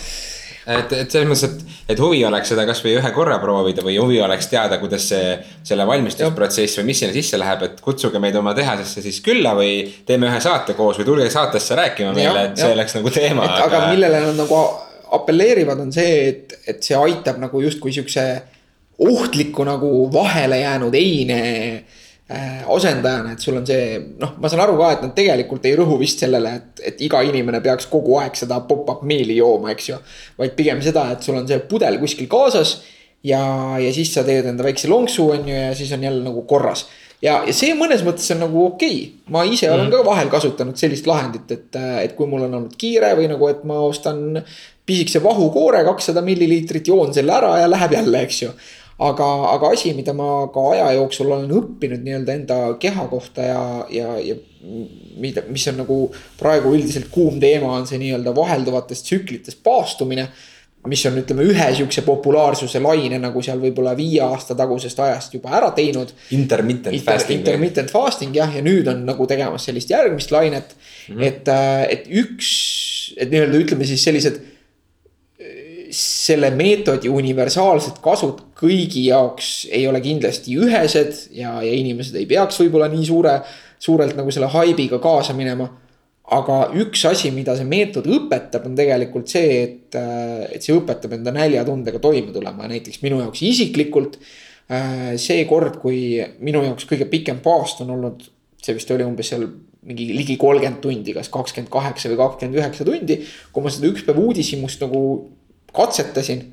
et, 0.68 0.94
et 0.94 1.14
selles 1.14 1.28
mõttes, 1.30 1.44
et, 1.48 1.80
et 1.94 2.02
huvi 2.02 2.22
oleks 2.28 2.52
seda 2.54 2.66
kasvõi 2.70 2.94
ühe 3.00 3.12
korra 3.16 3.40
proovida 3.42 3.86
või 3.86 3.98
huvi 4.02 4.20
oleks 4.22 4.50
teada, 4.52 4.78
kuidas 4.82 5.08
see, 5.12 5.34
selle 5.68 5.88
valmistusprotsess 5.90 6.80
või 6.80 6.92
mis 6.92 7.02
sinna 7.02 7.16
sisse 7.16 7.40
läheb, 7.42 7.66
et 7.68 7.82
kutsuge 7.82 8.22
meid 8.22 8.38
oma 8.38 8.54
tehasesse 8.58 9.04
siis 9.06 9.22
külla 9.26 9.56
või 9.58 9.84
teeme 10.08 10.30
ühe 10.30 10.42
saate 10.44 10.78
koos 10.78 11.02
või 11.02 11.10
tulge 11.10 11.30
saatesse 11.34 11.78
rääkima 11.80 12.14
meile, 12.18 12.48
et 12.52 12.62
see 12.62 12.70
ja. 12.70 12.78
oleks 12.78 12.98
nagu 13.00 13.14
teema. 13.14 13.48
aga, 13.48 13.68
aga 13.68 13.84
millele 13.92 14.24
nad 14.28 14.42
nagu 14.44 14.62
apelleerivad, 15.18 15.82
on 15.84 15.92
see, 15.94 16.14
et, 16.30 16.58
et 16.72 16.84
see 16.86 16.98
aitab 16.98 17.42
nagu 17.42 17.62
justkui 17.64 17.94
siukse 17.96 18.26
ohtliku 19.02 19.66
nagu 19.66 19.90
vahele 20.14 20.62
jäänud 20.62 20.96
eine 20.96 21.42
asendajana, 22.76 23.34
et 23.34 23.44
sul 23.44 23.58
on 23.60 23.66
see, 23.68 23.98
noh, 24.22 24.36
ma 24.42 24.50
saan 24.52 24.64
aru 24.64 24.78
ka, 24.80 24.92
et 24.96 25.04
nad 25.06 25.14
tegelikult 25.18 25.66
ei 25.68 25.76
rõhu 25.80 25.98
vist 26.02 26.24
sellele, 26.24 26.54
et, 26.60 26.82
et 26.92 27.04
iga 27.08 27.22
inimene 27.28 27.62
peaks 27.64 27.90
kogu 27.92 28.18
aeg 28.22 28.38
seda 28.40 28.62
pop-up 28.68 29.04
meal'i 29.08 29.38
jooma, 29.40 29.74
eks 29.76 29.92
ju. 29.92 30.00
vaid 30.40 30.56
pigem 30.58 30.82
seda, 30.84 31.10
et 31.16 31.24
sul 31.26 31.40
on 31.40 31.48
see 31.50 31.62
pudel 31.70 32.00
kuskil 32.02 32.30
kaasas 32.32 32.80
ja, 33.28 33.44
ja 33.82 33.94
siis 33.94 34.14
sa 34.16 34.26
teed 34.28 34.50
enda 34.52 34.66
väikse 34.66 34.90
lonksu, 34.92 35.30
on 35.36 35.48
ju, 35.50 35.56
ja 35.56 35.72
siis 35.78 35.92
on 35.96 36.04
jälle 36.08 36.24
nagu 36.26 36.44
korras. 36.50 36.88
ja, 37.22 37.42
ja 37.48 37.54
see 37.54 37.76
mõnes 37.78 38.06
mõttes 38.06 38.32
on 38.36 38.44
nagu 38.46 38.66
okei 38.66 38.98
okay., 38.98 39.32
ma 39.34 39.46
ise 39.46 39.70
mm. 39.70 39.78
olen 39.78 39.92
ka 39.94 40.04
vahel 40.08 40.32
kasutanud 40.34 40.80
sellist 40.80 41.10
lahendit, 41.10 41.52
et, 41.52 41.82
et 42.06 42.16
kui 42.18 42.30
mul 42.30 42.48
on 42.48 42.60
olnud 42.62 42.78
kiire 42.80 43.14
või 43.20 43.30
nagu, 43.32 43.50
et 43.52 43.66
ma 43.68 43.82
ostan 43.86 44.42
pisikese 44.86 45.22
vahukoore, 45.24 45.84
kakssada 45.88 46.24
milliliitrit, 46.26 46.88
joon 46.88 47.14
selle 47.14 47.36
ära 47.36 47.58
ja 47.62 47.70
läheb 47.70 48.00
jälle, 48.00 48.24
eks 48.28 48.46
ju 48.46 48.54
aga, 49.00 49.28
aga 49.56 49.72
asi, 49.74 49.94
mida 49.98 50.14
ma 50.14 50.48
ka 50.54 50.68
aja 50.74 50.92
jooksul 50.98 51.32
olen 51.32 51.52
õppinud 51.62 52.04
nii-öelda 52.06 52.38
enda 52.38 52.62
keha 52.82 53.08
kohta 53.12 53.46
ja, 53.48 53.62
ja, 53.90 54.16
ja 54.22 54.38
mida, 55.22 55.44
mis 55.50 55.66
on 55.72 55.82
nagu 55.82 55.98
praegu 56.40 56.74
üldiselt 56.76 57.10
kuum 57.14 57.40
teema, 57.42 57.74
on 57.78 57.88
see 57.90 58.00
nii-öelda 58.02 58.34
vahelduvatest 58.36 59.08
tsüklitest 59.10 59.64
paastumine. 59.66 60.30
mis 60.90 61.04
on, 61.06 61.14
ütleme, 61.22 61.44
ühe 61.46 61.66
sihukese 61.78 62.02
populaarsuse 62.02 62.80
laine 62.82 63.20
nagu 63.22 63.42
seal 63.46 63.60
võib-olla 63.62 63.92
viie 63.94 64.24
aasta 64.26 64.56
tagusest 64.58 64.98
ajast 65.00 65.36
juba 65.36 65.52
ära 65.54 65.68
teinud. 65.78 66.10
Intermittent 66.34 66.96
Inter, 66.98 67.14
fasting. 67.14 67.38
Intermittent 67.38 67.92
fasting 67.94 68.34
jah, 68.34 68.50
ja 68.50 68.64
nüüd 68.66 68.90
on 68.90 69.04
nagu 69.06 69.28
tegemas 69.30 69.68
sellist 69.70 69.94
järgmist 69.94 70.34
lainet 70.34 70.74
mm. 70.74 71.20
-hmm. 71.20 71.28
et, 71.28 71.52
et 71.94 72.10
üks, 72.24 72.50
et 73.14 73.30
nii-öelda 73.30 73.62
ütleme 73.62 73.86
siis 73.86 74.02
sellised 74.10 74.42
selle 75.92 76.50
meetodi 76.56 77.10
universaalsed 77.12 78.00
kasud 78.04 78.40
kõigi 78.58 79.06
jaoks 79.10 79.52
ei 79.72 79.84
ole 79.90 80.02
kindlasti 80.04 80.56
ühesed 80.60 81.14
ja, 81.36 81.58
ja 81.64 81.72
inimesed 81.76 82.16
ei 82.20 82.28
peaks 82.30 82.62
võib-olla 82.62 82.88
nii 82.92 83.06
suure, 83.08 83.38
suurelt 83.82 84.16
nagu 84.18 84.32
selle 84.34 84.52
haibiga 84.54 85.02
kaasa 85.04 85.36
minema. 85.38 85.70
aga 86.32 86.58
üks 86.80 87.02
asi, 87.10 87.28
mida 87.36 87.58
see 87.60 87.68
meetod 87.68 88.06
õpetab, 88.08 88.64
on 88.70 88.76
tegelikult 88.78 89.28
see, 89.28 89.64
et, 89.64 89.98
et 90.56 90.64
see 90.64 90.78
õpetab 90.78 91.18
enda 91.18 91.34
näljatundega 91.36 92.00
toime 92.00 92.32
tulema, 92.32 92.70
näiteks 92.72 93.02
minu 93.04 93.20
jaoks 93.20 93.42
isiklikult. 93.44 94.16
see 95.20 95.44
kord, 95.50 95.82
kui 95.82 96.22
minu 96.40 96.64
jaoks 96.64 96.88
kõige 96.88 97.10
pikem 97.12 97.42
paast 97.44 97.82
on 97.84 97.92
olnud, 97.98 98.24
see 98.64 98.78
vist 98.78 98.96
oli 98.96 99.04
umbes 99.04 99.34
seal 99.34 99.44
mingi 99.82 100.08
ligi 100.14 100.38
kolmkümmend 100.38 100.80
tundi, 100.80 101.14
kas 101.18 101.28
kakskümmend 101.34 101.72
kaheksa 101.74 102.10
või 102.12 102.20
kakskümmend 102.22 102.60
üheksa 102.60 102.86
tundi. 102.88 103.18
kui 103.52 103.64
ma 103.66 103.74
seda 103.74 103.90
üks 103.90 104.06
päev 104.06 104.22
uudishimust 104.22 104.84
nagu 104.86 105.02
katsetasin. 105.74 106.44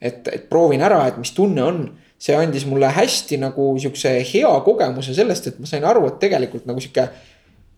et, 0.00 0.28
et 0.28 0.48
proovin 0.48 0.82
ära, 0.82 1.06
et 1.08 1.18
mis 1.18 1.32
tunne 1.32 1.62
on. 1.62 1.84
see 2.24 2.36
andis 2.38 2.62
mulle 2.64 2.88
hästi 2.88 3.36
nagu 3.36 3.74
sihukese 3.76 4.14
hea 4.24 4.50
kogemuse 4.64 5.12
sellest, 5.14 5.46
et 5.46 5.58
ma 5.60 5.66
sain 5.68 5.84
aru, 5.84 6.06
et 6.08 6.20
tegelikult 6.22 6.66
nagu 6.66 6.80
sihuke. 6.80 7.08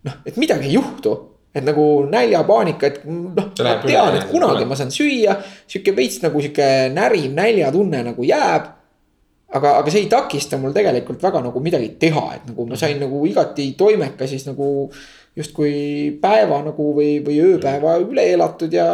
noh, 0.07 0.21
et 0.25 0.37
midagi 0.37 0.69
ei 0.69 0.77
juhtu 0.77 1.17
et 1.57 1.65
nagu 1.65 1.83
näljapaanika, 2.11 2.87
et 2.87 3.05
noh, 3.07 3.31
ma 3.33 3.75
tean, 3.83 4.17
et 4.17 4.25
kunagi 4.29 4.65
ma 4.69 4.77
saan 4.77 4.91
süüa, 4.93 5.37
sihuke 5.69 5.93
veits 5.97 6.19
nagu 6.23 6.41
sihuke 6.43 6.67
näriv 6.93 7.31
näljatunne 7.37 8.03
nagu 8.11 8.25
jääb. 8.27 8.73
aga, 9.47 9.77
aga 9.79 9.91
see 9.91 10.01
ei 10.03 10.09
takista 10.11 10.57
mul 10.59 10.73
tegelikult 10.75 11.21
väga 11.23 11.39
nagu 11.45 11.59
midagi 11.63 11.93
teha, 11.99 12.25
et 12.35 12.49
nagu 12.49 12.65
ma 12.67 12.75
sain 12.75 12.99
nagu 12.99 13.21
igati 13.25 13.69
toimeka 13.79 14.27
siis 14.27 14.43
nagu 14.45 14.89
justkui 15.37 16.17
päeva 16.21 16.57
nagu 16.65 16.87
või, 16.97 17.19
või 17.25 17.37
ööpäeva 17.43 17.93
üle 18.01 18.23
elatud 18.33 18.73
ja, 18.73 18.87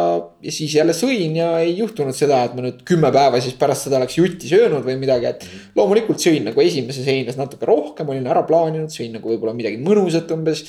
ja 0.44 0.52
siis 0.52 0.74
jälle 0.76 0.92
sõin 0.96 1.38
ja 1.38 1.48
ei 1.62 1.72
juhtunud 1.78 2.16
seda, 2.16 2.42
et 2.44 2.56
ma 2.56 2.66
nüüd 2.66 2.82
kümme 2.88 3.08
päeva 3.14 3.40
siis 3.40 3.56
pärast 3.60 3.86
seda 3.86 3.96
oleks 4.00 4.18
jutti 4.18 4.50
söönud 4.50 4.84
või 4.84 4.98
midagi, 5.00 5.30
et. 5.30 5.46
loomulikult 5.76 6.20
sõin 6.20 6.44
nagu 6.50 6.64
esimeses 6.64 7.08
heines 7.08 7.40
natuke 7.40 7.68
rohkem, 7.68 8.12
olin 8.12 8.28
ära 8.28 8.44
plaaninud, 8.48 8.92
sõin 8.92 9.16
nagu 9.16 9.32
võib-olla 9.32 9.56
midagi 9.56 9.80
mõnusat 9.80 10.30
umbes. 10.36 10.64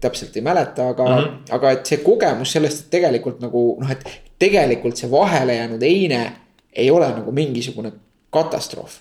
täpselt 0.00 0.36
ei 0.38 0.44
mäleta, 0.46 0.88
aga 0.94 1.04
mm, 1.04 1.22
-hmm. 1.22 1.54
aga 1.58 1.72
et 1.76 1.86
see 1.86 2.02
kogemus 2.04 2.52
sellest, 2.56 2.84
et 2.84 2.96
tegelikult 2.96 3.40
nagu 3.42 3.64
noh, 3.80 3.90
et 3.90 4.04
tegelikult 4.38 4.96
see 4.96 5.10
vahele 5.10 5.58
jäänud 5.58 5.82
heine 5.82 6.22
ei 6.72 6.90
ole 6.90 7.08
nagu 7.12 7.32
mingisugune 7.32 7.92
katastroof 8.30 9.00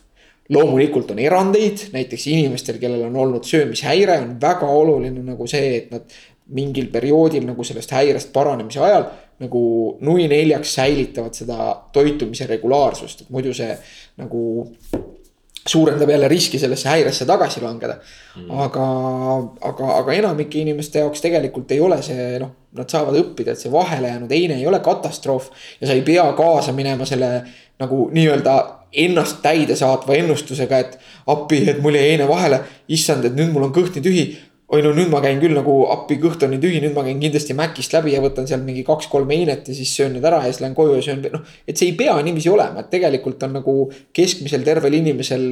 loomulikult 0.52 1.14
on 1.14 1.20
erandeid, 1.24 1.88
näiteks 1.94 2.28
inimestel, 2.28 2.80
kellel 2.82 3.06
on 3.08 3.16
olnud 3.16 3.48
söömishäire, 3.48 4.20
on 4.20 4.36
väga 4.42 4.68
oluline 4.68 5.24
nagu 5.24 5.48
see, 5.48 5.78
et 5.78 5.92
nad 5.94 6.18
mingil 6.52 6.90
perioodil 6.92 7.46
nagu 7.48 7.64
sellest 7.64 7.94
häirest 7.96 8.34
paranemise 8.36 8.82
ajal 8.84 9.06
nagu 9.42 9.62
nui 10.06 10.28
neljaks 10.30 10.76
säilitavad 10.78 11.38
seda 11.38 11.72
toitumise 11.94 12.46
regulaarsust, 12.50 13.24
et 13.24 13.32
muidu 13.34 13.54
see 13.58 13.72
nagu 14.22 14.42
suurendab 15.68 16.10
jälle 16.10 16.28
riski 16.28 16.60
sellesse 16.60 16.90
häiresse 16.90 17.26
tagasi 17.26 17.62
langeda 17.62 17.96
mm.. 18.36 18.50
aga, 18.66 18.86
aga, 19.70 19.90
aga 20.00 20.14
enamike 20.18 20.62
inimeste 20.62 21.00
jaoks 21.00 21.22
tegelikult 21.22 21.72
ei 21.72 21.80
ole 21.82 22.00
see 22.06 22.40
noh, 22.42 22.52
nad 22.78 22.90
saavad 22.90 23.18
õppida, 23.20 23.54
et 23.54 23.62
see 23.62 23.72
vahele 23.74 24.10
jäänud 24.10 24.34
heine 24.34 24.58
ei 24.58 24.68
ole 24.68 24.80
katastroof. 24.82 25.52
ja 25.82 25.88
sa 25.88 25.98
ei 25.98 26.06
pea 26.06 26.26
kaasa 26.38 26.74
minema 26.74 27.06
selle 27.06 27.32
nagu 27.82 28.08
nii-öelda 28.14 28.56
ennast 28.92 29.42
täide 29.44 29.76
saatva 29.80 30.16
ennustusega, 30.20 30.80
et 30.80 30.98
appi, 31.32 31.64
et 31.70 31.82
mul 31.84 31.96
jäi 31.96 32.14
heine 32.14 32.28
vahele. 32.30 32.62
issand, 32.92 33.26
et 33.26 33.36
nüüd 33.36 33.52
mul 33.54 33.70
on 33.70 33.76
kõht 33.76 33.96
nii 33.96 34.08
tühi. 34.08 34.26
oi 34.72 34.82
no 34.82 34.94
nüüd 34.96 35.10
ma 35.12 35.20
käin 35.20 35.40
küll 35.40 35.52
nagu 35.52 35.74
appi, 35.92 36.16
kõht 36.16 36.44
on 36.46 36.54
nii 36.54 36.62
tühi, 36.64 36.80
nüüd 36.84 36.96
ma 36.96 37.04
käin 37.04 37.20
kindlasti 37.20 37.54
Macist 37.54 37.94
läbi 37.94 38.14
ja 38.14 38.22
võtan 38.24 38.48
seal 38.48 38.62
mingi 38.64 38.86
kaks-kolm 38.88 39.30
heinet 39.30 39.68
ja 39.68 39.76
siis 39.76 39.92
söön 39.96 40.14
need 40.16 40.24
ära 40.24 40.40
ja 40.46 40.52
siis 40.52 40.62
lähen 40.64 40.76
koju 40.76 40.96
ja 40.96 41.04
söön, 41.04 41.26
noh. 41.34 41.44
et 41.68 41.78
see 41.78 41.92
ei 41.92 41.98
pea 42.00 42.16
niiviisi 42.24 42.50
olema, 42.50 42.80
et 42.80 42.90
tegelikult 42.94 43.44
on 43.44 43.58
nagu 43.60 43.76
keskmisel 44.16 44.64
tervel 44.64 44.96
inimesel 44.96 45.44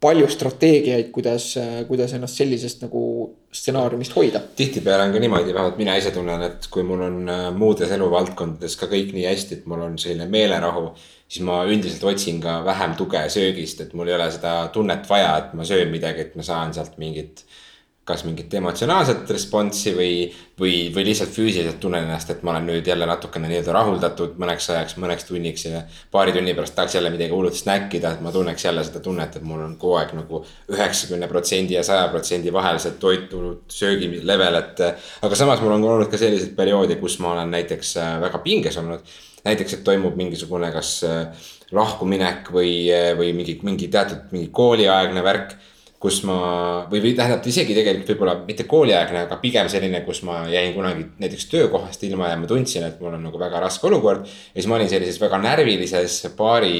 palju 0.00 0.28
strateegiaid, 0.28 1.08
kuidas, 1.12 1.54
kuidas 1.88 2.12
ennast 2.16 2.38
sellisest 2.38 2.82
nagu 2.84 3.02
stsenaariumist 3.52 4.16
hoida. 4.16 4.42
tihtipeale 4.56 5.08
on 5.08 5.12
ka 5.14 5.22
niimoodi, 5.22 5.54
vähemalt 5.54 5.78
mina 5.80 5.96
ise 5.96 6.10
tunnen, 6.12 6.42
et 6.42 6.68
kui 6.70 6.84
mul 6.84 7.04
on 7.06 7.22
äh, 7.32 7.46
muudes 7.56 7.90
eluvaldkondades 7.96 8.76
ka 8.76 8.90
kõik 8.90 9.14
nii 9.16 9.24
hästi, 9.30 9.60
et 9.60 9.70
mul 9.70 9.86
on 9.86 9.96
selline 9.98 10.28
meelerahu 10.30 10.90
siis 11.28 11.44
ma 11.46 11.60
üldiselt 11.66 12.04
otsin 12.06 12.40
ka 12.42 12.60
vähem 12.64 12.96
tuge 12.98 13.26
söögist, 13.32 13.80
et 13.82 13.94
mul 13.94 14.10
ei 14.10 14.16
ole 14.18 14.30
seda 14.34 14.56
tunnet 14.72 15.06
vaja, 15.10 15.36
et 15.42 15.54
ma 15.58 15.66
söön 15.66 15.90
midagi, 15.92 16.28
et 16.28 16.36
ma 16.38 16.46
saan 16.46 16.74
sealt 16.74 16.98
mingit. 17.02 17.46
kas 18.06 18.20
mingit 18.22 18.52
emotsionaalset 18.54 19.30
responsi 19.34 19.90
või, 19.90 20.10
või, 20.60 20.92
või 20.94 21.02
lihtsalt 21.08 21.32
füüsiliselt 21.34 21.80
tunnen 21.82 22.04
ennast, 22.04 22.28
et 22.30 22.44
ma 22.46 22.52
olen 22.52 22.68
nüüd 22.70 22.86
jälle 22.86 23.08
natukene 23.10 23.50
nii-öelda 23.50 23.74
rahuldatud 23.74 24.36
mõneks 24.38 24.68
ajaks, 24.70 24.94
mõneks 25.02 25.26
tunniks 25.26 25.64
ja. 25.66 25.80
paari 26.14 26.36
tunni 26.36 26.54
pärast 26.54 26.76
tahaks 26.78 26.94
jälle 26.94 27.10
midagi 27.10 27.34
hullult 27.34 27.58
snäkkida, 27.58 28.14
et 28.14 28.22
ma 28.22 28.30
tunneks 28.30 28.68
jälle 28.68 28.86
seda 28.86 29.02
tunnet, 29.02 29.34
et 29.34 29.42
mul 29.42 29.64
on 29.64 29.74
kogu 29.74 29.98
aeg 29.98 30.14
nagu 30.14 30.44
üheksakümne 30.70 31.26
protsendi 31.26 31.74
ja 31.74 31.82
saja 31.82 32.06
protsendi 32.14 32.54
vahel 32.54 32.78
see 32.78 32.94
toitunud 33.02 33.66
söögi 33.74 34.20
level, 34.22 34.62
et. 34.62 34.86
aga 35.26 35.42
samas 35.42 35.66
mul 35.66 35.74
on 35.74 35.90
olnud 35.96 36.12
ka 36.12 36.22
selliseid 36.22 36.54
perioode, 36.54 37.02
kus 37.02 37.18
ma 37.18 37.34
olen 37.34 37.50
näiteks 37.58 37.96
äh, 38.04 38.20
väga 38.22 38.38
pinges 38.46 38.78
olnud 38.78 39.16
näiteks, 39.46 39.78
et 39.78 39.84
toimub 39.86 40.16
mingisugune 40.18 40.70
kas 40.74 40.98
äh, 41.06 41.46
lahkuminek 41.74 42.50
või, 42.54 42.74
äh, 42.92 43.12
või 43.18 43.32
mingi, 43.36 43.58
mingi 43.66 43.88
teatud 43.92 44.30
mingi 44.34 44.50
kooliaegne 44.54 45.24
värk. 45.24 45.56
Kus 46.00 46.20
ma 46.28 46.38
või, 46.90 47.00
või 47.00 47.12
tähendab 47.16 47.46
isegi 47.48 47.74
tegelikult 47.76 48.10
võib-olla 48.12 48.34
mitte 48.46 48.66
kooliaegne, 48.68 49.24
aga 49.26 49.38
pigem 49.42 49.68
selline, 49.72 50.02
kus 50.06 50.22
ma 50.28 50.42
jäin 50.52 50.74
kunagi 50.76 51.06
näiteks 51.22 51.48
töökohast 51.52 52.02
ilma 52.08 52.30
ja 52.32 52.40
ma 52.40 52.48
tundsin, 52.50 52.84
et 52.86 53.00
mul 53.00 53.16
on 53.16 53.24
nagu 53.28 53.40
väga 53.40 53.62
raske 53.64 53.88
olukord. 53.88 54.26
ja 54.26 54.60
siis 54.60 54.68
ma 54.68 54.76
olin 54.76 54.90
sellises 54.92 55.20
väga 55.20 55.40
närvilises 55.42 56.20
paari 56.36 56.76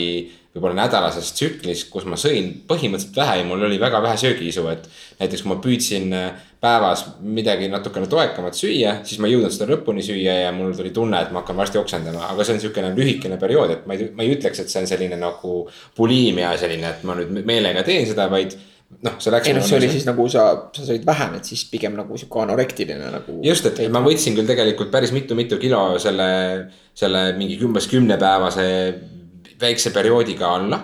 võib-olla 0.56 0.86
nädalases 0.86 1.34
tsüklis, 1.36 1.84
kus 1.92 2.06
ma 2.08 2.16
sõin 2.20 2.48
põhimõtteliselt 2.68 3.16
vähe 3.18 3.40
ja 3.40 3.46
mul 3.48 3.64
oli 3.68 3.80
väga 3.80 4.00
vähe 4.02 4.16
söögiisu, 4.20 4.64
et. 4.72 4.86
näiteks 5.20 5.42
kui 5.42 5.50
ma 5.52 5.56
püüdsin 5.64 6.14
äh, 6.16 6.46
päevas 6.60 7.04
midagi 7.20 7.68
natukene 7.72 8.08
toekamat 8.10 8.56
süüa, 8.56 8.94
siis 9.04 9.20
ma 9.20 9.28
ei 9.28 9.36
jõudnud 9.36 9.52
seda 9.52 9.68
lõpuni 9.74 10.04
süüa 10.04 10.38
ja 10.46 10.54
mul 10.56 10.72
tuli 10.76 10.92
tunne, 10.96 11.20
et 11.20 11.32
ma 11.32 11.42
hakkan 11.42 11.60
varsti 11.60 11.80
oksendama, 11.80 12.30
aga 12.30 12.44
see 12.44 12.56
on 12.56 12.62
sihukene 12.64 12.94
lühikene 12.96 13.36
periood, 13.40 13.74
et 13.74 13.84
ma 13.88 13.96
ei, 13.96 14.08
ma 14.16 14.24
ei 14.24 14.32
ütleks, 14.36 14.62
et 14.62 14.72
see 14.72 14.80
on 14.80 14.88
selline 14.88 15.20
nagu 15.20 15.58
buliimia 15.98 16.54
selline, 16.60 16.94
et 16.94 17.04
ma 17.06 17.18
nüüd 17.18 17.36
meelega 17.44 17.84
teen 17.86 18.08
seda, 18.08 18.30
vaid 18.32 18.56
noh, 19.02 19.18
see 19.22 19.34
läks. 19.34 19.50
ei 19.50 19.56
noh, 19.56 19.66
see 19.66 19.78
oli 19.78 19.90
siis 19.92 20.06
nagu 20.08 20.28
sa, 20.32 20.46
sa 20.76 20.86
sõid 20.86 21.06
vähem, 21.06 21.36
et 21.38 21.48
siis 21.48 21.66
pigem 21.70 21.96
nagu 21.98 22.18
sihuke 22.18 22.42
anorektiline 22.42 23.12
nagu. 23.12 23.38
just, 23.46 23.68
et 23.70 23.84
ma 23.92 24.02
võtsin 24.04 24.36
küll 24.38 24.48
tegelikult 24.48 24.92
päris 24.94 25.14
mitu-mitu 25.16 25.60
kilo 25.62 25.84
selle, 26.02 26.28
selle 26.96 27.28
mingi 27.38 27.58
umbes 27.66 27.88
kümnepäevase 27.92 28.66
väikse 29.60 29.92
perioodiga 29.94 30.52
alla 30.58 30.82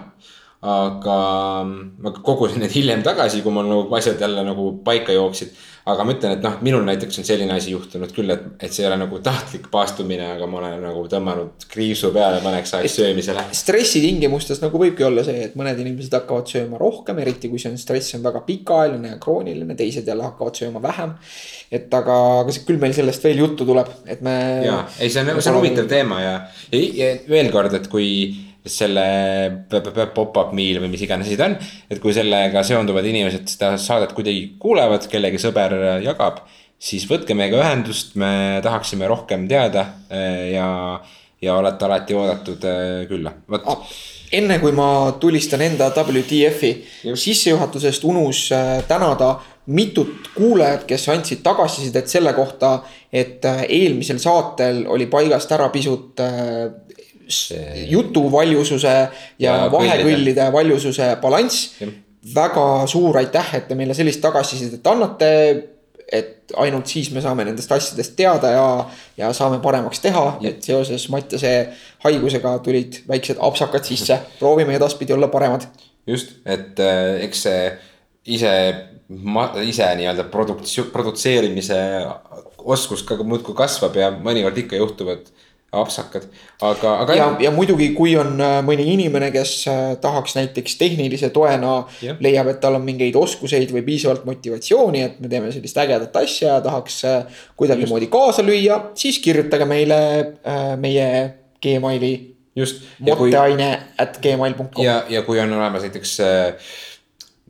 aga 0.63 1.19
ma 1.67 2.13
kogusin 2.23 2.63
need 2.63 2.71
hiljem 2.71 3.03
tagasi, 3.03 3.43
kui 3.43 3.51
mul 3.55 3.67
nagu 3.67 3.97
asjad 3.99 4.21
jälle 4.23 4.45
nagu 4.47 4.69
paika 4.87 5.15
jooksid. 5.15 5.51
Aga 5.83 6.05
ma 6.07 6.15
ütlen, 6.15 6.37
et 6.37 6.45
noh, 6.45 6.59
minul 6.63 6.85
näiteks 6.87 7.19
on 7.19 7.27
selline 7.27 7.55
asi 7.57 7.73
juhtunud 7.73 8.13
küll, 8.15 8.31
et, 8.31 8.45
et 8.63 8.75
see 8.75 8.85
ei 8.85 8.89
ole 8.89 9.01
nagu 9.01 9.19
tahtlik 9.25 9.67
paastumine, 9.73 10.29
aga 10.37 10.47
ma 10.51 10.61
olen 10.61 10.77
nagu 10.85 11.03
tõmmanud 11.11 11.67
kriipsu 11.73 12.13
peale 12.15 12.39
mõneks 12.45 12.77
ajaks 12.79 12.99
söömisele. 13.01 13.45
stressi 13.59 14.03
tingimustes 14.05 14.63
nagu 14.63 14.79
võibki 14.79 15.07
olla 15.09 15.25
see, 15.27 15.49
et 15.49 15.57
mõned 15.59 15.81
inimesed 15.83 16.15
hakkavad 16.21 16.53
sööma 16.55 16.79
rohkem, 16.79 17.19
eriti 17.25 17.51
kui 17.51 17.63
see 17.63 17.73
on 17.73 17.81
stress 17.83 18.15
on 18.19 18.23
väga 18.29 18.45
pikaajaline 18.47 19.17
ja 19.17 19.19
krooniline, 19.23 19.77
teised 19.79 20.07
jälle 20.07 20.29
hakkavad 20.29 20.63
sööma 20.63 20.83
vähem. 20.85 21.17
et 21.73 21.95
aga, 21.95 22.21
aga 22.45 22.55
küll 22.69 22.79
meil 22.79 22.95
sellest 22.95 23.25
veel 23.25 23.43
juttu 23.43 23.67
tuleb, 23.67 23.91
et 24.07 24.23
me. 24.23 24.37
ja, 24.69 24.85
ei, 25.01 25.11
see 25.11 25.25
on, 25.25 25.35
see 25.41 25.51
on 25.51 25.59
huvitav 25.59 25.91
teema 25.91 26.23
ja, 26.23 26.39
ja, 26.71 26.87
ja 27.01 27.13
veel 27.27 27.51
kord, 27.51 27.75
et 27.75 27.91
kui 27.91 28.09
selle 28.67 29.05
pop-up 30.15 30.53
meal 30.55 30.79
või 30.83 30.93
mis 30.93 31.03
iganes 31.03 31.27
asi 31.27 31.39
ta 31.39 31.49
on. 31.51 31.57
et 31.91 32.01
kui 32.03 32.15
sellega 32.15 32.63
seonduvad 32.67 33.07
inimesed 33.11 33.49
seda 33.51 33.75
saadet 33.81 34.15
kuidagi 34.15 34.53
kuulevad, 34.63 35.09
kellegi 35.11 35.41
sõber 35.43 35.75
jagab, 36.05 36.45
siis 36.83 37.07
võtke 37.11 37.35
meiega 37.39 37.61
ühendust, 37.63 38.17
me 38.19 38.61
tahaksime 38.65 39.09
rohkem 39.11 39.47
teada 39.51 39.87
eh, 40.11 40.53
ja, 40.57 40.67
ja 41.43 41.59
olete 41.59 41.87
alati 41.89 42.19
oodatud 42.19 42.67
eh, 42.71 43.05
külla, 43.11 43.35
vot 43.51 43.71
ah 43.71 43.95
enne 44.33 44.57
kui 44.63 44.73
ma 44.73 45.13
tulistan 45.21 45.61
enda 45.61 45.91
WTF-i 45.93 47.13
sissejuhatusest 47.21 48.07
unus 48.09 48.47
eh, 48.57 48.79
tänada 48.89 49.35
mitut 49.67 50.31
kuulajat, 50.35 50.87
kes 50.89 51.05
andsid 51.13 51.43
tagasisidet 51.45 52.09
selle 52.11 52.33
kohta, 52.35 52.81
et 53.13 53.45
eelmisel 53.69 54.19
saatel 54.19 54.81
oli 54.91 55.07
paigast 55.07 55.53
ära 55.55 55.69
pisut 55.71 56.19
jutu 57.89 58.25
valjususe 58.33 58.93
ja, 58.93 59.11
ja 59.39 59.59
vahekõllide 59.73 60.49
valjususe 60.53 61.17
balanss. 61.23 61.83
väga 62.35 62.87
suur 62.87 63.17
aitäh, 63.19 63.55
et 63.59 63.69
te 63.69 63.75
meile 63.75 63.95
sellist 63.95 64.21
tagasisidet 64.23 64.87
annate. 64.87 65.29
et 66.13 66.53
ainult 66.61 66.87
siis 66.87 67.09
me 67.11 67.23
saame 67.25 67.45
nendest 67.47 67.71
asjadest 67.73 68.13
teada 68.19 68.51
ja, 68.53 68.65
ja 69.17 69.31
saame 69.33 69.63
paremaks 69.65 70.03
teha, 70.05 70.25
et 70.45 70.61
seoses 70.63 71.07
Mattiase 71.09 71.53
haigusega 72.05 72.59
tulid 72.65 72.99
väiksed 73.09 73.41
apsakad 73.41 73.87
sisse, 73.89 74.19
proovime 74.39 74.77
edaspidi 74.77 75.15
olla 75.17 75.31
paremad. 75.33 75.65
just, 76.07 76.35
et 76.45 76.81
äh, 76.81 77.23
eks 77.25 77.43
see 77.47 77.63
ise, 78.37 78.53
ise 79.65 79.89
nii-öelda 79.97 80.27
produktsioon, 80.31 80.91
produtseerimise 80.93 81.79
oskus 82.59 83.03
ka 83.07 83.17
muudkui 83.23 83.57
kasvab 83.59 83.97
ja 83.99 84.11
mõnikord 84.13 84.59
ikka 84.63 84.79
juhtuvad 84.79 85.33
apsakad, 85.73 86.27
aga, 86.61 86.91
aga. 87.01 87.15
ja, 87.17 87.27
ja 87.41 87.51
muidugi, 87.55 87.89
kui 87.97 88.13
on 88.21 88.35
äh, 88.45 88.59
mõni 88.65 88.85
inimene, 88.93 89.31
kes 89.33 89.55
äh, 89.73 89.81
tahaks 90.03 90.35
näiteks 90.37 90.77
tehnilise 90.77 91.31
toena 91.33 91.79
yeah., 92.03 92.19
leiab, 92.21 92.51
et 92.53 92.61
tal 92.61 92.77
on 92.77 92.85
mingeid 92.85 93.17
oskuseid 93.17 93.73
või 93.73 93.85
piisavalt 93.87 94.27
motivatsiooni, 94.29 95.05
et 95.07 95.23
me 95.25 95.31
teeme 95.33 95.49
sellist 95.55 95.81
ägedat 95.81 96.19
asja 96.21 96.59
ja 96.59 96.61
tahaks 96.65 96.99
äh, 97.09 97.41
kuidagimoodi 97.57 98.11
kaasa 98.13 98.45
lüüa, 98.45 98.79
siis 99.01 99.23
kirjutage 99.25 99.65
meile 99.69 99.99
meie 100.77 101.09
Gmaili. 101.65 102.13
just. 102.57 102.85
motteaine 103.01 103.73
at 103.99 104.21
gmail.com. 104.21 104.85
ja, 104.85 105.03
ja 105.09 105.23
kui 105.25 105.41
on 105.41 105.57
olemas 105.57 105.89
näiteks 105.89 106.19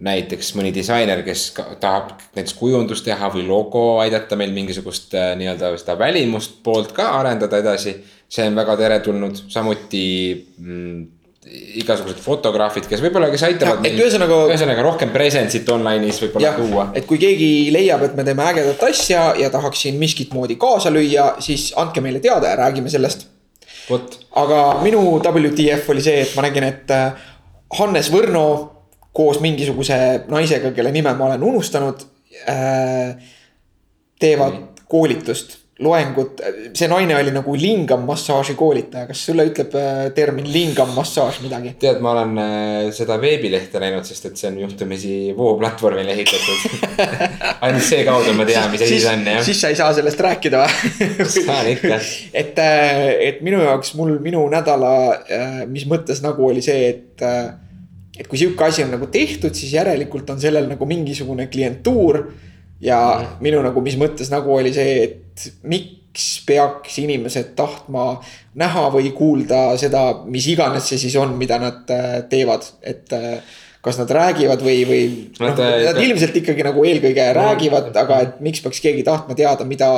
näiteks 0.03 0.55
mõni 0.59 0.73
disainer, 0.75 1.21
kes 1.23 1.53
tahab 1.81 2.17
näiteks 2.35 2.57
kujundust 2.59 3.05
teha 3.07 3.29
või 3.31 3.45
logo, 3.47 3.85
aidata 4.03 4.37
meil 4.37 4.51
mingisugust 4.55 5.15
nii-öelda 5.39 5.77
seda 5.79 5.95
välimust 5.99 6.59
poolt 6.67 6.91
ka 6.97 7.13
arendada 7.21 7.61
edasi 7.63 7.95
see 8.33 8.47
on 8.49 8.57
väga 8.57 8.77
teretulnud, 8.81 9.43
samuti 9.53 10.05
mm, 10.59 11.03
igasugused 11.83 12.21
fotograafid, 12.23 12.87
kes 12.89 13.03
võib-olla, 13.05 13.29
kes 13.33 13.45
aitavad. 13.49 13.85
et 13.85 13.99
ühesõnaga. 13.99 14.39
ühesõnaga 14.49 14.85
rohkem 14.87 15.13
presence'it 15.13 15.69
online'is 15.75 16.21
võib-olla 16.23 16.55
tuua. 16.57 16.87
et 16.97 17.07
kui 17.09 17.21
keegi 17.21 17.51
leiab, 17.75 18.07
et 18.07 18.17
me 18.17 18.25
teeme 18.25 18.47
ägedat 18.47 18.85
asja 18.89 19.27
ja 19.41 19.51
tahaks 19.53 19.85
siin 19.85 19.99
miskit 20.01 20.33
moodi 20.33 20.57
kaasa 20.61 20.93
lüüa, 20.95 21.35
siis 21.45 21.73
andke 21.77 22.05
meile 22.05 22.23
teada 22.25 22.55
ja 22.55 22.61
räägime 22.63 22.93
sellest. 22.93 23.27
aga 24.45 24.63
minu 24.83 25.03
WTF 25.19 25.91
oli 25.93 26.05
see, 26.05 26.23
et 26.23 26.37
ma 26.39 26.47
nägin, 26.47 26.65
et 26.71 26.95
äh, 26.95 27.29
Hannes 27.79 28.09
Võrno 28.13 28.47
koos 29.13 29.41
mingisuguse 29.45 29.97
naisega, 30.33 30.73
kelle 30.77 30.93
nime 30.93 31.13
ma 31.17 31.31
olen 31.31 31.49
unustanud 31.53 32.07
äh,. 32.49 33.17
teevad 34.23 34.85
koolitust, 34.89 35.57
loengut, 35.83 36.41
see 36.77 36.87
naine 36.91 37.15
oli 37.17 37.33
nagu 37.35 37.55
lingam 37.59 38.05
massaaži 38.07 38.55
koolitaja, 38.59 39.09
kas 39.09 39.23
sulle 39.27 39.47
ütleb 39.49 39.73
äh, 39.79 40.03
termin 40.15 40.47
lingam 40.53 40.93
massaaž 40.95 41.41
midagi? 41.43 41.73
tead, 41.83 41.99
ma 42.05 42.13
olen 42.13 42.39
äh, 42.39 42.91
seda 42.95 43.17
veebilehte 43.21 43.81
näinud, 43.83 44.07
sest 44.07 44.29
et 44.31 44.39
see 44.39 44.51
on 44.51 44.61
juhtumisi 44.63 45.15
Voo 45.37 45.55
platvormile 45.59 46.15
ehitatud. 46.15 46.77
ainult 47.65 47.87
seekaudu 47.89 48.37
ma 48.37 48.47
tean, 48.49 48.71
mis 48.73 48.85
asi 48.85 49.01
see 49.01 49.15
on, 49.17 49.27
jah. 49.33 49.43
siis 49.49 49.65
sa 49.65 49.73
ei 49.73 49.81
saa 49.81 49.91
sellest 49.97 50.23
rääkida 50.23 50.63
või? 50.63 51.27
saan 51.39 51.73
ikka. 51.73 51.99
et, 52.45 52.63
et 53.33 53.43
minu 53.45 53.65
jaoks 53.65 53.97
mul 53.99 54.15
minu 54.23 54.45
nädala, 54.53 54.95
mis 55.73 55.89
mõttes 55.91 56.23
nagu 56.25 56.53
oli 56.53 56.65
see, 56.65 56.95
et. 56.95 57.29
Et 58.19 58.29
kui 58.29 58.41
sihuke 58.41 58.67
asi 58.67 58.85
on 58.85 58.93
nagu 58.93 59.09
tehtud, 59.13 59.55
siis 59.57 59.73
järelikult 59.77 60.31
on 60.35 60.41
sellel 60.41 60.69
nagu 60.71 60.89
mingisugune 60.89 61.49
klientuur. 61.53 62.25
ja 62.83 62.99
mm. 62.99 63.43
minu 63.45 63.61
nagu, 63.63 63.81
mis 63.81 63.95
mõttes 63.95 64.31
nagu 64.33 64.57
oli 64.57 64.73
see, 64.75 64.95
et 65.05 65.45
miks 65.71 66.43
peaks 66.47 66.97
inimesed 66.99 67.53
tahtma 67.55 68.17
näha 68.59 68.89
või 68.91 69.13
kuulda 69.15 69.77
seda, 69.79 70.25
mis 70.27 70.49
iganes 70.51 70.89
see 70.91 70.99
siis 70.99 71.15
on, 71.17 71.37
mida 71.39 71.61
nad 71.63 71.93
äh, 71.95 72.17
teevad, 72.29 72.67
et 72.83 73.15
äh, 73.15 73.39
kas 73.83 73.99
nad 73.99 74.11
räägivad 74.11 74.63
või, 74.63 74.83
või 74.87 75.07
noh 75.39 75.55
Nad,, 75.55 75.63
nad 75.87 76.03
ilmselt 76.03 76.37
ikkagi 76.43 76.67
nagu 76.67 76.85
eelkõige 76.87 77.31
räägivad, 77.39 77.95
aga 78.03 78.21
et 78.27 78.43
miks 78.43 78.63
peaks 78.63 78.83
keegi 78.83 79.07
tahtma 79.07 79.39
teada, 79.39 79.67
mida 79.67 79.89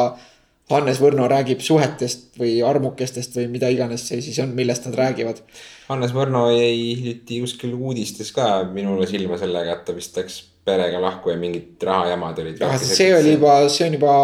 Hannes 0.73 0.97
Võrno 1.03 1.27
räägib 1.29 1.61
suhetest 1.61 2.39
või 2.41 2.55
armukestest 2.65 3.37
või 3.37 3.51
mida 3.53 3.69
iganes 3.73 4.07
see 4.09 4.23
siis 4.25 4.39
on, 4.41 4.55
millest 4.57 4.87
nad 4.89 4.97
räägivad. 4.97 5.43
Hannes 5.91 6.15
Võrno 6.17 6.47
jäi 6.55 6.95
hiljuti 6.97 7.43
kuskil 7.43 7.75
uudistes 7.77 8.33
ka 8.33 8.63
minule 8.73 9.09
silma 9.11 9.37
sellega, 9.41 9.77
et 9.77 9.85
ta 9.85 9.97
vist 9.97 10.17
läks 10.17 10.41
perega 10.65 11.01
lahku 11.03 11.29
ja 11.29 11.37
mingid 11.37 11.83
rahajamad 11.85 12.39
olid. 12.41 12.63
Ah, 12.65 12.79
see 12.81 13.11
oli 13.13 13.35
juba, 13.35 13.59
see 13.69 13.91
on 13.91 13.99
juba. 13.99 14.15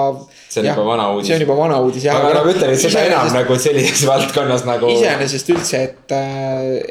See 0.49 0.63
on 0.63 0.71
juba 0.71 0.87
vana 0.87 1.11
uudis. 1.13 1.29
see 1.29 1.37
on 1.37 1.45
juba 1.45 1.57
vana 1.59 1.81
uudis 1.85 2.07
jah. 2.09 2.17
aga 2.17 2.45
ma 2.47 2.55
ütlen, 2.55 2.73
et 2.73 2.85
seda 2.87 3.03
enam 3.11 3.29
nagu 3.37 3.59
sellises 3.61 4.07
valdkonnas 4.09 4.65
nagu. 4.69 4.95
iseenesest 4.97 5.53
üldse, 5.53 5.83
et, 5.91 6.17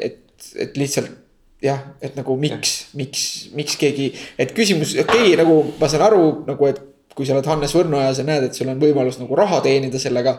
et, 0.06 0.52
et 0.54 0.78
lihtsalt 0.78 1.18
jah, 1.64 1.82
et 2.00 2.14
nagu 2.16 2.36
miks, 2.40 2.76
miks, 2.96 3.24
miks 3.58 3.74
keegi, 3.80 4.12
et 4.38 4.54
küsimus, 4.56 4.94
okei 5.02 5.32
okay,, 5.32 5.34
nagu 5.42 5.58
ma 5.80 5.90
saan 5.90 6.06
aru 6.06 6.22
nagu, 6.46 6.70
et 6.70 6.78
kui 7.14 7.28
sa 7.28 7.36
oled 7.36 7.46
Hannes 7.50 7.74
Võrno 7.76 8.00
ja 8.00 8.14
sa 8.16 8.24
näed, 8.26 8.48
et 8.48 8.56
sul 8.56 8.70
on 8.72 8.80
võimalus 8.80 9.20
nagu 9.20 9.38
raha 9.38 9.60
teenida 9.64 10.00
sellega. 10.02 10.38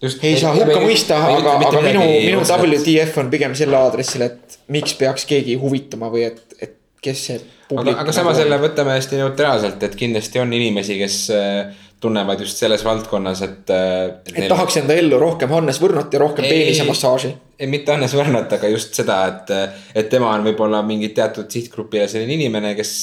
Just, 0.00 0.22
ei 0.24 0.38
saa 0.40 0.54
hukka 0.56 0.80
mõista, 0.80 1.18
aga, 1.28 1.58
aga 1.60 1.80
minu, 1.84 2.04
minu 2.24 2.44
WTF 2.46 3.20
on 3.20 3.28
pigem 3.32 3.56
selle 3.58 3.76
aadressil, 3.76 4.24
et 4.30 4.60
miks 4.72 4.94
peaks 4.96 5.26
keegi 5.28 5.58
huvituma 5.60 6.08
või 6.12 6.24
et, 6.30 6.40
et 6.56 6.78
kes 7.04 7.26
see. 7.26 7.42
aga, 7.74 7.98
aga 8.02 8.14
samas 8.16 8.40
jälle 8.40 8.56
võtame 8.62 8.96
hästi 8.96 9.20
neutraalselt, 9.20 9.82
et 9.84 9.96
kindlasti 10.00 10.40
on 10.40 10.52
inimesi, 10.56 10.96
kes 11.02 11.18
äh, 11.36 11.84
tunnevad 12.00 12.40
just 12.40 12.56
selles 12.56 12.84
valdkonnas, 12.84 13.42
et. 13.44 13.70
et 13.70 14.32
neil... 14.36 14.48
tahaks 14.48 14.80
enda 14.80 14.96
ellu 14.96 15.20
rohkem 15.20 15.52
Hannes 15.52 15.80
Võrnot 15.82 16.12
ja 16.12 16.22
rohkem 16.22 16.46
peenisemassaaži. 16.48 17.32
ei, 17.58 17.68
mitte 17.72 17.92
Hannes 17.92 18.14
Võrnot, 18.16 18.52
aga 18.56 18.70
just 18.72 18.96
seda, 18.96 19.20
et, 19.28 19.52
et 19.94 20.08
tema 20.12 20.32
on 20.32 20.46
võib-olla 20.48 20.80
mingi 20.86 21.12
teatud 21.16 21.50
sihtgrupi 21.52 22.00
ja 22.00 22.08
selline 22.08 22.38
inimene, 22.38 22.72
kes, 22.78 22.94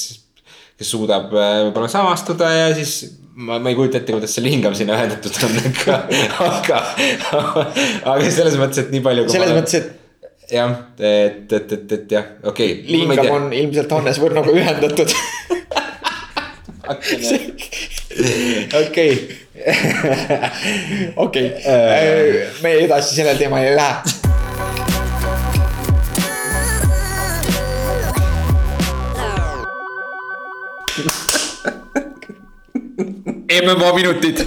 kes 0.77 0.91
suudab 0.93 1.31
võib-olla 1.33 1.89
samastuda 1.89 2.49
ja 2.53 2.67
siis 2.77 2.99
ma, 3.37 3.57
ma 3.59 3.71
ei 3.71 3.77
kujuta 3.77 4.01
ette, 4.01 4.13
kuidas 4.13 4.33
see 4.37 4.45
lingam 4.45 4.75
sinna 4.77 4.97
ühendatud 4.97 5.39
on, 5.47 5.55
aga, 5.71 5.95
aga, 6.47 6.81
aga 8.13 8.33
selles 8.33 8.57
mõttes, 8.61 8.85
et 8.85 8.93
nii 8.93 9.03
palju. 9.05 9.25
selles 9.33 9.53
mõttes, 9.57 9.79
et 9.81 10.53
jah, 10.53 10.75
et, 10.99 11.51
et, 11.51 11.73
et, 11.79 11.91
et 11.97 12.15
jah, 12.17 12.29
okei 12.43 12.77
okay.. 12.79 12.93
lingam 12.93 13.33
on 13.35 13.49
ilmselt 13.53 13.97
Hannes 13.97 14.21
Võrnoga 14.21 14.53
ühendatud. 14.53 15.09
okei, 18.83 19.11
okei, 21.25 21.51
me 22.63 22.77
edasi 22.85 23.19
sellel 23.19 23.41
teemal 23.41 23.65
ei 23.65 23.75
lähe. 23.75 24.26
MMA 33.61 33.93
minutid 33.95 34.43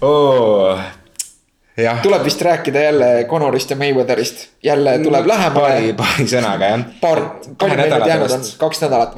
oh.. 0.00 0.80
tuleb 2.02 2.24
vist 2.24 2.42
rääkida 2.42 2.82
jälle 2.86 3.10
Conorist 3.30 3.70
ja 3.70 3.76
Mayweatherist, 3.76 4.46
jälle 4.62 4.98
tuleb 4.98 5.26
lähemale 5.26 5.68
paari, 5.68 5.92
paari 5.98 6.26
sõnaga 6.30 6.72
jah. 6.72 6.84
paar, 7.00 7.22
palju 7.58 7.76
meil 7.76 7.94
nüüd 7.94 8.10
jäänud 8.12 8.36
on, 8.36 8.44
kaks 8.64 8.84
nädalat. 8.84 9.16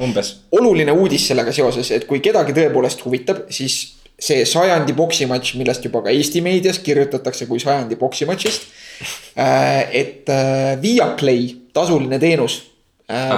oluline 0.51 0.91
uudis 0.91 1.27
sellega 1.27 1.51
seoses, 1.55 1.91
et 1.91 2.07
kui 2.09 2.21
kedagi 2.23 2.55
tõepoolest 2.55 3.05
huvitab, 3.05 3.45
siis 3.49 3.81
see 4.19 4.45
sajandi 4.47 4.93
poksimatš, 4.95 5.55
millest 5.59 5.85
juba 5.87 6.03
ka 6.05 6.13
Eesti 6.13 6.41
meedias 6.45 6.79
kirjutatakse 6.83 7.47
kui 7.49 7.59
sajandi 7.59 7.95
poksimatšist. 7.99 8.67
et 9.35 10.29
äh, 10.29 10.81
Viaplay, 10.81 11.49
tasuline 11.73 12.19
teenus, 12.19 12.61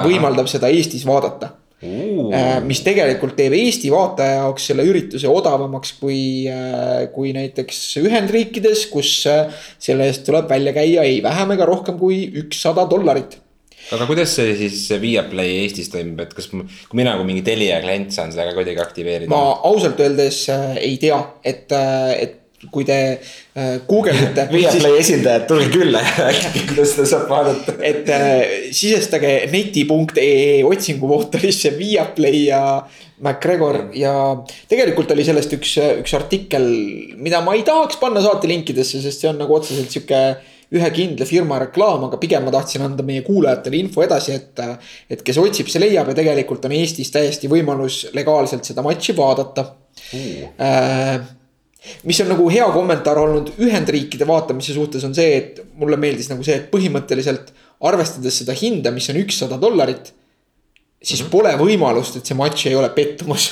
võimaldab 0.04 0.50
seda 0.52 0.70
Eestis 0.70 1.06
vaadata. 1.08 1.56
Mis 2.66 2.80
tegelikult 2.86 3.36
teeb 3.38 3.54
Eesti 3.58 3.92
vaataja 3.94 4.40
jaoks 4.40 4.70
selle 4.72 4.86
ürituse 4.88 5.28
odavamaks 5.30 5.92
kui, 6.00 6.48
kui 7.14 7.34
näiteks 7.36 7.82
Ühendriikides, 8.02 8.86
kus 8.90 9.12
selle 9.26 10.08
eest 10.08 10.24
tuleb 10.26 10.48
välja 10.50 10.74
käia 10.74 11.04
ei 11.04 11.20
vähem 11.24 11.52
ega 11.58 11.68
rohkem 11.68 12.00
kui 12.00 12.24
ükssada 12.42 12.88
dollarit 12.90 13.36
aga 13.94 14.08
kuidas 14.10 14.34
see 14.38 14.54
siis 14.58 14.88
Viaplay 15.02 15.60
Eestis 15.62 15.92
toimub, 15.94 16.24
et 16.24 16.34
kas, 16.36 16.48
kui 16.50 16.98
mina 16.98 17.14
kui 17.20 17.28
mingi 17.28 17.44
Telia 17.46 17.78
klient 17.84 18.16
saan 18.16 18.34
seda 18.34 18.48
ka 18.50 18.58
kuidagi 18.58 18.82
aktiveerida? 18.82 19.30
ma 19.32 19.60
ausalt 19.68 20.02
öeldes 20.02 20.46
äh, 20.54 20.74
ei 20.82 20.98
tea, 21.02 21.20
et, 21.46 21.70
et 21.70 22.42
kui 22.72 22.86
te 22.88 22.98
äh, 23.14 23.78
guugeldate. 23.88 24.48
Viaplay 24.56 25.00
esindajad, 25.02 25.48
tulge 25.50 25.70
külla 25.74 26.04
ja 26.04 26.14
rääkige, 26.28 26.66
kuidas 26.72 26.96
seda 26.96 27.08
saab 27.14 27.30
vaadata. 27.32 27.78
et 27.86 28.10
äh, 28.14 28.36
sisestage 28.76 29.34
neti.ee 29.54 30.64
otsingumootorisse 30.68 31.76
Viaplay 31.80 32.46
ja 32.50 32.62
MacGregor 33.26 33.80
ja 33.96 34.14
tegelikult 34.70 35.14
oli 35.16 35.24
sellest 35.28 35.54
üks, 35.56 35.78
üks 36.02 36.18
artikkel, 36.18 36.68
mida 37.16 37.40
ma 37.46 37.56
ei 37.56 37.64
tahaks 37.68 38.02
panna 38.02 38.24
saatelinkidesse, 38.26 39.00
sest 39.04 39.24
see 39.24 39.32
on 39.32 39.40
nagu 39.40 39.56
otseselt 39.56 39.94
sihuke 39.94 40.26
ühe 40.76 40.90
kindla 40.92 41.28
firma 41.30 41.60
reklaam, 41.62 42.08
aga 42.08 42.20
pigem 42.22 42.46
ma 42.48 42.54
tahtsin 42.54 42.84
anda 42.86 43.06
meie 43.06 43.24
kuulajatele 43.26 43.80
info 43.80 44.04
edasi, 44.06 44.36
et. 44.36 44.62
et 45.12 45.22
kes 45.26 45.40
otsib, 45.42 45.70
see 45.72 45.82
leiab 45.84 46.10
ja 46.12 46.18
tegelikult 46.18 46.66
on 46.68 46.76
Eestis 46.76 47.14
täiesti 47.14 47.50
võimalus 47.52 48.06
legaalselt 48.18 48.68
seda 48.68 48.84
matši 48.86 49.16
vaadata 49.18 49.68
uh. 49.70 51.26
Mis 52.04 52.20
on 52.22 52.32
nagu 52.34 52.50
hea 52.50 52.66
kommentaar 52.74 53.20
olnud 53.22 53.54
Ühendriikide 53.62 54.28
vaatamise 54.28 54.74
suhtes 54.74 55.04
on 55.08 55.16
see, 55.18 55.38
et 55.38 55.64
mulle 55.80 55.98
meeldis 56.02 56.30
nagu 56.32 56.44
see, 56.46 56.60
et 56.60 56.70
põhimõtteliselt 56.74 57.54
arvestades 57.86 58.42
seda 58.42 58.56
hinda, 58.58 58.94
mis 58.96 59.10
on 59.12 59.22
ükssada 59.22 59.60
dollarit. 59.62 60.14
siis 61.04 61.22
mm 61.22 61.28
-hmm. 61.28 61.32
pole 61.32 61.56
võimalust, 61.58 62.18
et 62.18 62.26
see 62.26 62.36
matš 62.36 62.66
ei 62.66 62.76
ole 62.76 62.90
pettumus 62.90 63.52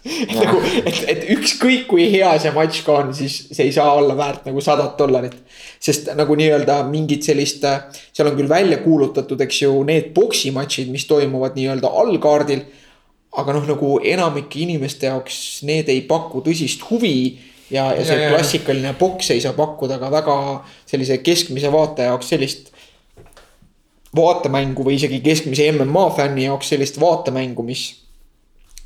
et 0.30 0.32
nagu, 0.32 0.60
et, 0.86 1.00
et 1.12 1.24
ükskõik 1.34 1.84
kui 1.90 2.06
hea 2.12 2.30
see 2.40 2.52
matš 2.56 2.80
ka 2.86 2.94
on, 3.02 3.10
siis 3.16 3.34
see 3.50 3.66
ei 3.66 3.72
saa 3.72 3.92
olla 3.98 4.16
väärt 4.16 4.46
nagu 4.48 4.62
sadat 4.64 4.96
dollarit. 4.98 5.36
sest 5.80 6.08
nagu 6.16 6.36
nii-öelda 6.36 6.78
mingit 6.88 7.26
sellist, 7.26 7.64
seal 8.12 8.30
on 8.30 8.36
küll 8.36 8.48
välja 8.48 8.80
kuulutatud, 8.80 9.40
eks 9.40 9.62
ju, 9.62 9.74
need 9.84 10.12
poksimatšid, 10.16 10.88
mis 10.92 11.04
toimuvad 11.10 11.56
nii-öelda 11.58 11.92
allkaardil. 12.02 12.64
aga 13.36 13.52
noh, 13.52 13.66
nagu 13.68 14.00
enamike 14.02 14.58
inimeste 14.64 15.06
jaoks 15.06 15.62
need 15.62 15.88
ei 15.88 16.00
paku 16.08 16.40
tõsist 16.42 16.88
huvi 16.88 17.38
ja, 17.70 17.90
ja 17.94 18.04
see 18.04 18.18
ja, 18.22 18.30
klassikaline 18.34 18.92
poks 18.98 19.30
ei 19.34 19.40
saa 19.40 19.54
pakkuda 19.56 19.98
ka 19.98 20.10
väga 20.12 20.36
sellise 20.90 21.18
keskmise 21.24 21.72
vaataja 21.72 22.12
jaoks 22.12 22.32
sellist 22.34 22.70
vaatemängu 24.16 24.84
või 24.86 24.98
isegi 24.98 25.20
keskmise 25.24 25.70
MMA 25.72 26.06
fänni 26.16 26.48
jaoks 26.48 26.72
sellist 26.72 27.00
vaatemängu, 27.00 27.62
mis 27.66 27.84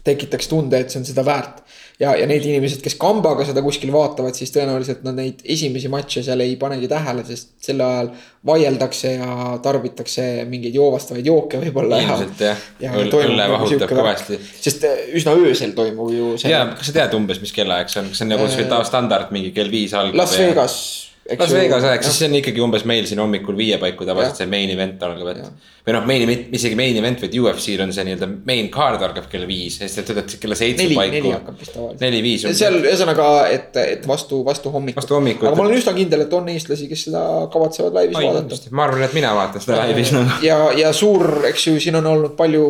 tekitaks 0.04 0.48
tunde, 0.50 0.80
et 0.80 0.92
see 0.92 1.00
on 1.00 1.06
seda 1.08 1.24
väärt. 1.26 1.62
ja, 2.00 2.10
ja 2.18 2.26
need 2.26 2.42
inimesed, 2.42 2.80
kes 2.82 2.96
kambaga 2.98 3.44
seda 3.46 3.62
kuskil 3.62 3.92
vaatavad, 3.94 4.34
siis 4.34 4.50
tõenäoliselt 4.54 5.04
nad 5.06 5.14
neid 5.14 5.44
esimesi 5.54 5.88
matše 5.92 6.24
seal 6.26 6.42
ei 6.42 6.56
panegi 6.60 6.88
tähele, 6.90 7.22
sest 7.28 7.52
sel 7.62 7.80
ajal 7.84 8.10
vaieldakse 8.44 9.14
ja 9.14 9.54
tarbitakse 9.62 10.26
mingeid 10.50 10.74
joovastavaid 10.74 11.30
jooke 11.30 11.62
võib-olla. 11.62 12.02
ilmselt 12.02 12.44
jah 12.48 12.66
ja, 12.82 12.92
õlle 12.98 13.48
vahutab 13.54 13.94
kõvasti. 13.94 14.40
sest 14.58 14.84
üsna 15.14 15.38
öösel 15.38 15.72
toimub 15.78 16.12
ju 16.12 16.34
see. 16.36 16.52
ja, 16.52 16.66
kas 16.74 16.90
sa 16.90 16.98
tead 16.98 17.16
umbes, 17.16 17.40
mis 17.44 17.54
kellaaeg 17.54 17.92
see 17.92 18.02
on, 18.02 18.12
kas 18.12 18.20
see 18.20 18.28
on 18.28 18.34
nagu 18.34 18.50
sihuke 18.50 18.84
standard 18.90 19.32
mingi 19.34 19.54
kell 19.56 19.72
viis 19.72 19.94
algab? 19.96 20.24
Las 20.24 20.38
Vegas 20.40 20.78
Las 21.24 21.52
Vegas 21.56 21.84
aeg, 21.88 22.02
siis 22.04 22.18
see 22.20 22.26
on 22.28 22.34
ikkagi 22.36 22.60
umbes 22.60 22.82
meil 22.88 23.06
siin 23.08 23.20
hommikul 23.22 23.56
viie 23.56 23.78
paiku 23.80 24.04
tavaliselt 24.04 24.42
see 24.42 24.48
main 24.50 24.68
event 24.74 25.00
algab, 25.06 25.30
et. 25.32 25.70
või 25.86 25.94
noh, 25.96 26.04
main 26.10 26.24
event, 26.26 26.50
isegi 26.58 26.76
main 26.76 26.98
event, 27.00 27.22
vaid 27.24 27.36
UFC-l 27.40 27.80
on 27.86 27.94
see 27.96 28.04
nii-öelda 28.10 28.28
main 28.50 28.68
card 28.74 29.00
algab 29.06 29.30
kell 29.32 29.48
viis, 29.48 29.78
sest 29.80 30.02
et 30.02 30.12
ütled 30.12 30.36
kella 30.42 30.58
seitse 30.60 30.90
paiku. 30.90 31.16
neli 31.16 31.32
hakkab 31.32 31.62
vist 31.62 31.72
tavaliselt. 31.72 32.04
neli-viis. 32.04 32.44
seal 32.60 32.76
ühesõnaga, 32.82 33.28
et, 33.56 33.80
et 33.80 34.08
vastu, 34.10 34.42
vastu 34.44 34.72
hommikut. 34.74 35.00
vastu 35.00 35.16
hommikut. 35.16 35.48
aga 35.48 35.56
ma 35.56 35.64
olen 35.64 35.80
üsna 35.80 35.96
kindel, 35.96 36.26
et 36.26 36.36
on 36.36 36.52
eestlasi, 36.52 36.90
kes 36.92 37.08
seda 37.08 37.24
kavatsevad 37.54 37.96
laivis 38.02 38.20
Ai, 38.20 38.28
vaadata. 38.28 38.74
ma 38.76 38.88
arvan, 38.90 39.08
et 39.08 39.16
mina 39.16 39.32
vaatan 39.40 39.64
seda 39.64 39.80
laivis 39.80 40.12
nagu. 40.12 40.42
ja, 40.44 40.58
ja 40.76 40.92
suur, 40.92 41.40
eks 41.48 41.70
ju, 41.70 41.78
siin 41.86 42.02
on 42.02 42.12
olnud 42.12 42.36
palju 42.36 42.66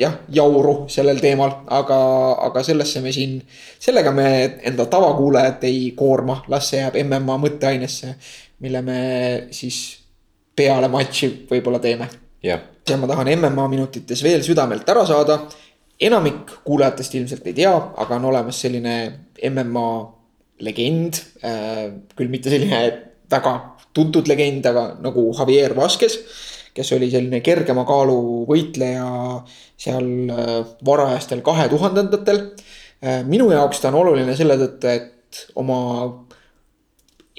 jah, 0.00 0.16
jauru 0.32 0.74
sellel 0.90 1.20
teemal, 1.20 1.52
aga, 1.68 1.98
aga 2.46 2.62
sellesse 2.64 3.02
me 3.04 3.12
siin, 3.14 3.38
sellega 3.82 4.12
me 4.16 4.26
enda 4.70 4.86
tavakuulajat 4.90 5.64
ei 5.68 5.90
koorma, 5.96 6.40
las 6.52 6.70
see 6.72 6.80
jääb 6.80 6.98
MMA 7.04 7.36
mõtteainesse, 7.44 8.14
mille 8.64 8.82
me 8.86 9.00
siis 9.54 9.80
peale 10.56 10.88
matši 10.92 11.30
võib-olla 11.50 11.80
teeme. 11.82 12.08
jah, 12.44 12.62
ja 12.88 13.00
ma 13.00 13.10
tahan 13.10 13.32
MMA 13.36 13.66
minutites 13.72 14.22
veel 14.24 14.44
südamelt 14.46 14.88
ära 14.88 15.04
saada. 15.06 15.42
enamik 16.00 16.54
kuulajatest 16.64 17.14
ilmselt 17.14 17.46
ei 17.46 17.54
tea, 17.54 17.72
aga 17.72 18.16
on 18.16 18.24
olemas 18.24 18.60
selline 18.60 18.94
MMA 19.50 19.90
legend 20.64 21.20
äh,. 21.44 21.92
küll 22.16 22.32
mitte 22.32 22.50
selline 22.50 22.80
väga 23.30 23.52
tuntud 23.92 24.28
legend, 24.28 24.64
aga 24.66 24.94
nagu 25.02 25.28
Javier 25.38 25.76
Vasquez 25.76 26.16
kes 26.74 26.92
oli 26.96 27.10
selline 27.10 27.40
kergema 27.44 27.84
kaalu 27.88 28.46
võitleja 28.48 29.06
seal 29.80 30.10
äh, 30.30 30.56
varajastel 30.86 31.42
kahe 31.46 31.68
tuhandendatel. 31.72 32.42
Äh, 33.04 33.22
minu 33.26 33.50
jaoks 33.52 33.80
ta 33.80 33.90
on 33.90 34.00
oluline 34.02 34.36
selle 34.38 34.58
tõttu, 34.60 34.90
et 34.90 35.46
oma 35.58 35.80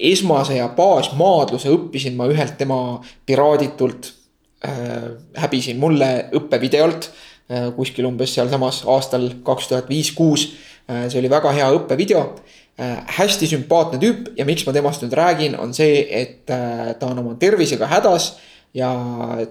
esmase 0.01 0.57
ja 0.57 0.69
baasmaadluse 0.75 1.71
õppisin 1.71 2.15
ma 2.17 2.27
ühelt 2.31 2.57
tema 2.59 3.01
piraaditult 3.25 4.13
äh,. 4.65 5.11
häbisin 5.37 5.79
mulle 5.81 6.29
õppevideolt 6.37 7.09
äh, 7.09 7.69
kuskil 7.75 8.07
umbes 8.09 8.33
sealsamas 8.35 8.83
aastal 8.89 9.29
kaks 9.45 9.69
tuhat 9.69 9.89
viis, 9.91 10.11
kuus 10.17 10.47
äh,. 10.87 11.07
see 11.09 11.19
oli 11.21 11.29
väga 11.31 11.53
hea 11.57 11.69
õppevideo 11.77 12.23
äh,. 12.79 13.03
hästi 13.19 13.51
sümpaatne 13.53 14.01
tüüp 14.01 14.31
ja 14.39 14.47
miks 14.47 14.65
ma 14.65 14.73
temast 14.73 15.03
nüüd 15.05 15.13
räägin, 15.17 15.59
on 15.59 15.75
see, 15.77 16.05
et 16.09 16.49
äh, 16.49 16.95
ta 16.97 17.11
on 17.11 17.21
oma 17.21 17.35
tervisega 17.39 17.89
hädas 17.91 18.33
ja 18.73 18.91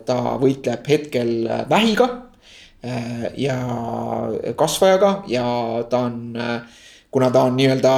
ta 0.06 0.36
võitleb 0.40 0.86
hetkel 0.88 1.34
vähiga 1.68 2.08
äh, 2.84 3.28
ja 3.36 3.58
kasvajaga 4.56 5.22
ja 5.28 5.44
ta 5.90 6.06
on, 6.08 6.36
äh, 6.36 6.80
kuna 7.10 7.30
ta 7.30 7.44
on 7.48 7.58
nii-öelda 7.60 7.94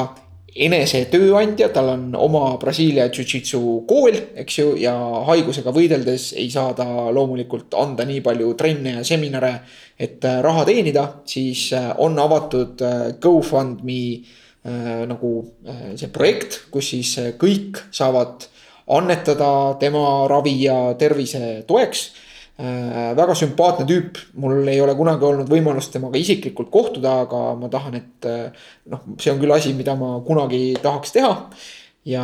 enese 0.52 1.06
tööandja, 1.08 1.70
tal 1.72 1.88
on 1.94 2.02
oma 2.18 2.58
Brasiilia 2.60 3.06
jujitsu 3.08 3.60
kool, 3.88 4.18
eks 4.42 4.58
ju, 4.58 4.74
ja 4.76 4.92
haigusega 5.30 5.72
võideldes 5.72 6.32
ei 6.36 6.50
saa 6.52 6.74
ta 6.76 6.84
loomulikult 7.14 7.72
anda 7.80 8.04
nii 8.04 8.20
palju 8.20 8.52
trenne 8.60 8.98
ja 8.98 9.06
seminare, 9.06 9.54
et 9.96 10.24
äh, 10.28 10.42
raha 10.44 10.66
teenida, 10.68 11.06
siis 11.24 11.70
on 12.02 12.18
avatud 12.20 12.82
GoFundMe 13.22 14.04
nagu 14.62 15.30
see 15.98 16.06
projekt, 16.14 16.60
kus 16.70 16.92
siis 16.92 17.16
kõik 17.34 17.80
saavad 17.90 18.44
annetada 18.96 19.76
tema 19.80 20.26
ravi 20.30 20.54
ja 20.64 20.94
tervise 20.98 21.62
toeks 21.66 22.06
äh,. 22.60 23.12
väga 23.16 23.34
sümpaatne 23.38 23.86
tüüp, 23.88 24.18
mul 24.38 24.68
ei 24.68 24.80
ole 24.84 24.94
kunagi 24.98 25.24
olnud 25.26 25.48
võimalust 25.50 25.92
temaga 25.94 26.20
isiklikult 26.20 26.70
kohtuda, 26.70 27.22
aga 27.26 27.44
ma 27.58 27.70
tahan, 27.72 27.96
et 27.98 28.28
äh, 28.28 28.66
noh, 28.92 29.04
see 29.18 29.32
on 29.32 29.40
küll 29.40 29.54
asi, 29.54 29.72
mida 29.76 29.96
ma 29.98 30.18
kunagi 30.26 30.74
tahaks 30.82 31.16
teha. 31.16 31.36
ja 32.04 32.22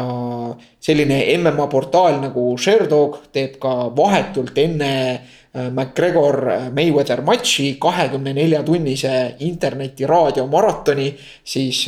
selline 0.83 1.21
MMA 1.39 1.69
portaal 1.71 2.16
nagu 2.19 2.57
Sherdog 2.59 3.21
teeb 3.31 3.61
ka 3.62 3.93
vahetult 3.95 4.59
enne 4.59 4.93
äh, 5.14 5.69
McGregor 5.71 6.41
Mayweather 6.75 7.23
matši 7.23 7.77
kahekümne 7.81 8.35
nelja 8.35 8.64
tunnise 8.66 9.37
interneti 9.47 10.07
raadiomaratoni 10.07 11.12
siis 11.45 11.87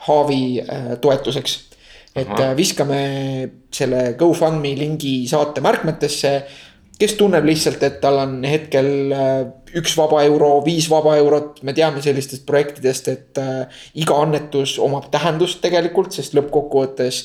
Haavi 0.00 0.42
toetuseks 1.00 1.69
et 2.14 2.26
Aha. 2.26 2.50
Äh, 2.50 2.56
viskame 2.58 3.00
selle 3.74 4.14
GoFundMe 4.18 4.74
lingi 4.78 5.14
saate 5.30 5.62
märkmetesse. 5.64 6.34
kes 7.00 7.14
tunneb 7.16 7.46
lihtsalt, 7.48 7.80
et 7.80 7.94
tal 8.02 8.18
on 8.20 8.42
hetkel 8.44 8.88
äh, 9.16 9.46
üks 9.80 9.94
vaba 9.96 10.18
euro, 10.26 10.58
viis 10.66 10.84
vaba 10.92 11.14
eurot, 11.16 11.62
me 11.64 11.72
teame 11.72 12.02
sellistest 12.04 12.44
projektidest, 12.44 13.08
et 13.08 13.40
äh, 13.40 13.84
iga 13.96 14.18
annetus 14.20 14.74
omab 14.78 15.06
tähendust 15.12 15.62
tegelikult, 15.64 16.12
sest 16.12 16.36
lõppkokkuvõttes 16.36 17.24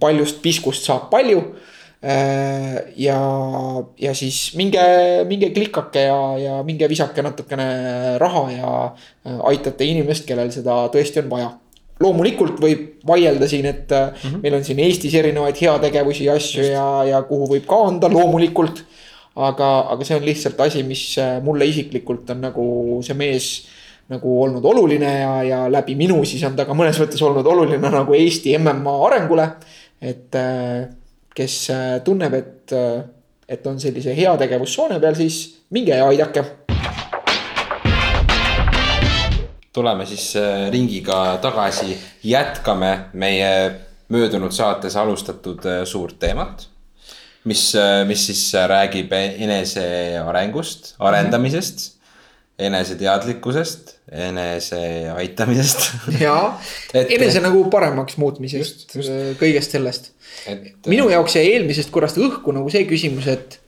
paljust 0.00 0.42
piskust 0.44 0.84
saab 0.84 1.06
palju 1.08 1.38
ja, 3.00 3.20
ja 3.96 4.12
siis 4.12 4.50
minge, 4.52 4.82
minge 5.24 5.48
klikake 5.56 6.02
ja, 6.10 6.18
ja 6.36 6.58
minge 6.64 6.90
visake 6.92 7.24
natukene 7.24 8.18
raha 8.20 8.42
ja 8.52 8.72
aitate 9.48 9.88
inimest, 9.88 10.28
kellel 10.28 10.52
seda 10.52 10.82
tõesti 10.92 11.24
on 11.24 11.32
vaja 11.32 11.48
loomulikult 12.02 12.60
võib 12.60 13.06
vaielda 13.08 13.48
siin, 13.48 13.66
et 13.70 13.90
mm 13.90 14.18
-hmm. 14.22 14.42
meil 14.42 14.58
on 14.58 14.64
siin 14.64 14.80
Eestis 14.84 15.14
erinevaid 15.14 15.56
heategevusi 15.60 16.24
ja 16.24 16.34
asju 16.34 16.62
Just. 16.62 16.72
ja, 16.72 17.04
ja 17.04 17.22
kuhu 17.22 17.48
võib 17.54 17.66
ka 17.66 17.80
anda, 17.88 18.08
loomulikult. 18.12 18.84
aga, 19.36 19.68
aga 19.92 20.04
see 20.04 20.16
on 20.16 20.24
lihtsalt 20.24 20.60
asi, 20.60 20.82
mis 20.82 21.18
äh, 21.18 21.42
mulle 21.44 21.66
isiklikult 21.68 22.30
on 22.30 22.40
nagu 22.40 23.00
see 23.04 23.14
mees 23.14 23.66
nagu 24.08 24.42
olnud 24.42 24.64
oluline 24.64 25.10
ja, 25.20 25.42
ja 25.42 25.58
läbi 25.68 25.94
minu 25.94 26.24
siis 26.24 26.44
on 26.44 26.56
ta 26.56 26.64
ka 26.64 26.72
mõnes 26.72 26.96
mõttes 27.00 27.22
olnud 27.22 27.46
oluline 27.46 27.90
nagu 27.90 28.14
Eesti 28.14 28.58
MMA 28.58 28.94
arengule. 29.06 29.50
et 30.00 30.34
äh, 30.34 30.88
kes 31.36 31.68
tunneb, 32.04 32.32
et, 32.34 32.72
et 33.48 33.66
on 33.66 33.80
sellise 33.80 34.16
heategevussoone 34.16 35.00
peal, 35.00 35.14
siis 35.14 35.58
minge 35.70 35.92
ja 35.92 36.06
aidake 36.08 36.44
tuleme 39.76 40.06
siis 40.08 40.30
äh, 40.40 40.68
ringiga 40.72 41.36
tagasi, 41.42 41.96
jätkame 42.24 42.92
meie 43.12 43.50
möödunud 44.12 44.54
saates 44.54 44.96
alustatud 44.96 45.66
äh, 45.68 45.82
suurt 45.84 46.18
teemat. 46.22 46.68
mis, 47.46 47.74
äh, 47.78 48.00
mis 48.06 48.24
siis 48.26 48.40
räägib 48.66 49.12
enesearengust, 49.14 50.96
arendamisest, 50.98 51.92
eneseteadlikkusest, 52.58 53.92
enese 54.10 54.80
aitamisest. 55.14 55.92
et..., 56.94 57.12
enese 57.14 57.42
nagu 57.44 57.60
paremaks 57.70 58.16
muutmisest, 58.18 58.88
kõigest 59.38 59.76
sellest. 59.76 60.10
Minu 60.88 61.06
jaoks 61.12 61.36
jäi 61.38 61.52
eelmisest 61.52 61.92
korrast 61.94 62.18
õhku 62.18 62.56
nagu 62.56 62.72
see 62.72 62.88
küsimus, 62.88 63.28
et 63.30 63.60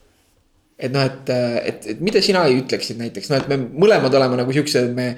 et 0.79 0.93
noh, 0.95 1.03
et, 1.03 1.31
et, 1.67 1.87
et 1.93 2.03
mida 2.07 2.21
sina 2.23 2.45
ütleksid 2.55 3.01
näiteks, 3.01 3.31
noh, 3.33 3.41
et 3.43 3.49
me 3.51 3.57
mõlemad 3.83 4.15
oleme 4.15 4.39
nagu 4.39 4.53
siuksed, 4.55 4.93
me 4.95 5.09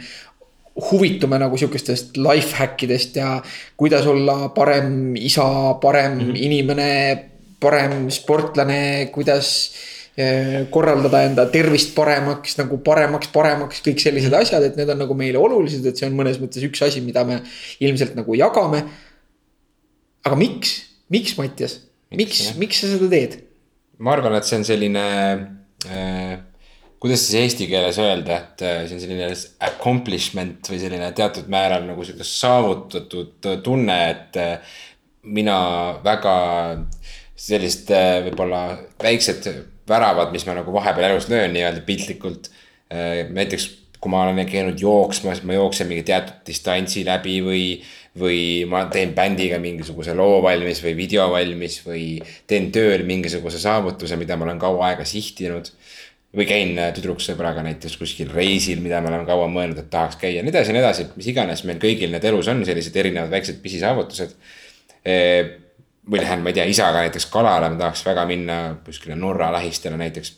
huvitume 0.78 1.38
nagu 1.40 1.58
sihukestest 1.58 2.16
life 2.20 2.56
hack 2.56 2.82
idest 2.86 3.16
ja 3.18 3.38
kuidas 3.76 4.06
olla 4.06 4.48
parem 4.54 5.16
isa, 5.16 5.74
parem 5.82 6.14
mm 6.14 6.20
-hmm. 6.20 6.36
inimene, 6.36 7.24
parem 7.60 8.10
sportlane, 8.10 9.10
kuidas 9.12 9.74
eh, 10.16 10.66
korraldada 10.70 11.22
enda 11.22 11.46
tervist 11.46 11.94
paremaks, 11.94 12.56
nagu 12.58 12.78
paremaks, 12.78 13.28
paremaks, 13.28 13.82
kõik 13.82 13.98
sellised 13.98 14.32
mhm. 14.32 14.40
asjad, 14.40 14.62
et 14.62 14.76
need 14.76 14.88
on 14.88 14.98
nagu 14.98 15.14
meile 15.14 15.38
olulised, 15.38 15.86
et 15.86 15.96
see 15.96 16.08
on 16.08 16.16
mõnes 16.16 16.40
mõttes 16.40 16.64
üks 16.64 16.82
asi, 16.82 17.00
mida 17.00 17.24
me 17.24 17.42
ilmselt 17.80 18.14
nagu 18.14 18.34
jagame. 18.34 18.84
aga 20.24 20.36
miks, 20.36 20.82
miks, 21.08 21.36
Mattias, 21.38 21.80
miks, 22.10 22.54
miks 22.56 22.80
sa 22.80 22.86
seda 22.86 23.08
teed? 23.08 23.40
ma 23.98 24.12
arvan, 24.12 24.34
et 24.34 24.44
see 24.44 24.56
on 24.56 24.64
selline 24.64 25.00
äh 25.88 26.49
kuidas 27.00 27.24
siis 27.24 27.38
eesti 27.40 27.66
keeles 27.70 27.98
öelda, 28.02 28.36
et 28.42 28.62
äh, 28.66 28.82
see 28.84 28.98
on 28.98 29.02
selline 29.02 29.30
accomplishment 29.66 30.68
või 30.68 30.80
selline 30.82 31.10
teatud 31.16 31.48
määral 31.52 31.86
nagu 31.88 32.04
sihuke 32.04 32.26
saavutatud 32.28 33.50
tunne, 33.64 33.98
et 34.12 34.40
äh, 34.40 34.78
mina 35.24 35.58
väga 36.04 36.34
sellist 37.40 37.90
äh, 37.96 38.20
võib-olla 38.26 38.64
väiksed 39.00 39.48
väravad, 39.88 40.34
mis 40.34 40.44
ma 40.46 40.58
nagu 40.60 40.72
vahepeal 40.76 41.14
elus 41.14 41.30
löön 41.32 41.54
nii-öelda 41.56 41.82
piltlikult. 41.86 42.52
näiteks 42.90 43.64
kui 44.00 44.10
ma 44.10 44.24
olen 44.24 44.46
käinud 44.48 44.80
jooksmas, 44.80 45.42
ma 45.46 45.54
jooksen 45.54 45.88
mingi 45.90 46.02
teatud 46.08 46.40
distantsi 46.46 47.02
läbi 47.06 47.36
või, 47.44 47.64
või 48.18 48.38
ma 48.70 48.84
teen 48.92 49.12
bändiga 49.14 49.58
mingisuguse 49.62 50.14
loo 50.16 50.40
valmis 50.42 50.80
või 50.84 50.94
video 50.96 51.26
valmis 51.30 51.80
või 51.84 52.04
teen 52.50 52.70
tööl 52.74 53.04
mingisuguse 53.06 53.60
saavutuse, 53.60 54.16
mida 54.20 54.38
ma 54.38 54.48
olen 54.48 54.62
kaua 54.62 54.88
aega 54.88 55.06
sihtinud 55.06 55.68
või 56.36 56.46
käin 56.46 56.76
äh, 56.78 56.92
tüdruksõbraga 56.94 57.64
näiteks 57.66 57.96
kuskil 57.98 58.30
reisil, 58.30 58.82
mida 58.84 59.00
me 59.02 59.10
oleme 59.10 59.26
kaua 59.26 59.48
mõelnud, 59.50 59.80
et 59.82 59.90
tahaks 59.90 60.18
käia, 60.20 60.44
nii 60.44 60.52
edasi 60.52 60.70
ja 60.70 60.76
nii 60.76 60.84
edasi, 60.84 61.08
mis 61.16 61.30
iganes 61.32 61.64
meil 61.66 61.80
kõigil 61.82 62.12
need 62.14 62.26
elus 62.30 62.50
on, 62.52 62.62
sellised 62.66 62.96
erinevad 63.02 63.32
väiksed 63.32 63.58
pisisaavutused. 63.64 64.36
või 66.10 66.18
lähen, 66.22 66.40
ma 66.42 66.50
ei 66.50 66.56
tea, 66.56 66.64
isaga 66.66 67.02
näiteks 67.04 67.26
kalale, 67.30 67.68
ma 67.70 67.78
tahaks 67.78 68.00
väga 68.06 68.24
minna 68.26 68.56
kuskile 68.84 69.14
Norra 69.18 69.50
lähistele 69.52 69.96
näiteks. 70.00 70.32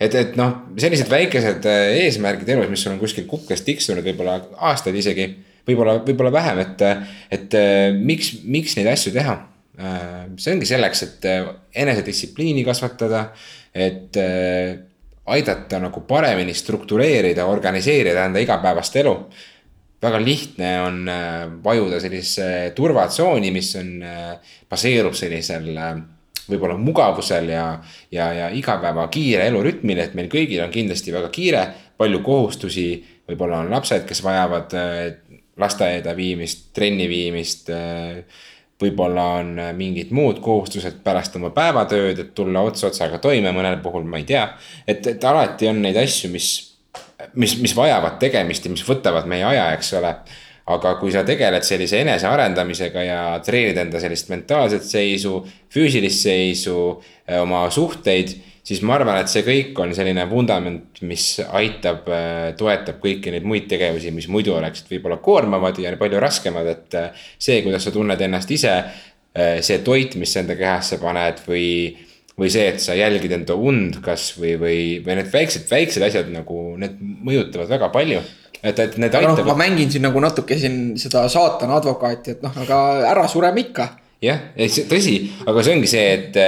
et, 0.00 0.14
et 0.14 0.36
noh, 0.36 0.54
sellised 0.76 1.10
väikesed 1.10 1.68
äh, 1.68 1.84
eesmärgid 2.04 2.48
elus, 2.48 2.68
mis 2.68 2.84
sul 2.84 2.92
on 2.92 3.00
kuskil 3.00 3.26
kuklas 3.28 3.64
tiksunud 3.64 4.04
võib-olla 4.04 4.40
aastaid 4.70 4.96
isegi. 4.96 5.30
võib-olla, 5.68 5.98
võib-olla 6.04 6.32
vähem, 6.32 6.60
et, 6.64 6.84
et 7.30 7.56
äh, 7.56 7.96
miks, 7.96 8.34
miks 8.44 8.76
neid 8.76 8.92
asju 8.92 9.16
teha 9.16 9.44
see 9.78 10.50
ongi 10.50 10.66
selleks, 10.66 11.02
et 11.04 11.26
enesedistsipliini 11.78 12.64
kasvatada, 12.66 13.28
et 13.70 14.16
aidata 15.34 15.80
nagu 15.82 16.02
paremini 16.08 16.54
struktureerida, 16.54 17.46
organiseerida 17.46 18.26
enda 18.28 18.42
igapäevast 18.42 18.96
elu. 19.02 19.14
väga 20.02 20.18
lihtne 20.22 20.68
on 20.82 21.08
äh, 21.10 21.48
vajuda 21.64 21.98
sellisesse 22.00 22.72
turvatsooni, 22.74 23.50
mis 23.50 23.72
on, 23.76 23.88
äh, 24.02 24.36
baseerub 24.70 25.14
sellisel 25.18 25.72
äh, 25.74 25.96
võib-olla 26.48 26.76
mugavusel 26.78 27.48
ja, 27.50 27.64
ja, 28.14 28.28
ja 28.32 28.48
igapäeva 28.54 29.08
kiire 29.10 29.48
elurütmil, 29.50 29.98
et 29.98 30.14
meil 30.14 30.30
kõigil 30.30 30.62
on 30.62 30.70
kindlasti 30.70 31.12
väga 31.12 31.32
kiire, 31.34 31.64
palju 31.98 32.22
kohustusi. 32.22 32.86
võib-olla 33.28 33.58
on 33.64 33.72
lapsed, 33.74 34.06
kes 34.08 34.22
vajavad 34.24 34.72
lasteaeda 35.58 36.14
viimist, 36.16 36.70
trenni 36.72 37.08
viimist 37.10 37.68
võib-olla 38.82 39.24
on 39.40 39.54
mingid 39.76 40.12
muud 40.14 40.38
kohustused 40.42 41.00
pärast 41.04 41.36
oma 41.36 41.50
päevatööd, 41.54 42.18
et 42.18 42.34
tulla 42.34 42.62
ots 42.66 42.84
otsaga 42.86 43.18
toime, 43.18 43.52
mõnel 43.54 43.80
puhul 43.82 44.04
ma 44.06 44.20
ei 44.20 44.26
tea. 44.28 44.48
et, 44.86 45.06
et 45.06 45.24
alati 45.24 45.68
on 45.68 45.82
neid 45.82 45.96
asju, 45.98 46.30
mis, 46.30 46.50
mis, 47.34 47.56
mis 47.62 47.76
vajavad 47.76 48.20
tegemist 48.22 48.64
ja 48.64 48.70
mis 48.70 48.86
võtavad 48.86 49.26
meie 49.26 49.44
aja, 49.44 49.72
eks 49.74 49.96
ole 49.98 50.14
aga 50.68 50.94
kui 51.00 51.12
sa 51.12 51.22
tegeled 51.26 51.64
sellise 51.64 52.02
enesearendamisega 52.04 53.04
ja 53.06 53.20
treenid 53.44 53.78
enda 53.80 54.00
sellist 54.02 54.28
mentaalset 54.28 54.84
seisu, 54.84 55.40
füüsilist 55.72 56.26
seisu, 56.26 56.76
eh, 57.26 57.40
oma 57.40 57.64
suhteid, 57.72 58.34
siis 58.68 58.82
ma 58.84 58.98
arvan, 58.98 59.20
et 59.22 59.32
see 59.32 59.44
kõik 59.46 59.78
on 59.80 59.94
selline 59.96 60.26
vundament, 60.30 61.00
mis 61.08 61.26
aitab, 61.46 62.08
eh, 62.12 62.50
toetab 62.58 62.98
kõiki 63.02 63.32
neid 63.32 63.46
muid 63.48 63.68
tegevusi, 63.70 64.12
mis 64.14 64.28
muidu 64.32 64.56
oleksid 64.58 64.90
võib-olla 64.92 65.20
koormavad 65.24 65.80
ja 65.80 65.94
palju 66.00 66.20
raskemad, 66.20 66.68
et 66.74 66.98
eh, 67.00 67.24
see, 67.38 67.62
kuidas 67.64 67.88
sa 67.88 67.94
tunned 67.94 68.20
ennast 68.28 68.52
ise, 68.54 68.74
see 69.38 69.76
toit, 69.86 70.16
mis 70.18 70.32
sa 70.32 70.40
enda 70.40 70.56
kehasse 70.58 70.96
paned 70.98 71.38
või 71.46 71.68
või 72.38 72.48
see, 72.54 72.64
et 72.72 72.80
sa 72.82 72.94
jälgid 72.94 73.32
enda 73.34 73.54
und 73.54 73.98
kas 74.02 74.32
või, 74.38 74.54
või, 74.58 74.80
või 75.04 75.16
need 75.18 75.30
väiksed, 75.30 75.66
väiksed 75.70 76.04
asjad 76.06 76.30
nagu 76.30 76.76
need 76.78 76.96
mõjutavad 76.98 77.70
väga 77.70 77.88
palju 77.94 78.22
et, 78.62 78.78
et 78.78 78.96
need 78.98 79.14
aitavad 79.14 79.42
no,. 79.42 79.52
ma 79.52 79.58
mängin 79.58 79.90
siin 79.92 80.04
nagu 80.06 80.20
natuke 80.22 80.58
siin 80.58 80.96
seda 81.00 81.26
saatana 81.32 81.78
advokaati, 81.78 82.36
et 82.36 82.44
noh, 82.46 82.54
aga 82.64 82.80
ära 83.10 83.26
sureme 83.30 83.62
ikka. 83.66 83.88
jah, 84.24 84.50
tõsi, 84.90 85.20
aga 85.46 85.64
see 85.64 85.76
ongi 85.76 85.90
see, 85.90 86.06
et, 86.16 86.38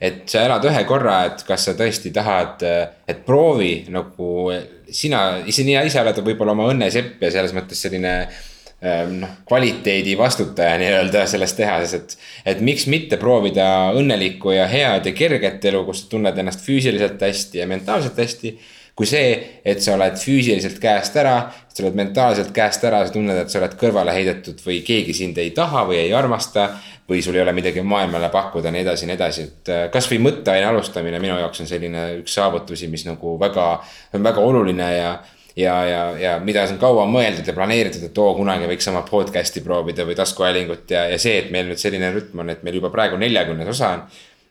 et 0.00 0.22
sa 0.30 0.44
elad 0.46 0.64
ühe 0.70 0.84
korra, 0.88 1.20
et 1.28 1.42
kas 1.46 1.68
sa 1.68 1.74
tõesti 1.78 2.12
tahad, 2.14 2.62
et 3.08 3.24
proovi 3.26 3.88
nagu 3.92 4.52
sina, 4.90 5.42
sina 5.50 5.82
ise 5.86 6.00
oled 6.02 6.22
võib-olla 6.24 6.54
oma 6.54 6.68
õnne 6.72 6.90
sepp 6.94 7.22
ja 7.24 7.32
selles 7.34 7.54
mõttes 7.56 7.82
selline 7.82 8.14
ähm, 8.22 9.18
noh, 9.24 9.34
kvaliteedi 9.48 10.14
vastutaja 10.18 10.78
nii-öelda 10.80 11.26
selles 11.30 11.54
tehases, 11.58 11.94
et. 11.98 12.16
et 12.54 12.64
miks 12.64 12.86
mitte 12.90 13.18
proovida 13.20 13.68
õnnelikku 13.98 14.54
ja 14.54 14.68
head 14.70 15.10
ja 15.10 15.14
kerget 15.18 15.64
elu, 15.70 15.84
kus 15.88 16.04
sa 16.04 16.12
tunned 16.14 16.38
ennast 16.38 16.64
füüsiliselt 16.66 17.22
hästi 17.22 17.62
ja 17.62 17.70
mentaalselt 17.70 18.18
hästi 18.18 18.54
kui 18.98 19.06
see, 19.06 19.34
et 19.62 19.78
sa 19.78 19.94
oled 19.94 20.16
füüsiliselt 20.18 20.80
käest 20.82 21.14
ära, 21.20 21.36
sa 21.70 21.84
oled 21.84 21.98
mentaalselt 22.00 22.50
käest 22.54 22.82
ära, 22.88 23.04
sa 23.06 23.14
tunned, 23.14 23.36
et 23.38 23.52
sa 23.52 23.60
oled 23.60 23.76
kõrvale 23.78 24.10
heidetud 24.16 24.58
või 24.64 24.80
keegi 24.86 25.14
sind 25.14 25.38
ei 25.38 25.52
taha 25.54 25.84
või 25.86 26.00
ei 26.02 26.14
armasta. 26.18 26.72
või 27.08 27.22
sul 27.24 27.38
ei 27.38 27.40
ole 27.40 27.54
midagi 27.56 27.80
maailmale 27.80 28.28
pakkuda, 28.28 28.68
nii 28.68 28.82
edasi, 28.82 29.06
nii 29.08 29.14
edasi, 29.14 29.42
et 29.46 29.68
äh, 29.72 29.86
kasvõi 29.88 30.18
mõtteaine 30.20 30.66
alustamine 30.68 31.16
minu 31.18 31.38
jaoks 31.38 31.62
on 31.62 31.66
selline 31.70 32.02
üks 32.18 32.34
saavutusi, 32.36 32.90
mis 32.92 33.06
nagu 33.06 33.38
väga, 33.40 33.68
on 34.12 34.26
väga 34.26 34.44
oluline 34.44 34.88
ja 34.92 35.14
ja, 35.56 35.84
ja, 35.88 36.02
ja 36.18 36.34
mida 36.44 36.66
on 36.68 36.78
kaua 36.78 37.06
mõeldud 37.10 37.48
ja 37.48 37.54
planeeritud, 37.56 38.04
et 38.06 38.18
oo, 38.20 38.34
kunagi 38.36 38.68
võiks 38.70 38.90
oma 38.92 39.02
podcast'i 39.08 39.62
proovida 39.64 40.04
või 40.06 40.18
taskuhäälingut 40.18 40.90
ja, 40.94 41.06
ja 41.08 41.18
see, 41.18 41.38
et 41.40 41.48
meil 41.54 41.70
nüüd 41.70 41.80
selline 41.80 42.12
rütm 42.14 42.44
on, 42.44 42.52
et 42.52 42.62
meil 42.66 42.78
juba 42.78 42.92
praegu 42.94 43.16
neljakümnes 43.18 43.72
osa 43.72 43.94
on 43.96 44.04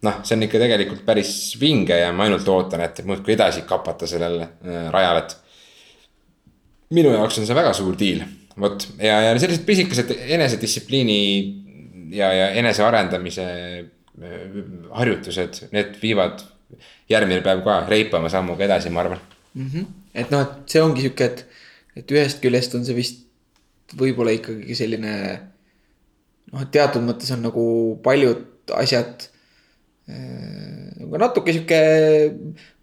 noh, 0.06 0.20
see 0.24 0.38
on 0.38 0.46
ikka 0.46 0.62
tegelikult 0.62 1.04
päris 1.08 1.32
vinge 1.62 1.98
ja 1.98 2.10
ma 2.14 2.28
ainult 2.28 2.48
ootan, 2.54 2.84
et 2.86 3.02
muudkui 3.08 3.34
edasi 3.34 3.64
kapata 3.68 4.10
sellel 4.10 4.42
äh, 4.44 4.90
rajal, 4.94 5.22
et. 5.24 5.38
minu 6.94 7.12
jaoks 7.16 7.40
on 7.42 7.48
see 7.48 7.58
väga 7.58 7.74
suur 7.76 7.98
deal, 8.00 8.22
vot 8.60 8.88
ja, 9.02 9.20
ja 9.26 9.32
sellised 9.40 9.66
pisikesed 9.68 10.14
enesedistsipliini 10.38 11.20
ja, 12.16 12.32
ja 12.34 12.50
enesearendamise 12.62 13.48
äh, 13.48 14.38
harjutused, 15.00 15.66
need 15.74 15.98
viivad 16.02 16.46
järgmine 17.10 17.42
päev 17.46 17.64
ka 17.66 17.82
reipama 17.90 18.30
sammuga 18.32 18.68
edasi, 18.68 18.92
ma 18.94 19.06
arvan 19.06 19.22
mm. 19.54 19.70
-hmm. 19.74 19.86
et 20.14 20.32
noh, 20.32 20.44
et 20.44 20.74
see 20.74 20.84
ongi 20.84 21.06
sihuke, 21.06 21.26
et, 21.26 21.46
et 21.96 22.12
ühest 22.12 22.44
küljest 22.44 22.76
on 22.76 22.86
see 22.86 22.96
vist 22.96 23.24
võib-olla 23.98 24.34
ikkagi 24.36 24.76
selline. 24.76 25.14
noh, 26.52 26.62
et 26.62 26.72
teatud 26.72 27.04
mõttes 27.04 27.32
on 27.36 27.42
nagu 27.44 27.66
paljud 28.04 28.72
asjad 28.76 29.30
aga 30.08 31.20
natuke 31.20 31.56
sihuke 31.56 31.80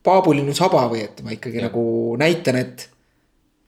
paabulinnu 0.04 0.54
saba 0.56 0.84
või 0.90 1.04
et 1.06 1.22
ma 1.24 1.32
ikkagi 1.34 1.62
ja. 1.62 1.68
nagu 1.68 1.84
näitan, 2.20 2.58
et. 2.60 2.88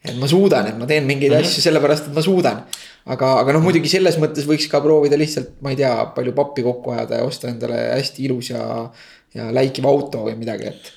et 0.05 0.19
ma 0.21 0.29
suudan, 0.31 0.69
et 0.71 0.77
ma 0.79 0.89
teen 0.89 1.07
mingeid 1.09 1.33
mm 1.33 1.39
-hmm. 1.41 1.49
asju 1.49 1.65
sellepärast, 1.65 2.11
et 2.11 2.15
ma 2.15 2.23
suudan. 2.23 2.61
aga, 3.07 3.33
aga 3.41 3.57
noh, 3.57 3.65
muidugi 3.65 3.89
selles 3.89 4.19
mõttes 4.19 4.47
võiks 4.47 4.69
ka 4.71 4.81
proovida 4.81 5.17
lihtsalt, 5.17 5.57
ma 5.63 5.71
ei 5.73 5.81
tea, 5.81 5.95
palju 6.15 6.33
pappi 6.33 6.63
kokku 6.63 6.91
ajada 6.91 7.21
ja 7.21 7.25
osta 7.25 7.49
endale 7.49 7.79
hästi 7.95 8.25
ilus 8.25 8.51
ja, 8.51 8.91
ja 9.35 9.51
läikiv 9.53 9.87
auto 9.87 10.27
või 10.27 10.37
midagi, 10.37 10.67
et. 10.67 10.93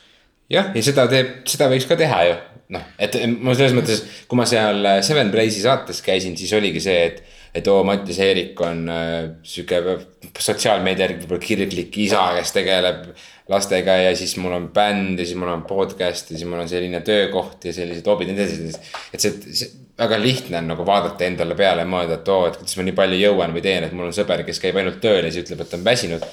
jah, 0.50 0.72
ja 0.76 0.84
seda 0.84 1.08
teeb, 1.08 1.46
seda 1.46 1.70
võiks 1.70 1.88
ka 1.88 1.96
teha 1.96 2.24
ju, 2.26 2.38
noh, 2.76 2.88
et 3.00 3.16
ma 3.40 3.56
selles 3.56 3.78
mõttes, 3.78 4.04
kui 4.28 4.38
ma 4.38 4.46
seal 4.46 4.88
Seven 5.02 5.32
Blaze'i 5.32 5.62
saates 5.62 6.02
käisin, 6.02 6.38
siis 6.38 6.54
oligi 6.54 6.82
see, 6.82 7.06
et 7.06 7.24
et 7.60 7.68
oo, 7.72 7.84
Mattias 7.88 8.20
Eerik 8.24 8.62
on 8.66 8.86
äh, 8.94 9.18
sihuke 9.44 9.98
sotsiaalmeedia 10.40 11.08
järgi 11.08 11.24
võib-olla 11.24 11.44
kirglik 11.44 12.00
isa, 12.06 12.24
kes 12.38 12.56
tegeleb 12.56 13.12
lastega 13.50 13.98
ja 14.04 14.16
siis 14.18 14.36
mul 14.42 14.56
on 14.56 14.70
bänd 14.74 15.20
ja 15.20 15.26
siis 15.26 15.38
mul 15.40 15.52
on 15.52 15.66
podcast 15.70 16.32
ja 16.32 16.38
siis 16.38 16.48
mul 16.48 16.62
on 16.62 16.70
selline 16.70 17.02
töökoht 17.06 17.66
ja 17.66 17.74
sellised 17.76 18.08
hobid 18.08 18.32
ja 18.32 18.38
nii 18.38 18.46
edasi. 18.46 18.92
et 19.14 19.24
see, 19.24 19.56
see 19.62 19.72
väga 20.00 20.20
lihtne 20.22 20.62
on 20.62 20.70
nagu 20.72 20.86
vaadata 20.86 21.26
endale 21.28 21.58
peale 21.60 21.84
ja 21.84 21.90
mõelda, 21.90 22.20
et 22.22 22.30
oo, 22.32 22.46
et 22.48 22.60
kuidas 22.60 22.78
ma 22.80 22.86
nii 22.88 22.96
palju 22.96 23.20
jõuan 23.20 23.56
või 23.56 23.64
teen, 23.66 23.88
et 23.88 23.96
mul 23.96 24.08
on 24.08 24.16
sõber, 24.16 24.46
kes 24.48 24.62
käib 24.64 24.80
ainult 24.80 25.02
tööl 25.04 25.26
ja 25.26 25.32
siis 25.34 25.44
ütleb, 25.44 25.66
et 25.66 25.76
on 25.76 25.84
väsinud. 25.86 26.24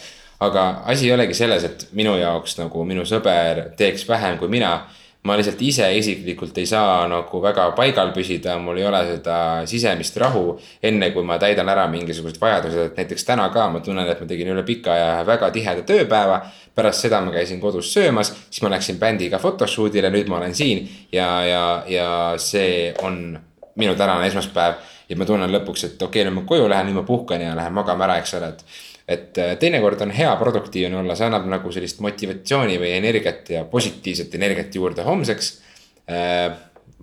aga 0.46 0.62
asi 0.92 1.06
ei 1.08 1.14
olegi 1.14 1.34
selles, 1.34 1.64
et 1.64 1.86
minu 1.96 2.12
jaoks 2.20 2.58
nagu 2.58 2.84
minu 2.84 3.06
sõber 3.08 3.70
teeks 3.76 4.04
vähem 4.08 4.36
kui 4.38 4.52
mina 4.52 4.74
ma 5.26 5.36
lihtsalt 5.38 5.60
ise 5.66 5.86
isiklikult 5.98 6.58
ei 6.60 6.66
saa 6.68 7.06
nagu 7.10 7.40
väga 7.42 7.70
paigal 7.76 8.12
püsida, 8.14 8.56
mul 8.62 8.78
ei 8.78 8.86
ole 8.86 9.00
seda 9.08 9.38
sisemist 9.66 10.16
rahu. 10.22 10.58
enne 10.82 11.10
kui 11.14 11.24
ma 11.26 11.38
täidan 11.42 11.68
ära 11.68 11.86
mingisugused 11.90 12.38
vajadused, 12.40 12.90
et 12.90 13.00
näiteks 13.00 13.26
täna 13.26 13.48
ka 13.54 13.68
ma 13.72 13.80
tunnen, 13.80 14.06
et 14.08 14.20
ma 14.20 14.26
tegin 14.26 14.52
üle 14.54 14.62
pika 14.66 14.94
aja 14.94 15.26
väga 15.26 15.50
tiheda 15.50 15.82
tööpäeva. 15.88 16.40
pärast 16.76 17.06
seda 17.06 17.20
ma 17.24 17.32
käisin 17.32 17.60
kodus 17.60 17.92
söömas, 17.92 18.34
siis 18.50 18.62
ma 18.62 18.68
läksin 18.70 18.98
bändiga 19.00 19.38
photoshoot'ile, 19.40 20.10
nüüd 20.12 20.28
ma 20.28 20.36
olen 20.38 20.54
siin 20.54 20.88
ja, 21.12 21.28
ja, 21.44 21.62
ja 21.88 22.08
see 22.36 22.92
on 23.02 23.38
minu 23.76 23.94
tänane 23.94 24.26
esmaspäev. 24.26 24.74
ja 25.08 25.16
ma 25.16 25.24
tunnen 25.24 25.50
lõpuks, 25.50 25.86
et 25.86 26.02
okei 26.02 26.22
okay,, 26.22 26.30
nüüd 26.30 26.42
ma 26.42 26.48
koju 26.48 26.68
lähen, 26.68 26.90
nüüd 26.90 27.00
ma 27.00 27.06
puhkan 27.08 27.40
ja 27.40 27.56
lähen 27.56 27.72
magama 27.72 28.04
ära, 28.04 28.18
eks 28.20 28.34
ole, 28.34 28.52
et 28.52 28.64
et 29.06 29.38
äh, 29.38 29.54
teinekord 29.60 30.00
on 30.02 30.12
hea 30.14 30.32
produktiivne 30.40 30.98
olla, 30.98 31.14
see 31.18 31.28
annab 31.28 31.46
nagu 31.50 31.70
sellist 31.74 32.02
motivatsiooni 32.04 32.78
või 32.82 32.92
energiat 32.96 33.52
ja 33.54 33.62
positiivset 33.70 34.34
energiat 34.38 34.74
juurde 34.74 35.06
homseks. 35.06 35.52
Äh, 36.10 36.48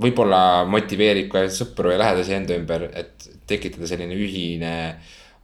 võib-olla 0.04 0.64
motiveerib 0.68 1.30
ka 1.32 1.46
sõpru 1.54 1.94
ja 1.94 2.00
lähedasi 2.02 2.36
enda 2.36 2.58
ümber, 2.58 2.88
et 2.98 3.28
tekitada 3.48 3.88
selline 3.88 4.18
ühine 4.18 4.74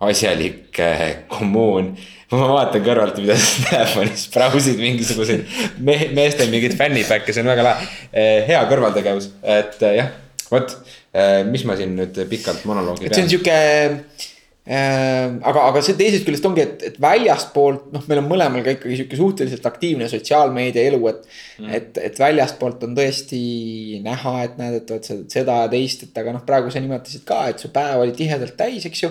asjalik 0.03 0.79
äh, 0.83 1.03
kommuun. 1.31 1.93
ma 2.31 2.47
vaatan 2.51 2.83
kõrvalt, 2.85 3.21
mida 3.23 3.37
sa 3.39 3.69
telefonis 3.69 4.27
brausid 4.33 4.79
mingisuguseid 4.79 5.47
me 5.83 5.95
meeste 6.15 6.47
mingeid 6.51 6.75
fännipäkke, 6.79 7.33
see 7.33 7.43
on 7.45 7.51
väga 7.53 7.65
lahe. 7.65 7.87
hea 8.49 8.59
kõrvaltegevus, 8.69 9.31
et 9.57 9.79
jah, 9.95 10.11
vot, 10.51 10.75
mis 11.49 11.63
ma 11.65 11.77
siin 11.79 11.95
nüüd 11.97 12.19
pikalt 12.29 12.67
monoloogi 12.69 13.07
pean. 13.07 13.15
see 13.15 13.25
on 13.25 13.31
sihuke 13.33 13.57
aga, 14.69 15.63
aga 15.71 15.81
see 15.81 15.95
teisest 15.97 16.27
küljest 16.27 16.45
ongi, 16.45 16.61
et, 16.61 16.83
et 16.91 16.97
väljastpoolt, 17.01 17.87
noh, 17.93 18.03
meil 18.05 18.19
on 18.21 18.27
mõlemal 18.29 18.61
ka 18.61 18.75
ikkagi 18.75 18.99
sihuke 18.99 19.17
suhteliselt 19.17 19.65
aktiivne 19.65 20.05
sotsiaalmeedia 20.11 20.83
elu, 20.91 20.99
et 21.09 21.23
mm.. 21.25 21.71
et, 21.73 21.99
et 22.05 22.19
väljastpoolt 22.21 22.83
on 22.85 22.93
tõesti 22.97 23.39
näha, 24.05 24.33
et 24.45 24.59
näed, 24.61 24.75
et 24.83 24.91
oled 24.93 25.31
seda 25.33 25.55
ja 25.63 25.71
teist, 25.71 26.05
et 26.05 26.19
aga 26.21 26.35
noh, 26.35 26.43
praegu 26.45 26.69
sa 26.69 26.81
nimetasid 26.83 27.25
ka, 27.25 27.41
et 27.49 27.63
su 27.63 27.71
päev 27.73 28.03
oli 28.03 28.13
tihedalt 28.17 28.53
täis, 28.59 28.85
eks 28.85 29.01
ju. 29.07 29.09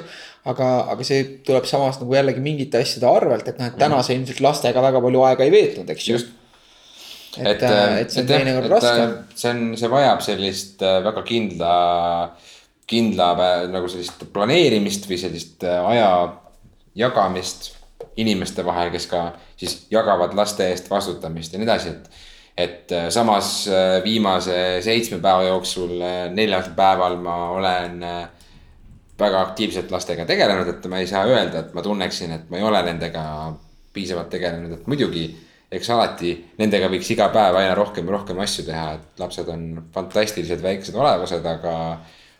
aga, 0.48 0.68
aga 0.94 1.04
see 1.04 1.24
tuleb 1.44 1.66
samas 1.68 1.98
nagu 1.98 2.14
jällegi 2.14 2.44
mingite 2.44 2.78
asjade 2.78 3.10
arvelt, 3.10 3.50
et 3.50 3.58
noh, 3.58 3.72
et 3.72 3.80
täna 3.82 3.98
sa 4.06 4.14
ilmselt 4.14 4.44
lastega 4.44 4.84
väga 4.84 5.02
palju 5.02 5.24
aega 5.26 5.48
ei 5.48 5.54
veetnud, 5.56 5.90
eks 5.90 6.06
ju. 6.12 6.20
et, 7.42 7.48
et, 7.48 7.66
et 8.04 8.14
see 8.14 8.22
on 8.22 8.30
teinekord 8.30 8.76
raske. 8.76 9.10
see 9.34 9.50
on, 9.56 9.66
see 9.80 9.90
vajab 9.90 10.22
sellist 10.22 10.86
äh, 10.86 11.00
väga 11.08 11.26
kindla 11.26 11.74
kindla 12.88 13.32
nagu 13.70 13.88
sellist 13.90 14.24
planeerimist 14.32 15.08
või 15.08 15.18
sellist 15.20 15.64
äh, 15.66 15.76
aja 15.92 16.08
jagamist 16.98 17.74
inimeste 18.18 18.64
vahel, 18.66 18.90
kes 18.94 19.06
ka 19.10 19.28
siis 19.58 19.84
jagavad 19.92 20.34
laste 20.38 20.66
eest 20.72 20.90
vastutamist 20.90 21.52
ja 21.52 21.60
nii 21.60 21.68
edasi, 21.68 21.94
et. 21.94 22.10
et 22.58 22.92
äh, 22.96 23.08
samas 23.14 23.68
äh, 23.70 23.98
viimase 24.04 24.80
seitsme 24.84 25.20
päeva 25.22 25.46
jooksul, 25.50 25.94
neljal 26.34 26.72
päeval 26.76 27.18
ma 27.22 27.36
olen 27.54 28.02
väga 29.18 29.40
aktiivselt 29.40 29.90
lastega 29.90 30.24
tegelenud, 30.26 30.68
et 30.72 30.86
ma 30.90 30.98
ei 31.02 31.06
saa 31.10 31.24
öelda, 31.26 31.64
et 31.64 31.74
ma 31.74 31.82
tunneksin, 31.82 32.32
et 32.32 32.50
ma 32.50 32.58
ei 32.58 32.66
ole 32.66 32.82
nendega 32.86 33.22
piisavalt 33.92 34.30
tegelenud, 34.30 34.78
et 34.78 34.90
muidugi 34.90 35.26
eks 35.74 35.90
alati 35.92 36.32
nendega 36.58 36.88
võiks 36.88 37.10
iga 37.12 37.28
päev 37.32 37.58
aina 37.60 37.74
rohkem 37.76 38.06
ja 38.08 38.14
rohkem 38.14 38.38
asju 38.40 38.64
teha, 38.68 38.92
et 38.96 39.20
lapsed 39.20 39.50
on 39.52 39.64
fantastilised 39.94 40.62
väiksed 40.64 40.96
olevused, 40.96 41.44
aga 41.44 41.74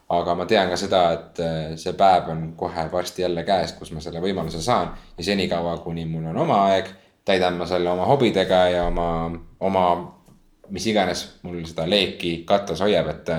aga 0.08 0.34
ma 0.34 0.46
tean 0.48 0.70
ka 0.72 0.76
seda, 0.80 1.02
et 1.16 1.40
äh, 1.44 1.72
see 1.80 1.92
päev 1.98 2.30
on 2.32 2.44
kohe 2.56 2.86
varsti 2.92 3.22
jälle 3.22 3.44
käes, 3.44 3.74
kus 3.76 3.92
ma 3.92 4.00
selle 4.00 4.22
võimaluse 4.24 4.62
saan 4.64 4.94
ja 5.18 5.26
senikaua, 5.26 5.76
kuni 5.84 6.06
mul 6.08 6.30
on 6.30 6.38
oma 6.46 6.62
aeg, 6.70 6.88
täidan 7.28 7.58
ma 7.60 7.66
selle 7.68 7.90
oma 7.92 8.06
hobidega 8.08 8.62
ja 8.72 8.86
oma, 8.88 9.08
oma, 9.60 9.84
mis 10.72 10.86
iganes 10.88 11.26
mul 11.44 11.60
seda 11.68 11.84
leeki 11.88 12.42
katus 12.48 12.80
hoiab, 12.84 13.12
et. 13.12 13.32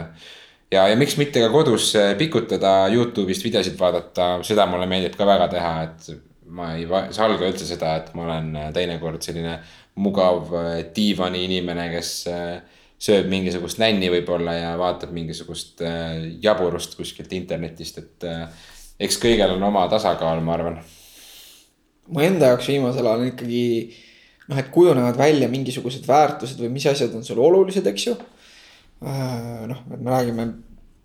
ja, 0.72 0.86
ja 0.92 0.96
miks 1.00 1.18
mitte 1.18 1.42
ka 1.42 1.50
kodus 1.54 1.92
pikutada, 2.18 2.84
Youtube'ist 2.94 3.46
videosid 3.46 3.78
vaadata, 3.80 4.36
seda 4.46 4.70
mulle 4.70 4.86
meeldib 4.90 5.18
ka 5.18 5.26
väga 5.26 5.50
teha, 5.56 5.76
et 5.88 6.12
ma 6.54 6.74
ei 6.78 6.86
salga 7.14 7.50
üldse 7.50 7.66
seda, 7.66 7.96
et 7.98 8.14
ma 8.18 8.28
olen 8.28 8.54
teinekord 8.74 9.26
selline 9.26 9.58
mugav 10.02 10.54
diivani 10.94 11.48
inimene, 11.50 11.90
kes 11.98 12.14
sööb 13.00 13.30
mingisugust 13.32 13.80
nänni 13.80 14.10
võib-olla 14.12 14.54
ja 14.58 14.72
vaatab 14.80 15.14
mingisugust 15.16 15.80
jaburust 16.44 16.98
kuskilt 17.00 17.32
internetist, 17.38 18.02
et 18.02 18.28
eks 19.00 19.20
kõigel 19.24 19.56
on 19.56 19.64
oma 19.70 19.86
tasakaal, 19.92 20.42
ma 20.44 20.58
arvan 20.58 20.82
mu 22.10 22.24
enda 22.26 22.54
jaoks 22.54 22.70
viimasel 22.72 23.06
ajal 23.06 23.24
on 23.24 23.32
ikkagi 23.32 23.64
noh, 24.50 24.58
et 24.58 24.72
kujunevad 24.74 25.18
välja 25.20 25.50
mingisugused 25.52 26.08
väärtused 26.10 26.62
või 26.62 26.72
mis 26.74 26.88
asjad 26.90 27.14
on 27.16 27.26
sulle 27.26 27.44
olulised, 27.46 27.86
eks 27.90 28.08
ju. 28.08 28.16
Äh, 29.06 29.66
noh, 29.70 29.84
et 29.94 30.02
me 30.02 30.12
räägime 30.12 30.48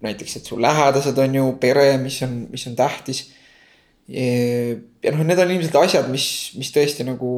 näiteks, 0.05 0.39
et 0.39 0.49
su 0.49 0.59
lähedased 0.61 1.19
on 1.21 1.39
ju 1.39 1.51
pere, 1.61 1.95
mis 2.01 2.21
on, 2.27 2.45
mis 2.53 2.67
on 2.71 2.77
tähtis. 2.79 3.27
ja 4.09 5.13
noh, 5.15 5.23
need 5.25 5.39
on 5.41 5.53
ilmselt 5.55 5.77
asjad, 5.81 6.09
mis, 6.13 6.27
mis 6.59 6.73
tõesti 6.75 7.07
nagu 7.09 7.31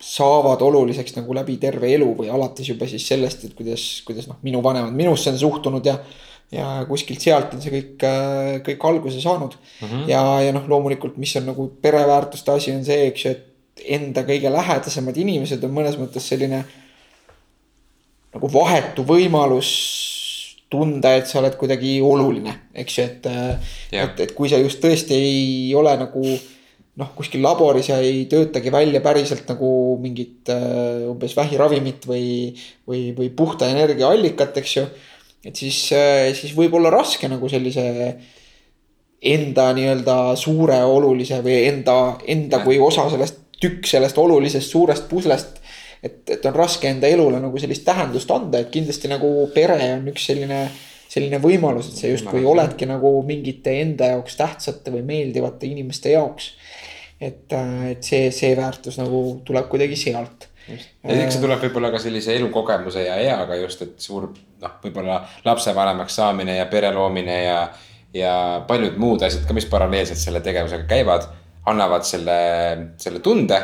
saavad 0.00 0.62
oluliseks 0.64 1.14
nagu 1.18 1.34
läbi 1.36 1.58
terve 1.60 1.90
elu 1.94 2.08
või 2.16 2.30
alates 2.32 2.68
juba 2.70 2.88
siis 2.88 3.04
sellest, 3.08 3.44
et 3.44 3.54
kuidas, 3.56 3.84
kuidas 4.06 4.30
noh, 4.30 4.38
minu 4.42 4.62
vanemad 4.64 4.96
minusse 4.96 5.32
on 5.32 5.38
suhtunud 5.38 5.86
ja 5.86 5.98
ja 6.50 6.66
kuskilt 6.88 7.22
sealt 7.22 7.52
on 7.54 7.60
see 7.62 7.70
kõik, 7.70 8.04
äh, 8.06 8.56
kõik 8.66 8.86
alguse 8.88 9.20
saanud 9.22 9.54
mm. 9.54 9.86
-hmm. 9.86 10.08
ja, 10.10 10.22
ja 10.42 10.54
noh, 10.56 10.66
loomulikult, 10.68 11.16
mis 11.22 11.36
on 11.38 11.46
nagu 11.52 11.68
pereväärtuste 11.82 12.52
asi, 12.52 12.74
on 12.74 12.84
see, 12.84 13.06
eks 13.06 13.24
ju, 13.24 13.34
et 13.36 13.84
enda 13.96 14.24
kõige 14.26 14.50
lähedasemad 14.52 15.16
inimesed 15.16 15.62
on 15.64 15.76
mõnes 15.76 15.96
mõttes 16.00 16.26
selline 16.26 16.64
nagu 18.34 18.52
vahetu 18.52 19.04
võimalus 19.06 19.70
tunda, 20.70 21.14
et 21.18 21.26
sa 21.26 21.38
oled 21.40 21.56
kuidagi 21.58 21.96
oluline, 22.02 22.54
eks 22.74 22.98
ju, 22.98 23.04
et 23.04 23.26
yeah.. 23.26 23.54
Äh, 23.92 24.02
et, 24.04 24.20
et 24.26 24.34
kui 24.34 24.50
sa 24.50 24.58
just 24.58 24.82
tõesti 24.82 25.14
ei 25.14 25.74
ole 25.74 25.94
nagu 25.98 26.24
noh, 27.00 27.12
kuskil 27.16 27.42
laboris 27.44 27.88
ja 27.88 27.98
ei 28.04 28.26
töötagi 28.30 28.72
välja 28.72 29.00
päriselt 29.04 29.48
nagu 29.48 29.70
mingit 30.02 30.50
äh, 30.52 31.06
umbes 31.08 31.36
vähiravimit 31.38 32.04
või, 32.10 32.26
või, 32.88 33.08
või 33.16 33.30
puhta 33.36 33.70
energiaallikat, 33.72 34.60
eks 34.60 34.76
ju 34.76 34.84
et 35.44 35.56
siis, 35.56 35.78
äh, 35.96 36.30
siis 36.36 36.52
võib 36.56 36.74
olla 36.76 36.92
raske 36.92 37.28
nagu 37.30 37.48
sellise 37.48 37.86
enda 39.20 39.68
nii-öelda 39.76 40.16
suure 40.40 40.78
olulise 40.88 41.40
või 41.44 41.62
enda, 41.68 41.96
enda 42.28 42.62
kui 42.64 42.78
osa 42.80 43.06
sellest, 43.12 43.40
tükk 43.60 43.88
sellest 43.88 44.18
olulisest 44.18 44.72
suurest 44.72 45.08
puslest. 45.08 45.58
et, 46.02 46.22
et 46.32 46.46
on 46.48 46.54
raske 46.56 46.88
enda 46.88 47.08
elule 47.12 47.36
nagu 47.40 47.58
sellist 47.60 47.84
tähendust 47.84 48.30
anda, 48.32 48.62
et 48.62 48.70
kindlasti 48.72 49.08
nagu 49.10 49.28
pere 49.52 49.76
on 49.98 50.06
üks 50.08 50.24
selline, 50.30 50.62
selline 51.12 51.36
võimalus, 51.42 51.90
et 51.90 52.00
sa 52.00 52.08
justkui 52.08 52.40
oledki 52.48 52.88
nagu 52.88 53.10
mingite 53.28 53.74
enda 53.82 54.14
jaoks 54.14 54.38
tähtsate 54.38 54.94
või 54.94 55.04
meeldivate 55.04 55.68
inimeste 55.68 56.14
jaoks. 56.14 56.54
Et, 57.20 57.52
äh, 57.52 57.90
et 57.92 58.06
see, 58.06 58.30
see 58.34 58.54
väärtus 58.56 58.96
nagu 59.00 59.40
tuleb 59.44 59.68
kuidagi 59.72 59.98
sealt 59.98 60.50
ja 60.68 61.16
eks 61.16 61.36
see 61.36 61.42
tuleb 61.42 61.62
võib-olla 61.64 61.90
ka 61.92 62.00
sellise 62.02 62.34
elukogemuse 62.38 63.04
ja 63.06 63.18
eaga 63.22 63.58
just, 63.60 63.82
et 63.86 64.02
suur 64.02 64.28
noh, 64.30 64.74
võib-olla 64.84 65.20
lapsevanemaks 65.46 66.18
saamine 66.20 66.58
ja 66.58 66.66
pere 66.70 66.92
loomine 66.94 67.36
ja. 67.44 67.60
ja 68.14 68.34
paljud 68.68 68.98
muud 69.00 69.22
asjad 69.26 69.46
ka, 69.48 69.56
mis 69.56 69.68
paralleelselt 69.70 70.20
selle 70.20 70.42
tegevusega 70.44 70.88
käivad, 70.90 71.28
annavad 71.70 72.06
selle, 72.08 72.40
selle 73.00 73.22
tunde. 73.24 73.60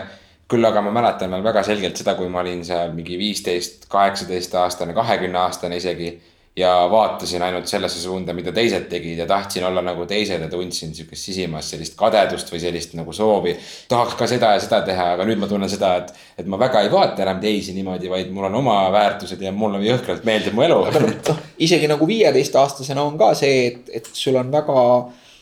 küll 0.46 0.62
aga 0.62 0.78
ma 0.80 0.92
mäletan 0.94 1.32
veel 1.34 1.42
väga 1.42 1.64
selgelt 1.66 1.98
seda, 1.98 2.14
kui 2.14 2.28
ma 2.30 2.38
olin 2.44 2.61
seal 2.64 2.92
mingi 2.94 3.18
viisteist, 3.18 3.88
kaheksateist 3.90 4.54
aastane, 4.54 4.94
kahekümne 4.94 5.40
aastane 5.42 5.80
isegi 5.80 6.12
ja 6.57 6.88
vaatasin 6.90 7.42
ainult 7.42 7.68
sellesse 7.68 8.00
suunda, 8.00 8.32
mida 8.32 8.52
teised 8.52 8.86
tegid 8.88 9.18
ja 9.20 9.26
tahtsin 9.28 9.64
olla 9.68 9.82
nagu 9.84 10.07
teised 10.09 10.40
ja 10.40 10.48
tundsin 10.48 10.94
sihukest 10.94 11.28
sisimas 11.28 11.68
sellist 11.70 11.96
kadedust 11.98 12.52
või 12.52 12.61
sellist 12.62 12.94
nagu 12.96 13.12
soovi. 13.12 13.52
tahaks 13.88 14.16
ka 14.16 14.28
seda 14.30 14.54
ja 14.54 14.62
seda 14.64 14.80
teha, 14.86 15.11
aga 15.16 15.26
nüüd 15.28 15.42
ma 15.42 15.50
tunnen 15.50 15.68
seda, 15.68 15.92
et, 16.00 16.14
et 16.38 16.48
ma 16.48 16.59
väga 16.61 16.80
ei 16.86 16.90
vaata 16.92 17.26
enam 17.26 17.42
teisi 17.44 17.76
niimoodi, 17.76 18.09
vaid 18.11 18.32
mul 18.32 18.48
on 18.48 18.57
oma 18.62 18.78
väärtused 18.92 19.42
ja 19.42 19.52
mulle 19.52 19.82
jõhkralt 19.84 20.24
meeldib 20.24 20.57
mu 20.57 20.64
elu. 20.64 20.80
noh, 20.96 21.44
isegi 21.68 21.92
nagu 21.92 22.09
viieteistaastasena 22.09 23.04
on 23.04 23.20
ka 23.20 23.34
see, 23.36 23.66
et, 23.68 23.94
et 24.00 24.11
sul 24.12 24.40
on 24.40 24.52
väga 24.52 24.80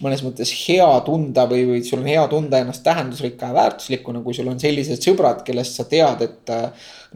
mõnes 0.04 0.22
mõttes 0.24 0.50
hea 0.66 0.88
tunda 1.06 1.46
või, 1.50 1.64
või 1.68 1.80
sul 1.86 2.02
on 2.02 2.10
hea 2.10 2.24
tunda 2.30 2.60
ennast 2.60 2.84
tähendusrikka 2.86 3.50
ja 3.50 3.56
väärtuslikuna, 3.56 4.20
kui 4.24 4.36
sul 4.36 4.50
on 4.52 4.60
sellised 4.60 5.02
sõbrad, 5.04 5.40
kellest 5.46 5.80
sa 5.80 5.86
tead, 5.88 6.22
et 6.26 6.52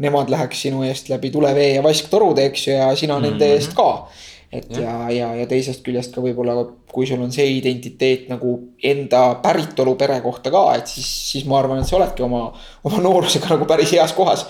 nemad 0.03 0.33
läheks 0.33 0.65
sinu 0.67 0.83
eest 0.87 1.11
läbi 1.13 1.31
tule, 1.35 1.53
vee 1.57 1.75
ja 1.77 1.85
vasktorude, 1.85 2.49
eks 2.49 2.67
ju, 2.69 2.75
ja 2.79 2.89
sina 2.97 3.19
mm 3.19 3.25
-hmm. 3.25 3.31
nende 3.31 3.53
eest 3.55 3.77
ka. 3.77 4.09
et 4.53 4.71
ja, 4.71 4.81
ja, 4.81 5.09
ja, 5.13 5.35
ja 5.35 5.47
teisest 5.47 5.83
küljest 5.85 6.15
ka 6.15 6.23
võib-olla, 6.25 6.55
kui 6.89 7.07
sul 7.07 7.21
on 7.21 7.33
see 7.33 7.59
identiteet 7.59 8.29
nagu 8.31 8.55
enda 8.83 9.35
päritolu 9.43 9.95
pere 9.95 10.21
kohta 10.25 10.51
ka, 10.51 10.75
et 10.75 10.87
siis, 10.87 11.31
siis 11.31 11.45
ma 11.45 11.59
arvan, 11.59 11.83
et 11.83 11.89
sa 11.89 11.97
oledki 11.97 12.23
oma, 12.23 12.53
oma 12.85 13.03
noorusega 13.05 13.51
nagu 13.51 13.67
päris 13.67 13.93
heas 13.93 14.13
kohas. 14.13 14.47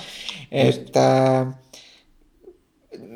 et 0.50 0.96
äh, 0.96 1.48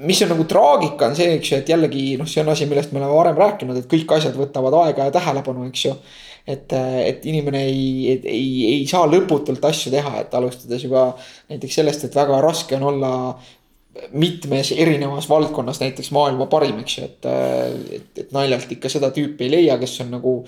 mis 0.03 0.21
on 0.25 0.33
nagu 0.35 0.45
traagika, 0.51 1.09
on 1.09 1.17
see, 1.19 1.37
eks 1.39 1.53
ju, 1.53 1.63
et 1.63 1.73
jällegi 1.73 2.05
noh, 2.19 2.29
see 2.29 2.43
on 2.43 2.51
asi, 2.53 2.67
millest 2.71 2.93
me 2.93 3.01
oleme 3.01 3.15
varem 3.15 3.41
rääkinud, 3.41 3.79
et 3.79 3.89
kõik 3.91 4.17
asjad 4.17 4.37
võtavad 4.39 4.75
aega 4.83 5.09
ja 5.09 5.15
tähelepanu, 5.15 5.69
eks 5.71 5.87
ju 5.89 5.97
et, 6.47 6.73
et 7.07 7.27
inimene 7.31 7.63
ei, 7.69 8.19
ei, 8.19 8.47
ei 8.73 8.85
saa 8.91 9.07
lõputult 9.11 9.65
asju 9.69 9.93
teha, 9.95 10.15
et 10.25 10.35
alustades 10.35 10.87
juba 10.87 11.11
näiteks 11.51 11.81
sellest, 11.81 12.07
et 12.07 12.19
väga 12.19 12.41
raske 12.43 12.77
on 12.79 12.89
olla 12.93 13.13
mitmes 14.17 14.73
erinevas 14.73 15.29
valdkonnas 15.29 15.83
näiteks 15.83 16.11
maailma 16.17 16.49
parim, 16.51 16.81
eks 16.83 16.99
ju, 16.99 17.09
et, 17.09 17.29
et, 17.99 18.23
et 18.25 18.31
naljalt 18.35 18.71
ikka 18.73 18.91
seda 18.93 19.13
tüüpi 19.15 19.47
ei 19.47 19.57
leia, 19.59 19.77
kes 19.81 19.99
on 20.05 20.15
nagu 20.17 20.39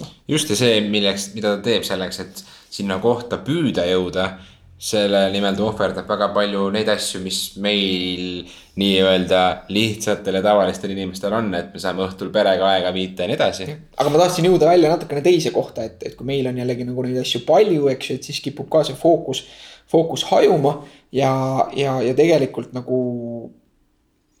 noh. 0.00 0.14
just 0.28 0.50
ja 0.50 0.58
see, 0.58 0.80
milleks, 0.88 1.30
mida 1.36 1.56
ta 1.56 1.68
teeb 1.68 1.84
selleks, 1.86 2.22
et 2.24 2.42
sinna 2.70 2.98
kohta 3.02 3.38
püüda 3.44 3.84
jõuda 3.90 4.32
selle 4.80 5.26
nimel 5.28 5.56
ta 5.58 5.66
ohverdab 5.66 6.08
väga 6.08 6.30
palju 6.32 6.70
neid 6.72 6.88
asju, 6.88 7.20
mis 7.20 7.40
meil 7.60 8.46
nii-öelda 8.80 9.42
lihtsatel 9.68 10.38
ja 10.38 10.42
tavalistel 10.46 10.94
inimestel 10.94 11.36
on, 11.36 11.50
et 11.58 11.74
me 11.74 11.82
saame 11.82 12.06
õhtul 12.06 12.30
perega 12.32 12.70
aega 12.70 12.92
viita 12.94 13.26
ja 13.26 13.28
nii 13.28 13.36
edasi. 13.36 13.68
aga 14.00 14.08
ma 14.08 14.22
tahtsin 14.22 14.48
jõuda 14.48 14.70
välja 14.70 14.94
natukene 14.94 15.20
teise 15.26 15.52
kohta, 15.52 15.84
et, 15.84 16.00
et 16.08 16.16
kui 16.16 16.28
meil 16.32 16.48
on 16.48 16.62
jällegi 16.62 16.88
nagu 16.88 17.04
neid 17.04 17.20
asju 17.20 17.42
palju, 17.48 17.90
eks 17.92 18.10
ju, 18.10 18.16
et 18.16 18.30
siis 18.30 18.40
kipub 18.46 18.70
ka 18.72 18.82
see 18.88 18.96
fookus, 18.96 19.44
fookus 19.90 20.24
hajuma 20.32 20.78
ja, 21.12 21.32
ja, 21.76 22.00
ja 22.00 22.16
tegelikult 22.16 22.72
nagu 22.72 23.00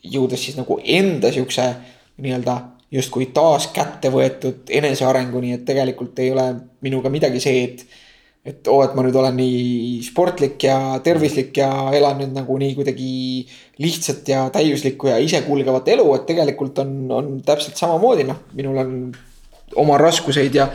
jõudes 0.00 0.40
siis 0.40 0.56
nagu 0.56 0.80
enda 0.80 1.28
siukse 1.36 1.68
nii-öelda 2.16 2.56
justkui 2.96 3.28
taas 3.36 3.68
kätte 3.74 4.08
võetud 4.12 4.70
enesearenguni, 4.72 5.52
et 5.58 5.68
tegelikult 5.68 6.18
ei 6.24 6.32
ole 6.32 6.46
minuga 6.80 7.12
midagi 7.12 7.44
see, 7.44 7.66
et 7.68 7.84
et 8.44 8.68
oo, 8.72 8.80
et 8.84 8.94
ma 8.96 9.04
nüüd 9.04 9.16
olen 9.20 9.34
nii 9.36 9.98
sportlik 10.04 10.64
ja 10.64 10.76
tervislik 11.04 11.58
ja 11.60 11.70
elan 11.96 12.22
nüüd 12.22 12.36
nagu 12.38 12.56
nii 12.60 12.76
kuidagi 12.78 13.10
lihtsat 13.84 14.28
ja 14.32 14.46
täiuslikku 14.52 15.10
ja 15.10 15.18
isekulgevat 15.20 15.90
elu, 15.92 16.06
et 16.16 16.24
tegelikult 16.30 16.80
on, 16.80 16.94
on 17.12 17.34
täpselt 17.44 17.76
samamoodi, 17.80 18.24
noh, 18.28 18.40
minul 18.56 18.80
on 18.80 18.94
oma 19.78 19.98
raskuseid 20.00 20.54
ja, 20.56 20.66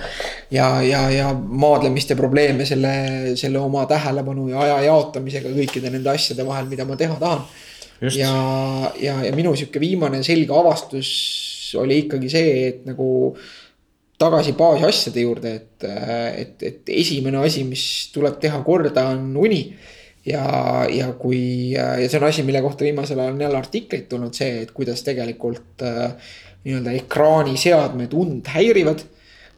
ja, 0.54 0.70
ja, 0.86 1.02
ja 1.12 1.32
maadlemist 1.34 2.14
ja 2.14 2.16
probleeme 2.20 2.68
selle, 2.70 3.36
selle 3.36 3.60
oma 3.60 3.84
tähelepanu 3.90 4.48
ja 4.54 4.62
aja 4.64 4.78
jaotamisega 4.88 5.52
kõikide 5.58 5.92
nende 5.92 6.14
asjade 6.14 6.46
vahel, 6.48 6.70
mida 6.72 6.86
ma 6.88 6.96
teha 7.00 7.18
tahan. 7.20 7.44
ja, 8.14 8.32
ja, 9.02 9.18
ja 9.26 9.36
minu 9.36 9.56
sihuke 9.56 9.82
viimane 9.84 10.22
selge 10.24 10.54
avastus 10.56 11.10
oli 11.82 12.04
ikkagi 12.06 12.30
see, 12.32 12.56
et 12.70 12.86
nagu 12.88 13.08
tagasi 14.22 14.56
baasasjade 14.56 15.24
juurde, 15.26 15.52
et, 15.60 15.86
et, 15.86 16.64
et 16.64 16.94
esimene 17.02 17.42
asi, 17.44 17.66
mis 17.68 17.84
tuleb 18.16 18.40
teha 18.42 18.62
korda, 18.66 19.10
on 19.12 19.36
uni. 19.38 19.62
ja, 20.26 20.46
ja 20.90 21.12
kui, 21.20 21.76
ja 21.76 21.92
see 22.10 22.18
on 22.18 22.28
asi, 22.30 22.46
mille 22.48 22.62
kohta 22.66 22.88
viimasel 22.88 23.20
ajal 23.20 23.36
on 23.36 23.44
jälle 23.46 23.60
artikleid 23.60 24.08
tulnud, 24.10 24.34
see, 24.34 24.64
et 24.64 24.72
kuidas 24.74 25.04
tegelikult 25.06 25.84
äh, 25.86 26.16
nii-öelda 26.66 26.96
ekraaniseadmed 27.02 28.16
und 28.18 28.50
häirivad. 28.56 29.04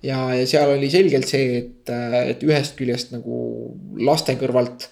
ja, 0.04 0.34
ja 0.36 0.48
seal 0.48 0.74
oli 0.76 0.90
selgelt 0.92 1.30
see, 1.30 1.62
et, 1.62 1.94
et 2.34 2.44
ühest 2.44 2.76
küljest 2.78 3.14
nagu 3.16 3.38
laste 4.04 4.36
kõrvalt 4.42 4.90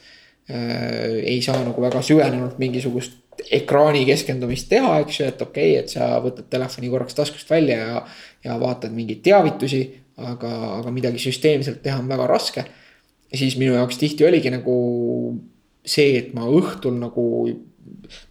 äh, 0.47 1.25
ei 1.25 1.41
saa 1.43 1.59
nagu 1.65 1.81
väga 1.81 2.01
süvenenult 2.05 2.61
mingisugust 2.61 3.24
ekraani 3.53 4.05
keskendumist 4.07 4.69
teha, 4.69 4.99
eks 5.03 5.19
ju, 5.19 5.27
et 5.29 5.41
okei 5.41 5.75
okay,, 5.75 5.83
et 5.83 5.93
sa 5.93 6.15
võtad 6.23 6.47
telefoni 6.49 6.89
korraks 6.89 7.17
taskust 7.17 7.49
välja 7.51 7.77
ja, 7.81 8.01
ja 8.45 8.57
vaatad 8.61 8.95
mingeid 8.95 9.21
teavitusi, 9.25 9.83
aga, 10.17 10.51
aga 10.79 10.93
midagi 10.95 11.21
süsteemselt 11.21 11.83
teha 11.83 11.99
on 12.01 12.09
väga 12.09 12.27
raske. 12.31 12.65
ja 13.31 13.37
siis 13.37 13.57
minu 13.59 13.75
jaoks 13.75 13.97
tihti 14.01 14.25
oligi 14.25 14.51
nagu 14.53 14.75
see, 15.85 16.17
et 16.17 16.33
ma 16.33 16.47
õhtul 16.49 16.97
nagu 16.99 17.25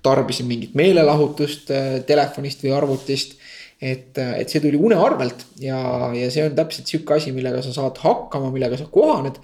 tarbisin 0.02 0.46
mingit 0.46 0.74
meelelahutust 0.78 1.70
äh, 1.70 1.90
telefonist 2.06 2.64
või 2.64 2.74
arvutist. 2.76 3.38
et, 3.80 4.16
äh, 4.18 4.38
et 4.40 4.48
see 4.48 4.62
tuli 4.62 4.78
une 4.80 4.96
arvelt 4.96 5.46
ja, 5.60 5.78
ja 6.14 6.30
see 6.30 6.44
on 6.46 6.54
täpselt 6.56 6.88
sihuke 6.88 7.18
asi, 7.18 7.32
millega 7.36 7.62
sa 7.62 7.74
saad 7.74 7.98
hakkama, 8.02 8.50
millega 8.54 8.78
sa 8.80 8.88
kohaned. 8.90 9.38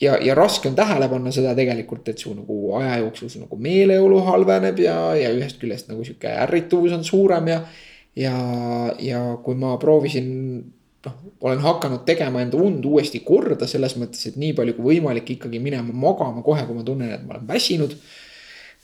Ja, 0.00 0.16
ja 0.20 0.34
raske 0.34 0.68
on 0.68 0.76
tähele 0.78 1.08
panna 1.08 1.32
seda 1.34 1.54
tegelikult, 1.58 2.08
et 2.08 2.18
su 2.18 2.34
nagu 2.36 2.74
aja 2.80 2.98
jooksul 3.02 3.30
su 3.32 3.42
nagu 3.42 3.58
meeleolu 3.60 4.20
halveneb 4.26 4.82
ja, 4.82 4.96
ja 5.18 5.32
ühest 5.34 5.60
küljest 5.62 5.90
nagu 5.92 6.04
sihuke 6.06 6.30
ärrituvus 6.44 6.94
on 6.96 7.04
suurem 7.04 7.50
ja. 7.52 7.60
ja, 8.16 8.36
ja 9.00 9.22
kui 9.44 9.58
ma 9.58 9.76
proovisin 9.82 10.32
noh, 11.06 11.14
olen 11.40 11.62
hakanud 11.62 12.04
tegema 12.08 12.42
enda 12.42 12.58
und 12.62 12.84
uuesti 12.86 13.22
korda 13.26 13.68
selles 13.70 13.96
mõttes, 14.00 14.26
et 14.28 14.36
nii 14.40 14.52
palju 14.58 14.76
kui 14.78 14.92
võimalik 14.94 15.34
ikkagi 15.36 15.62
minema 15.62 15.94
magama 15.94 16.44
kohe, 16.46 16.66
kui 16.66 16.78
ma 16.78 16.84
tunnen, 16.86 17.14
et 17.16 17.24
ma 17.26 17.36
olen 17.36 17.48
väsinud. 17.48 17.96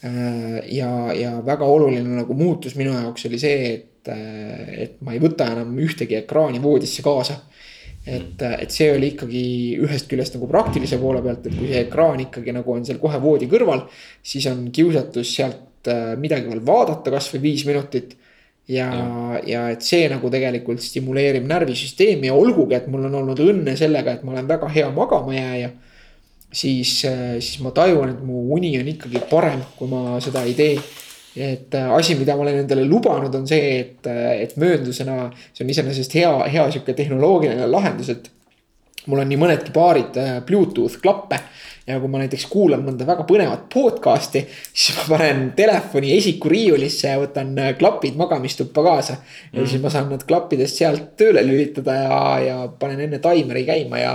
Äh, 0.05 0.59
ja, 0.75 0.91
ja 1.15 1.37
väga 1.47 1.67
oluline 1.67 2.21
nagu 2.21 2.35
muutus 2.39 2.77
minu 2.79 2.93
jaoks 2.95 3.27
oli 3.27 3.39
see, 3.43 3.73
et, 3.75 4.11
et 4.11 5.01
ma 5.03 5.15
ei 5.15 5.23
võta 5.23 5.49
enam 5.53 5.73
ühtegi 5.83 6.21
ekraani 6.21 6.63
voodisse 6.63 7.03
kaasa 7.03 7.41
et, 8.09 8.43
et 8.65 8.73
see 8.73 8.89
oli 8.95 9.13
ikkagi 9.13 9.43
ühest 9.85 10.09
küljest 10.11 10.37
nagu 10.37 10.49
praktilise 10.51 10.99
poole 11.01 11.23
pealt, 11.25 11.47
et 11.47 11.57
kui 11.57 11.69
see 11.71 11.83
ekraan 11.85 12.23
ikkagi 12.25 12.55
nagu 12.57 12.73
on 12.75 12.87
seal 12.87 13.01
kohe 13.03 13.21
voodi 13.23 13.49
kõrval, 13.51 13.85
siis 14.25 14.47
on 14.51 14.69
kiusatus 14.75 15.33
sealt 15.39 15.91
äh, 15.91 16.15
midagi 16.21 16.49
veel 16.51 16.65
vaadata, 16.67 17.13
kasvõi 17.15 17.43
viis 17.45 17.67
minutit. 17.69 18.17
ja, 18.69 18.89
ja., 18.93 19.41
ja 19.49 19.67
et 19.73 19.85
see 19.85 20.09
nagu 20.13 20.31
tegelikult 20.31 20.83
stimuleerib 20.85 21.47
närvisüsteemi 21.49 22.29
ja 22.29 22.37
olgugi, 22.37 22.77
et 22.77 22.89
mul 22.93 23.07
on 23.09 23.21
olnud 23.23 23.41
õnne 23.41 23.77
sellega, 23.81 24.17
et 24.17 24.25
ma 24.25 24.35
olen 24.37 24.49
väga 24.49 24.69
hea 24.73 24.91
magamajääja. 24.93 25.71
siis, 26.53 27.05
äh, 27.05 27.37
siis 27.41 27.61
ma 27.61 27.71
tajun, 27.77 28.09
et 28.15 28.25
mu 28.25 28.47
uni 28.57 28.73
on 28.81 28.89
ikkagi 28.89 29.21
parem, 29.31 29.61
kui 29.77 29.89
ma 29.89 30.17
seda 30.25 30.47
ei 30.49 30.57
tee 30.57 30.79
et 31.39 31.75
äh, 31.75 31.93
asi, 31.95 32.17
mida 32.19 32.37
ma 32.37 32.45
olen 32.45 32.63
endale 32.65 32.85
lubanud, 32.89 33.35
on 33.35 33.47
see, 33.49 33.79
et, 33.81 34.07
äh, 34.11 34.43
et 34.43 34.57
mööndusena, 34.61 35.29
see 35.53 35.65
on 35.65 35.73
iseenesest 35.73 36.19
hea, 36.19 36.33
hea 36.51 36.67
sihuke 36.75 36.97
tehnoloogiline 36.99 37.71
lahendus, 37.71 38.13
et. 38.15 38.35
mul 39.09 39.23
on 39.23 39.31
nii 39.31 39.39
mõnedki 39.41 39.73
paarid 39.73 40.17
äh, 40.21 40.35
Bluetooth 40.45 40.99
klappe 41.01 41.39
ja 41.89 41.97
kui 42.01 42.11
ma 42.13 42.19
näiteks 42.21 42.45
kuulan 42.53 42.83
mõnda 42.85 43.07
väga 43.09 43.25
põnevat 43.25 43.63
podcast'i, 43.73 44.43
siis 44.69 44.99
ma 44.99 45.07
panen 45.15 45.47
telefoni 45.57 46.11
esikuriiulisse 46.19 47.15
ja 47.15 47.21
võtan 47.23 47.55
klapid 47.79 48.19
magamistuppa 48.21 48.85
kaasa 48.85 49.17
mm.. 49.17 49.55
ja 49.55 49.65
siis 49.71 49.81
ma 49.81 49.93
saan 49.95 50.11
nad 50.13 50.27
klappidest 50.29 50.83
sealt 50.83 51.15
tööle 51.17 51.47
lülitada 51.47 51.97
ja, 52.03 52.21
ja 52.45 52.59
panen 52.69 53.07
enne 53.07 53.23
taimeri 53.25 53.65
käima 53.71 54.03
ja. 54.03 54.13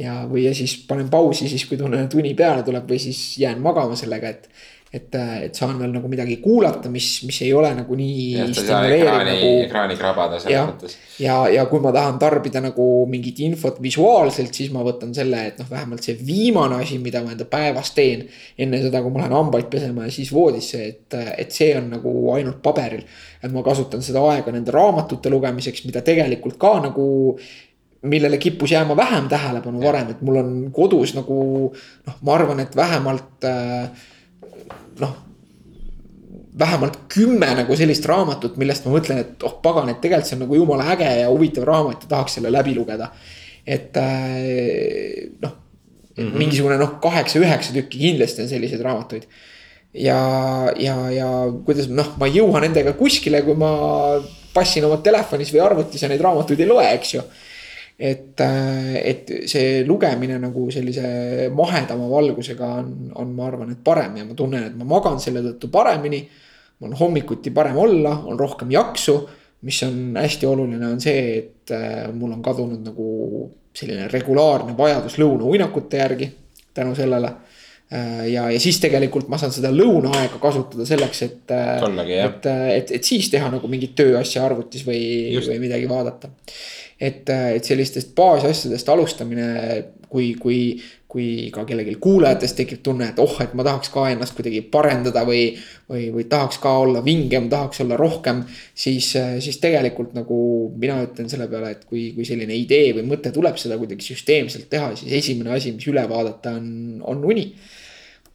ja, 0.00 0.16
või 0.26 0.48
ja 0.48 0.56
siis 0.58 0.74
panen 0.88 1.12
pausi 1.12 1.46
siis, 1.52 1.68
kui 1.70 1.78
tunnen, 1.78 2.08
et 2.08 2.18
uni 2.18 2.34
peale 2.34 2.66
tuleb 2.66 2.90
või 2.90 2.98
siis 3.04 3.22
jään 3.38 3.62
magama 3.62 3.94
sellega, 4.00 4.34
et 4.34 4.50
et, 4.92 5.14
et 5.16 5.56
saan 5.56 5.78
veel 5.80 5.92
nagu 5.94 6.08
midagi 6.12 6.34
kuulata, 6.42 6.90
mis, 6.92 7.06
mis 7.24 7.38
ei 7.46 7.52
ole 7.56 7.70
nagu 7.78 7.96
nii. 7.96 8.42
ekraani 8.98 9.30
nagu..., 9.30 9.52
ekraani 9.64 9.96
krabada 9.96 10.40
selles 10.42 10.68
mõttes. 10.68 10.96
ja, 11.22 11.38
ja 11.48 11.64
kui 11.70 11.80
ma 11.80 11.94
tahan 11.96 12.18
tarbida 12.20 12.60
nagu 12.60 12.88
mingit 13.08 13.40
infot 13.46 13.80
visuaalselt, 13.82 14.52
siis 14.52 14.68
ma 14.74 14.84
võtan 14.84 15.14
selle, 15.16 15.46
et 15.48 15.62
noh, 15.62 15.70
vähemalt 15.72 16.04
see 16.04 16.18
viimane 16.20 16.82
asi, 16.84 17.00
mida 17.00 17.24
ma 17.24 17.32
enda 17.32 17.48
päevas 17.48 17.94
teen. 17.96 18.26
enne 18.60 18.82
seda, 18.84 19.00
kui 19.00 19.16
ma 19.16 19.24
lähen 19.24 19.38
hambaid 19.38 19.72
pesema 19.72 20.10
ja 20.10 20.12
siis 20.12 20.32
voodisse, 20.34 20.84
et, 20.92 21.18
et 21.40 21.56
see 21.56 21.72
on 21.80 21.88
nagu 21.96 22.14
ainult 22.36 22.60
paberil. 22.62 23.08
et 23.42 23.50
ma 23.52 23.64
kasutan 23.64 24.04
seda 24.04 24.20
aega 24.28 24.52
nende 24.52 24.76
raamatute 24.76 25.32
lugemiseks, 25.32 25.86
mida 25.88 26.04
tegelikult 26.04 26.60
ka 26.60 26.76
nagu 26.84 27.08
millele 28.02 28.36
kippus 28.36 28.74
jääma 28.74 28.96
vähem 28.98 29.28
tähelepanu 29.30 29.80
varem, 29.80 30.10
et 30.10 30.22
mul 30.26 30.40
on 30.40 30.54
kodus 30.74 31.14
nagu 31.14 31.36
noh, 31.72 32.16
ma 32.26 32.34
arvan, 32.34 32.60
et 32.60 32.76
vähemalt 32.76 33.46
äh, 33.46 34.10
noh 35.02 35.18
vähemalt 36.58 36.98
kümme 37.08 37.48
nagu 37.56 37.76
sellist 37.76 38.04
raamatut, 38.08 38.58
millest 38.60 38.84
ma 38.84 38.92
mõtlen, 38.96 39.22
et 39.24 39.46
oh 39.46 39.54
pagan, 39.64 39.88
et 39.88 40.02
tegelikult 40.02 40.28
see 40.28 40.36
on 40.36 40.44
nagu 40.44 40.58
jumala 40.58 40.90
äge 40.94 41.08
ja 41.22 41.30
huvitav 41.30 41.64
raamat 41.68 42.04
ja 42.04 42.10
tahaks 42.10 42.36
selle 42.38 42.52
läbi 42.52 42.74
lugeda. 42.76 43.10
et 43.66 43.96
äh, 43.96 45.30
noh 45.40 45.52
mm 46.16 46.28
-hmm., 46.28 46.38
mingisugune 46.38 46.76
noh, 46.78 46.98
kaheksa-üheksa 47.00 47.72
tükki 47.72 47.98
kindlasti 47.98 48.42
on 48.42 48.48
selliseid 48.48 48.80
raamatuid. 48.80 49.22
ja, 49.94 50.18
ja, 50.76 51.10
ja 51.10 51.28
kuidas 51.64 51.88
noh, 51.88 52.14
ma 52.18 52.26
ei 52.26 52.36
jõua 52.36 52.60
nendega 52.60 52.92
kuskile, 52.92 53.42
kui 53.42 53.54
ma 53.54 53.72
passin 54.54 54.84
oma 54.84 54.96
telefonis 54.96 55.52
või 55.52 55.60
arvutis 55.60 56.02
ja 56.02 56.08
neid 56.08 56.20
raamatuid 56.20 56.60
ei 56.60 56.66
loe, 56.66 56.86
eks 56.94 57.14
ju 57.14 57.22
et, 58.02 58.40
äh, 58.40 58.96
et 58.98 59.28
see 59.46 59.82
lugemine 59.86 60.34
nagu 60.42 60.64
sellise 60.74 61.50
mahedama 61.54 62.08
valgusega 62.10 62.70
on, 62.80 62.88
on, 63.22 63.30
ma 63.36 63.46
arvan, 63.46 63.70
et 63.70 63.84
parem 63.84 64.16
ja 64.18 64.26
ma 64.26 64.34
tunnen, 64.38 64.64
et 64.66 64.78
ma 64.78 64.88
magan 64.96 65.20
selle 65.22 65.44
tõttu 65.44 65.70
paremini. 65.70 66.22
mul 66.80 66.90
on 66.90 66.98
hommikuti 66.98 67.52
parem 67.54 67.78
olla, 67.78 68.16
on 68.26 68.38
rohkem 68.38 68.72
jaksu, 68.74 69.14
mis 69.62 69.78
on 69.86 70.16
hästi 70.18 70.46
oluline, 70.50 70.86
on 70.88 71.00
see, 71.00 71.36
et 71.38 71.70
äh, 71.70 72.08
mul 72.10 72.32
on 72.34 72.42
kadunud 72.42 72.82
nagu 72.82 73.06
selline 73.72 74.08
regulaarne 74.10 74.74
vajadus 74.76 75.20
lõunauinakute 75.22 76.02
järgi 76.02 76.28
tänu 76.74 76.96
sellele 76.98 77.30
ja, 77.92 78.46
ja 78.48 78.60
siis 78.62 78.78
tegelikult 78.80 79.28
ma 79.28 79.36
saan 79.40 79.52
seda 79.52 79.68
lõunaaega 79.74 80.38
kasutada 80.40 80.86
selleks, 80.88 81.22
et, 81.26 81.52
et, 81.52 82.46
et, 82.76 82.94
et 82.98 83.04
siis 83.04 83.28
teha 83.32 83.50
nagu 83.52 83.68
mingit 83.68 83.92
tööasja 83.98 84.46
arvutis 84.46 84.86
või, 84.88 85.02
või 85.36 85.58
midagi 85.66 85.90
vaadata 85.90 86.32
et, 87.02 87.28
et 87.28 87.66
sellistest 87.66 88.14
baasasjadest 88.16 88.90
alustamine, 88.92 89.46
kui, 90.12 90.32
kui, 90.38 90.58
kui 91.10 91.26
ka 91.54 91.64
kellelgi 91.68 91.96
kuulajatest 92.02 92.58
tekib 92.60 92.82
tunne, 92.84 93.08
et 93.10 93.20
oh, 93.22 93.34
et 93.42 93.54
ma 93.58 93.64
tahaks 93.66 93.90
ka 93.92 94.06
ennast 94.12 94.36
kuidagi 94.36 94.62
parendada 94.72 95.24
või. 95.28 95.44
või, 95.92 96.06
või 96.14 96.24
tahaks 96.30 96.56
ka 96.62 96.70
olla 96.84 97.02
vingem, 97.04 97.50
tahaks 97.52 97.82
olla 97.84 97.98
rohkem, 98.00 98.38
siis, 98.74 99.10
siis 99.44 99.58
tegelikult 99.60 100.14
nagu 100.16 100.38
mina 100.80 101.02
ütlen 101.04 101.28
selle 101.28 101.48
peale, 101.50 101.74
et 101.74 101.84
kui, 101.84 102.06
kui 102.16 102.24
selline 102.24 102.56
idee 102.56 102.94
või 102.96 103.04
mõte 103.10 103.32
tuleb 103.34 103.58
seda 103.60 103.76
kuidagi 103.80 104.06
süsteemselt 104.06 104.70
teha, 104.72 104.94
siis 104.96 105.12
esimene 105.20 105.52
asi, 105.58 105.74
mis 105.76 105.88
üle 105.92 106.06
vaadata, 106.08 106.54
on, 106.56 107.02
on 107.12 107.24
uni. 107.28 107.50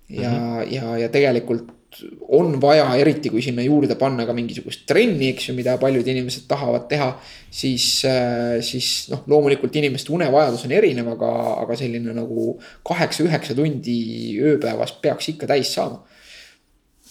Ja 0.10 0.30
mm, 0.32 0.38
-hmm. 0.38 0.74
ja, 0.74 0.98
ja 0.98 1.10
tegelikult 1.10 1.74
on 2.28 2.62
vaja, 2.62 2.88
eriti 3.00 3.30
kui 3.32 3.42
sinna 3.42 3.64
juurde 3.64 3.96
panna 3.96 4.26
ka 4.28 4.34
mingisugust 4.36 4.84
trenni, 4.90 5.30
eks 5.32 5.50
ju, 5.50 5.56
mida 5.56 5.78
paljud 5.82 6.08
inimesed 6.08 6.48
tahavad 6.48 6.88
teha. 6.90 7.20
siis, 7.52 8.06
äh, 8.06 8.62
siis 8.62 9.10
noh, 9.10 9.24
loomulikult 9.28 9.76
inimeste 9.76 10.12
unevajadus 10.14 10.66
on 10.66 10.72
erinev, 10.72 11.08
aga, 11.16 11.32
aga 11.64 11.78
selline 11.80 12.14
nagu 12.14 12.60
kaheksa-üheksa 12.86 13.56
tundi 13.56 14.38
ööpäevas 14.42 14.92
peaks 15.02 15.30
ikka 15.30 15.48
täis 15.48 15.74
saama. 15.74 16.04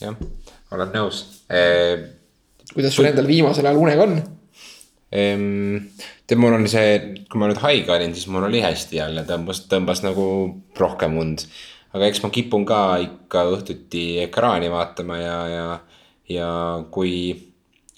jah, 0.00 0.16
olen 0.70 0.92
nõus 0.92 1.22
e.... 1.48 1.62
kuidas 2.74 2.94
sul 2.94 3.08
endal 3.08 3.26
viimasel 3.26 3.66
ajal 3.66 3.80
unega 3.80 4.04
on? 4.04 4.20
tead, 5.10 6.38
mul 6.42 6.52
on 6.58 6.66
see, 6.68 6.98
kui 7.30 7.40
ma 7.40 7.48
nüüd 7.48 7.62
haige 7.62 7.92
olin, 7.94 8.14
siis 8.14 8.28
mul 8.28 8.44
oli 8.48 8.60
hästi 8.60 8.98
jälle, 8.98 9.24
tõmbas, 9.24 9.62
tõmbas 9.70 10.02
nagu 10.04 10.26
rohkem 10.78 11.16
und 11.22 11.46
aga 11.96 12.08
eks 12.10 12.22
ma 12.24 12.30
kipun 12.32 12.64
ka 12.68 12.80
ikka 13.02 13.44
õhtuti 13.56 14.06
ekraani 14.26 14.70
vaatama 14.72 15.18
ja, 15.20 15.36
ja, 15.50 15.66
ja 16.30 16.48
kui 16.92 17.12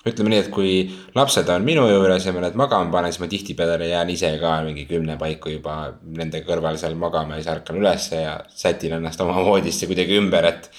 ütleme 0.09 0.33
nii, 0.33 0.43
et 0.45 0.51
kui 0.53 0.75
lapsed 1.17 1.49
on 1.53 1.65
minu 1.67 1.87
juures 1.91 2.27
ja 2.27 2.35
ma 2.35 2.43
nad 2.45 2.59
magama 2.59 2.93
panen, 2.93 3.13
siis 3.13 3.23
ma 3.23 3.31
tihtipeale 3.31 3.89
jään 3.91 4.13
ise 4.15 4.31
ka 4.41 4.59
mingi 4.67 4.87
kümne 4.89 5.19
paiku 5.21 5.53
juba 5.57 5.79
nende 6.19 6.45
kõrval 6.47 6.79
seal 6.81 6.95
magama 6.99 7.37
ja 7.37 7.43
siis 7.43 7.51
ärkan 7.57 7.81
ülesse 7.81 8.23
ja 8.23 8.39
sätin 8.49 8.95
ennast 8.99 9.21
oma 9.25 9.43
voodisse 9.45 9.91
kuidagi 9.91 10.19
ümber, 10.21 10.53
et. 10.53 10.71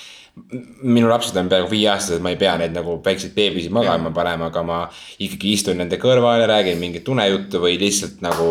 minu 0.84 1.10
lapsed 1.10 1.36
on 1.36 1.50
peaaegu 1.52 1.68
viieaastased, 1.68 2.22
ma 2.24 2.32
ei 2.32 2.38
pea 2.40 2.54
neid 2.62 2.72
nagu 2.72 2.94
väikseid 3.04 3.34
beebisid 3.36 3.74
magama 3.76 4.12
panema, 4.16 4.48
aga 4.48 4.62
ma 4.64 4.78
ikkagi 5.20 5.52
istun 5.58 5.82
nende 5.82 5.98
kõrval 6.00 6.40
ja 6.40 6.48
räägin 6.48 6.80
mingit 6.80 7.10
unejuttu 7.12 7.60
või 7.60 7.76
lihtsalt 7.82 8.22
nagu 8.24 8.48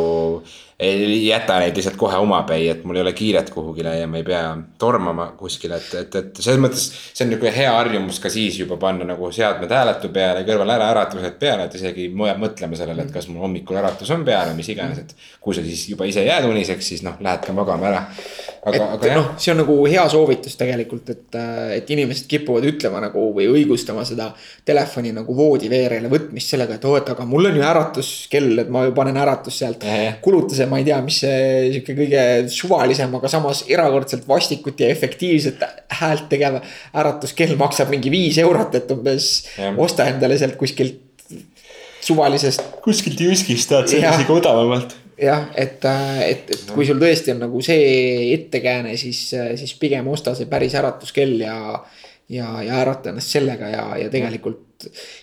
ei 0.79 1.27
jäta 1.27 1.57
neid 1.59 1.75
lihtsalt 1.75 1.97
kohe 1.99 2.17
omapäi, 2.23 2.69
et 2.71 2.85
mul 2.87 2.97
ei 2.97 3.03
ole 3.03 3.13
kiiret 3.13 3.49
kuhugile 3.51 3.97
ja 3.99 4.07
ma 4.07 4.21
ei 4.21 4.27
pea 4.27 4.43
tormama 4.79 5.33
kuskile, 5.39 5.81
et, 5.83 5.95
et, 5.99 6.19
et 6.21 6.39
selles 6.39 6.61
mõttes. 6.63 6.85
see 7.11 7.25
on 7.25 7.33
nihuke 7.33 7.51
hea 7.55 7.73
harjumus 7.75 8.21
ka 8.23 8.31
siis 8.31 8.61
juba 8.61 8.79
panna 8.79 9.09
nagu 9.09 9.31
seadmed 9.35 9.75
hääletu 9.75 10.13
peale, 10.15 10.45
kõrval 10.47 10.71
ära 10.77 10.93
äratused 10.95 11.35
peale, 11.41 11.67
et 11.67 11.75
isegi 11.75 12.07
mõtlema 12.15 12.79
sellele, 12.79 13.09
et 13.09 13.11
kas 13.15 13.27
mul 13.27 13.43
hommikul 13.49 13.81
äratus 13.81 14.15
on 14.15 14.23
peal 14.29 14.53
või 14.53 14.61
mis 14.61 14.71
iganes, 14.71 15.03
et. 15.03 15.17
kui 15.43 15.57
sa 15.59 15.67
siis 15.67 15.83
juba 15.91 16.07
ise 16.07 16.23
jääd 16.23 16.47
uniseks, 16.47 16.93
siis 16.95 17.03
noh, 17.03 17.19
lähed 17.27 17.43
ka 17.43 17.57
magama 17.57 17.91
ära. 17.91 18.05
Aga, 18.69 18.89
aga 18.97 19.15
noh, 19.17 19.31
see 19.41 19.53
on 19.53 19.61
nagu 19.63 19.77
hea 19.89 20.05
soovitus 20.13 20.57
tegelikult, 20.61 21.11
et, 21.15 21.39
et 21.77 21.91
inimesed 21.95 22.29
kipuvad 22.31 22.67
ütlema 22.69 23.03
nagu 23.03 23.25
või 23.37 23.49
õigustama 23.53 24.05
seda 24.09 24.31
telefoni 24.69 25.13
nagu 25.17 25.37
voodiveerele 25.37 26.11
võtmist 26.13 26.55
sellega, 26.55 26.79
et 26.79 26.87
oo, 26.89 26.95
et 27.01 27.11
aga 27.15 27.27
mul 27.29 27.51
on 27.51 27.59
ju 27.59 27.67
äratuskell, 27.71 28.53
et 28.65 28.73
ma 28.75 28.85
ju 28.87 28.95
panen 28.97 29.19
äratust 29.21 29.65
sealt. 29.65 29.89
kuluta 30.25 30.59
see 30.59 30.69
ma 30.71 30.81
ei 30.81 30.87
tea, 30.89 31.01
mis 31.05 31.21
see 31.25 31.43
sihuke 31.75 31.97
kõige 31.99 32.23
suvalisem, 32.53 33.19
aga 33.19 33.33
samas 33.33 33.65
erakordselt 33.71 34.29
vastikut 34.29 34.81
ja 34.85 34.93
efektiivset 34.95 35.67
häält 36.01 36.29
tegev 36.31 36.61
äratuskell 36.95 37.59
maksab 37.61 37.93
mingi 37.93 38.13
viis 38.13 38.39
eurot, 38.43 38.75
et 38.79 38.95
umbes 38.95 39.31
ja. 39.57 39.75
osta 39.77 40.09
endale 40.11 40.39
sealt 40.41 40.57
kuskilt 40.61 41.05
suvalisest. 42.09 42.63
kuskilt 42.85 43.21
Jyskist 43.21 43.73
saad 43.73 43.91
selle 43.91 44.11
isegi 44.15 44.33
odavamalt. 44.33 44.97
Jah, 45.23 45.49
et, 45.59 45.85
et, 46.25 46.51
et 46.55 46.71
kui 46.75 46.87
sul 46.87 47.01
tõesti 47.01 47.35
on 47.35 47.43
nagu 47.47 47.63
see 47.65 48.33
ettekääne, 48.37 48.97
siis, 49.01 49.29
siis 49.33 49.75
pigem 49.81 50.09
osta 50.13 50.35
see 50.39 50.51
päris 50.51 50.77
äratuskell 50.79 51.41
ja, 51.43 51.59
ja, 52.29 52.49
ja 52.63 52.81
ärata 52.83 53.13
ennast 53.13 53.35
sellega 53.35 53.71
ja, 53.73 53.85
ja 54.05 54.11
tegelikult 54.13 54.67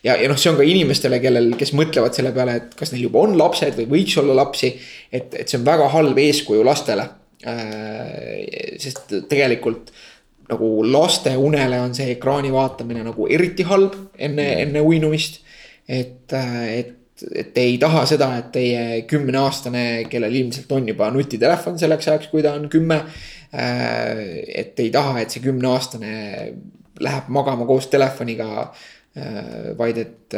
ja, 0.04 0.16
ja 0.16 0.28
noh, 0.30 0.40
see 0.40 0.52
on 0.52 0.58
ka 0.60 0.66
inimestele, 0.68 1.20
kellel, 1.24 1.54
kes 1.60 1.72
mõtlevad 1.78 2.18
selle 2.18 2.34
peale, 2.36 2.58
et 2.60 2.74
kas 2.78 2.92
neil 2.94 3.06
juba 3.08 3.24
on 3.24 3.38
lapsed 3.40 3.78
või 3.80 3.88
võiks 3.98 4.18
olla 4.22 4.36
lapsi. 4.42 4.74
et, 5.12 5.32
et 5.34 5.48
see 5.48 5.60
on 5.60 5.68
väga 5.68 5.88
halb 5.94 6.20
eeskuju 6.26 6.66
lastele. 6.66 7.08
sest 8.82 9.12
tegelikult 9.30 9.92
nagu 10.50 10.70
laste 10.88 11.36
unele 11.38 11.80
on 11.82 11.94
see 11.98 12.16
ekraani 12.16 12.52
vaatamine 12.54 13.04
nagu 13.06 13.28
eriti 13.30 13.66
halb 13.70 13.96
enne 14.18 14.44
mm., 14.44 14.62
enne 14.66 14.82
uinumist. 14.82 15.42
et, 15.88 16.34
et, 16.34 16.96
et 17.32 17.54
te 17.56 17.64
ei 17.64 17.78
taha 17.80 18.04
seda, 18.10 18.30
et 18.40 18.52
teie 18.56 18.82
kümneaastane, 19.10 19.86
kellel 20.12 20.36
ilmselt 20.42 20.72
on 20.76 20.90
juba 20.92 21.10
nutitelefon 21.16 21.80
selleks 21.80 22.10
ajaks, 22.12 22.32
kui 22.34 22.44
ta 22.44 22.56
on 22.60 22.70
kümme. 22.70 23.02
et 23.56 24.80
ei 24.84 24.90
taha, 24.92 25.22
et 25.22 25.32
see 25.32 25.40
kümneaastane 25.40 26.16
läheb 27.00 27.30
magama 27.32 27.66
koos 27.66 27.88
telefoniga 27.88 28.68
vaid 29.78 29.98
et. 29.98 30.36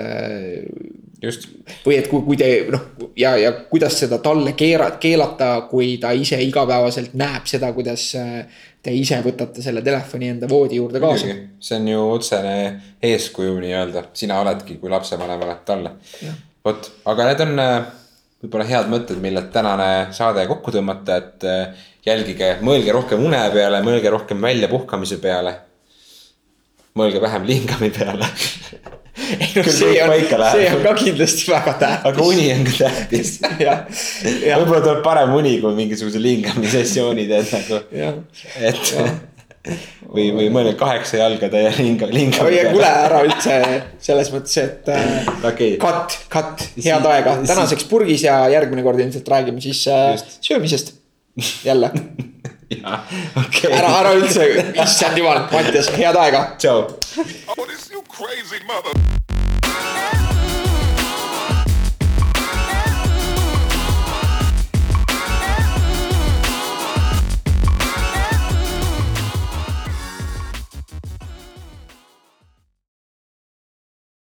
just. 1.21 1.47
või 1.85 1.95
et 1.97 2.07
kui, 2.11 2.21
kui 2.27 2.37
te 2.37 2.49
noh 2.69 2.83
ja, 3.17 3.31
ja 3.41 3.51
kuidas 3.71 3.97
seda 4.03 4.19
talle 4.21 4.53
keera-, 4.53 4.91
keelata, 5.01 5.49
kui 5.71 5.95
ta 5.97 6.11
ise 6.13 6.37
igapäevaselt 6.45 7.15
näeb 7.17 7.49
seda, 7.49 7.71
kuidas 7.73 8.11
te 8.87 8.93
ise 8.93 9.17
võtate 9.25 9.63
selle 9.65 9.81
telefoni 9.81 10.29
enda 10.35 10.49
voodi 10.49 10.77
juurde 10.77 11.01
kaasa. 11.01 11.33
see 11.59 11.79
on 11.79 11.87
ju 11.89 12.03
otsene 12.11 12.53
eeskuju 13.01 13.57
nii-öelda, 13.63 14.05
sina 14.13 14.37
oledki 14.43 14.77
kui 14.77 14.93
lapsevanemale 14.93 15.57
talle. 15.65 15.95
Vot, 16.67 16.91
aga 17.09 17.29
need 17.31 17.45
on 17.47 17.61
võib-olla 18.43 18.67
head 18.69 18.91
mõtted, 18.91 19.21
millelt 19.23 19.49
tänane 19.53 20.11
saade 20.13 20.43
kokku 20.49 20.73
tõmmata, 20.75 21.17
et 21.17 21.47
jälgige, 22.05 22.57
mõelge 22.63 22.93
rohkem 22.93 23.23
une 23.25 23.39
peale, 23.53 23.81
mõelge 23.85 24.11
rohkem 24.13 24.43
väljapuhkamise 24.43 25.17
peale 25.23 25.55
mõelge 26.97 27.21
vähem 27.21 27.45
lingami 27.47 27.89
peale 27.93 28.27
ei 29.27 29.49
noh, 29.55 29.69
see 29.73 29.95
on, 30.03 30.13
see 30.53 30.67
on 30.71 30.83
ka 30.83 30.93
kindlasti 30.97 31.49
väga 31.51 31.73
tähtis. 31.81 32.09
aga 32.09 32.27
uni 32.31 32.45
on 32.53 32.67
ka 32.67 32.75
tähtis 32.83 33.31
võib-olla 34.59 34.83
tuleb 34.85 35.01
parem 35.05 35.33
uni, 35.37 35.57
kui 35.63 35.73
mingisuguse 35.77 36.21
lingami 36.21 36.69
sessiooni 36.71 37.27
teed 37.29 37.51
nagu. 37.55 37.81
et. 38.61 38.93
Või, 40.07 40.29
või 40.35 40.47
mõelge 40.53 40.75
kaheksa 40.79 41.21
jalgade 41.21 41.63
ja 41.65 41.73
linga, 41.77 42.09
linga. 42.11 42.45
oi, 42.45 42.61
kuule 42.71 42.91
ära 43.07 43.23
üldse 43.27 43.57
selles 44.03 44.31
mõttes, 44.33 44.57
et 44.63 44.89
äh, 44.93 45.33
okay. 45.41 45.75
cut, 45.81 46.17
cut, 46.33 46.65
head 46.79 47.11
aega, 47.11 47.37
tänaseks 47.47 47.87
purgis 47.91 48.25
ja 48.27 48.39
järgmine 48.53 48.85
kord 48.85 49.01
ilmselt 49.03 49.29
räägime 49.35 49.63
siis 49.63 49.83
äh, 49.91 50.15
söömisest 50.41 50.95
jälle 51.67 51.91
Okay. 52.67 53.71
ära, 53.71 53.87
ära 54.01 54.11
üldse, 54.17 54.43
issand 54.83 55.15
jumal, 55.19 55.45
Mattias, 55.53 55.87
head 55.95 56.19
aega. 56.19 56.43
tšau. 56.59 56.83
Oh, 57.55 59.26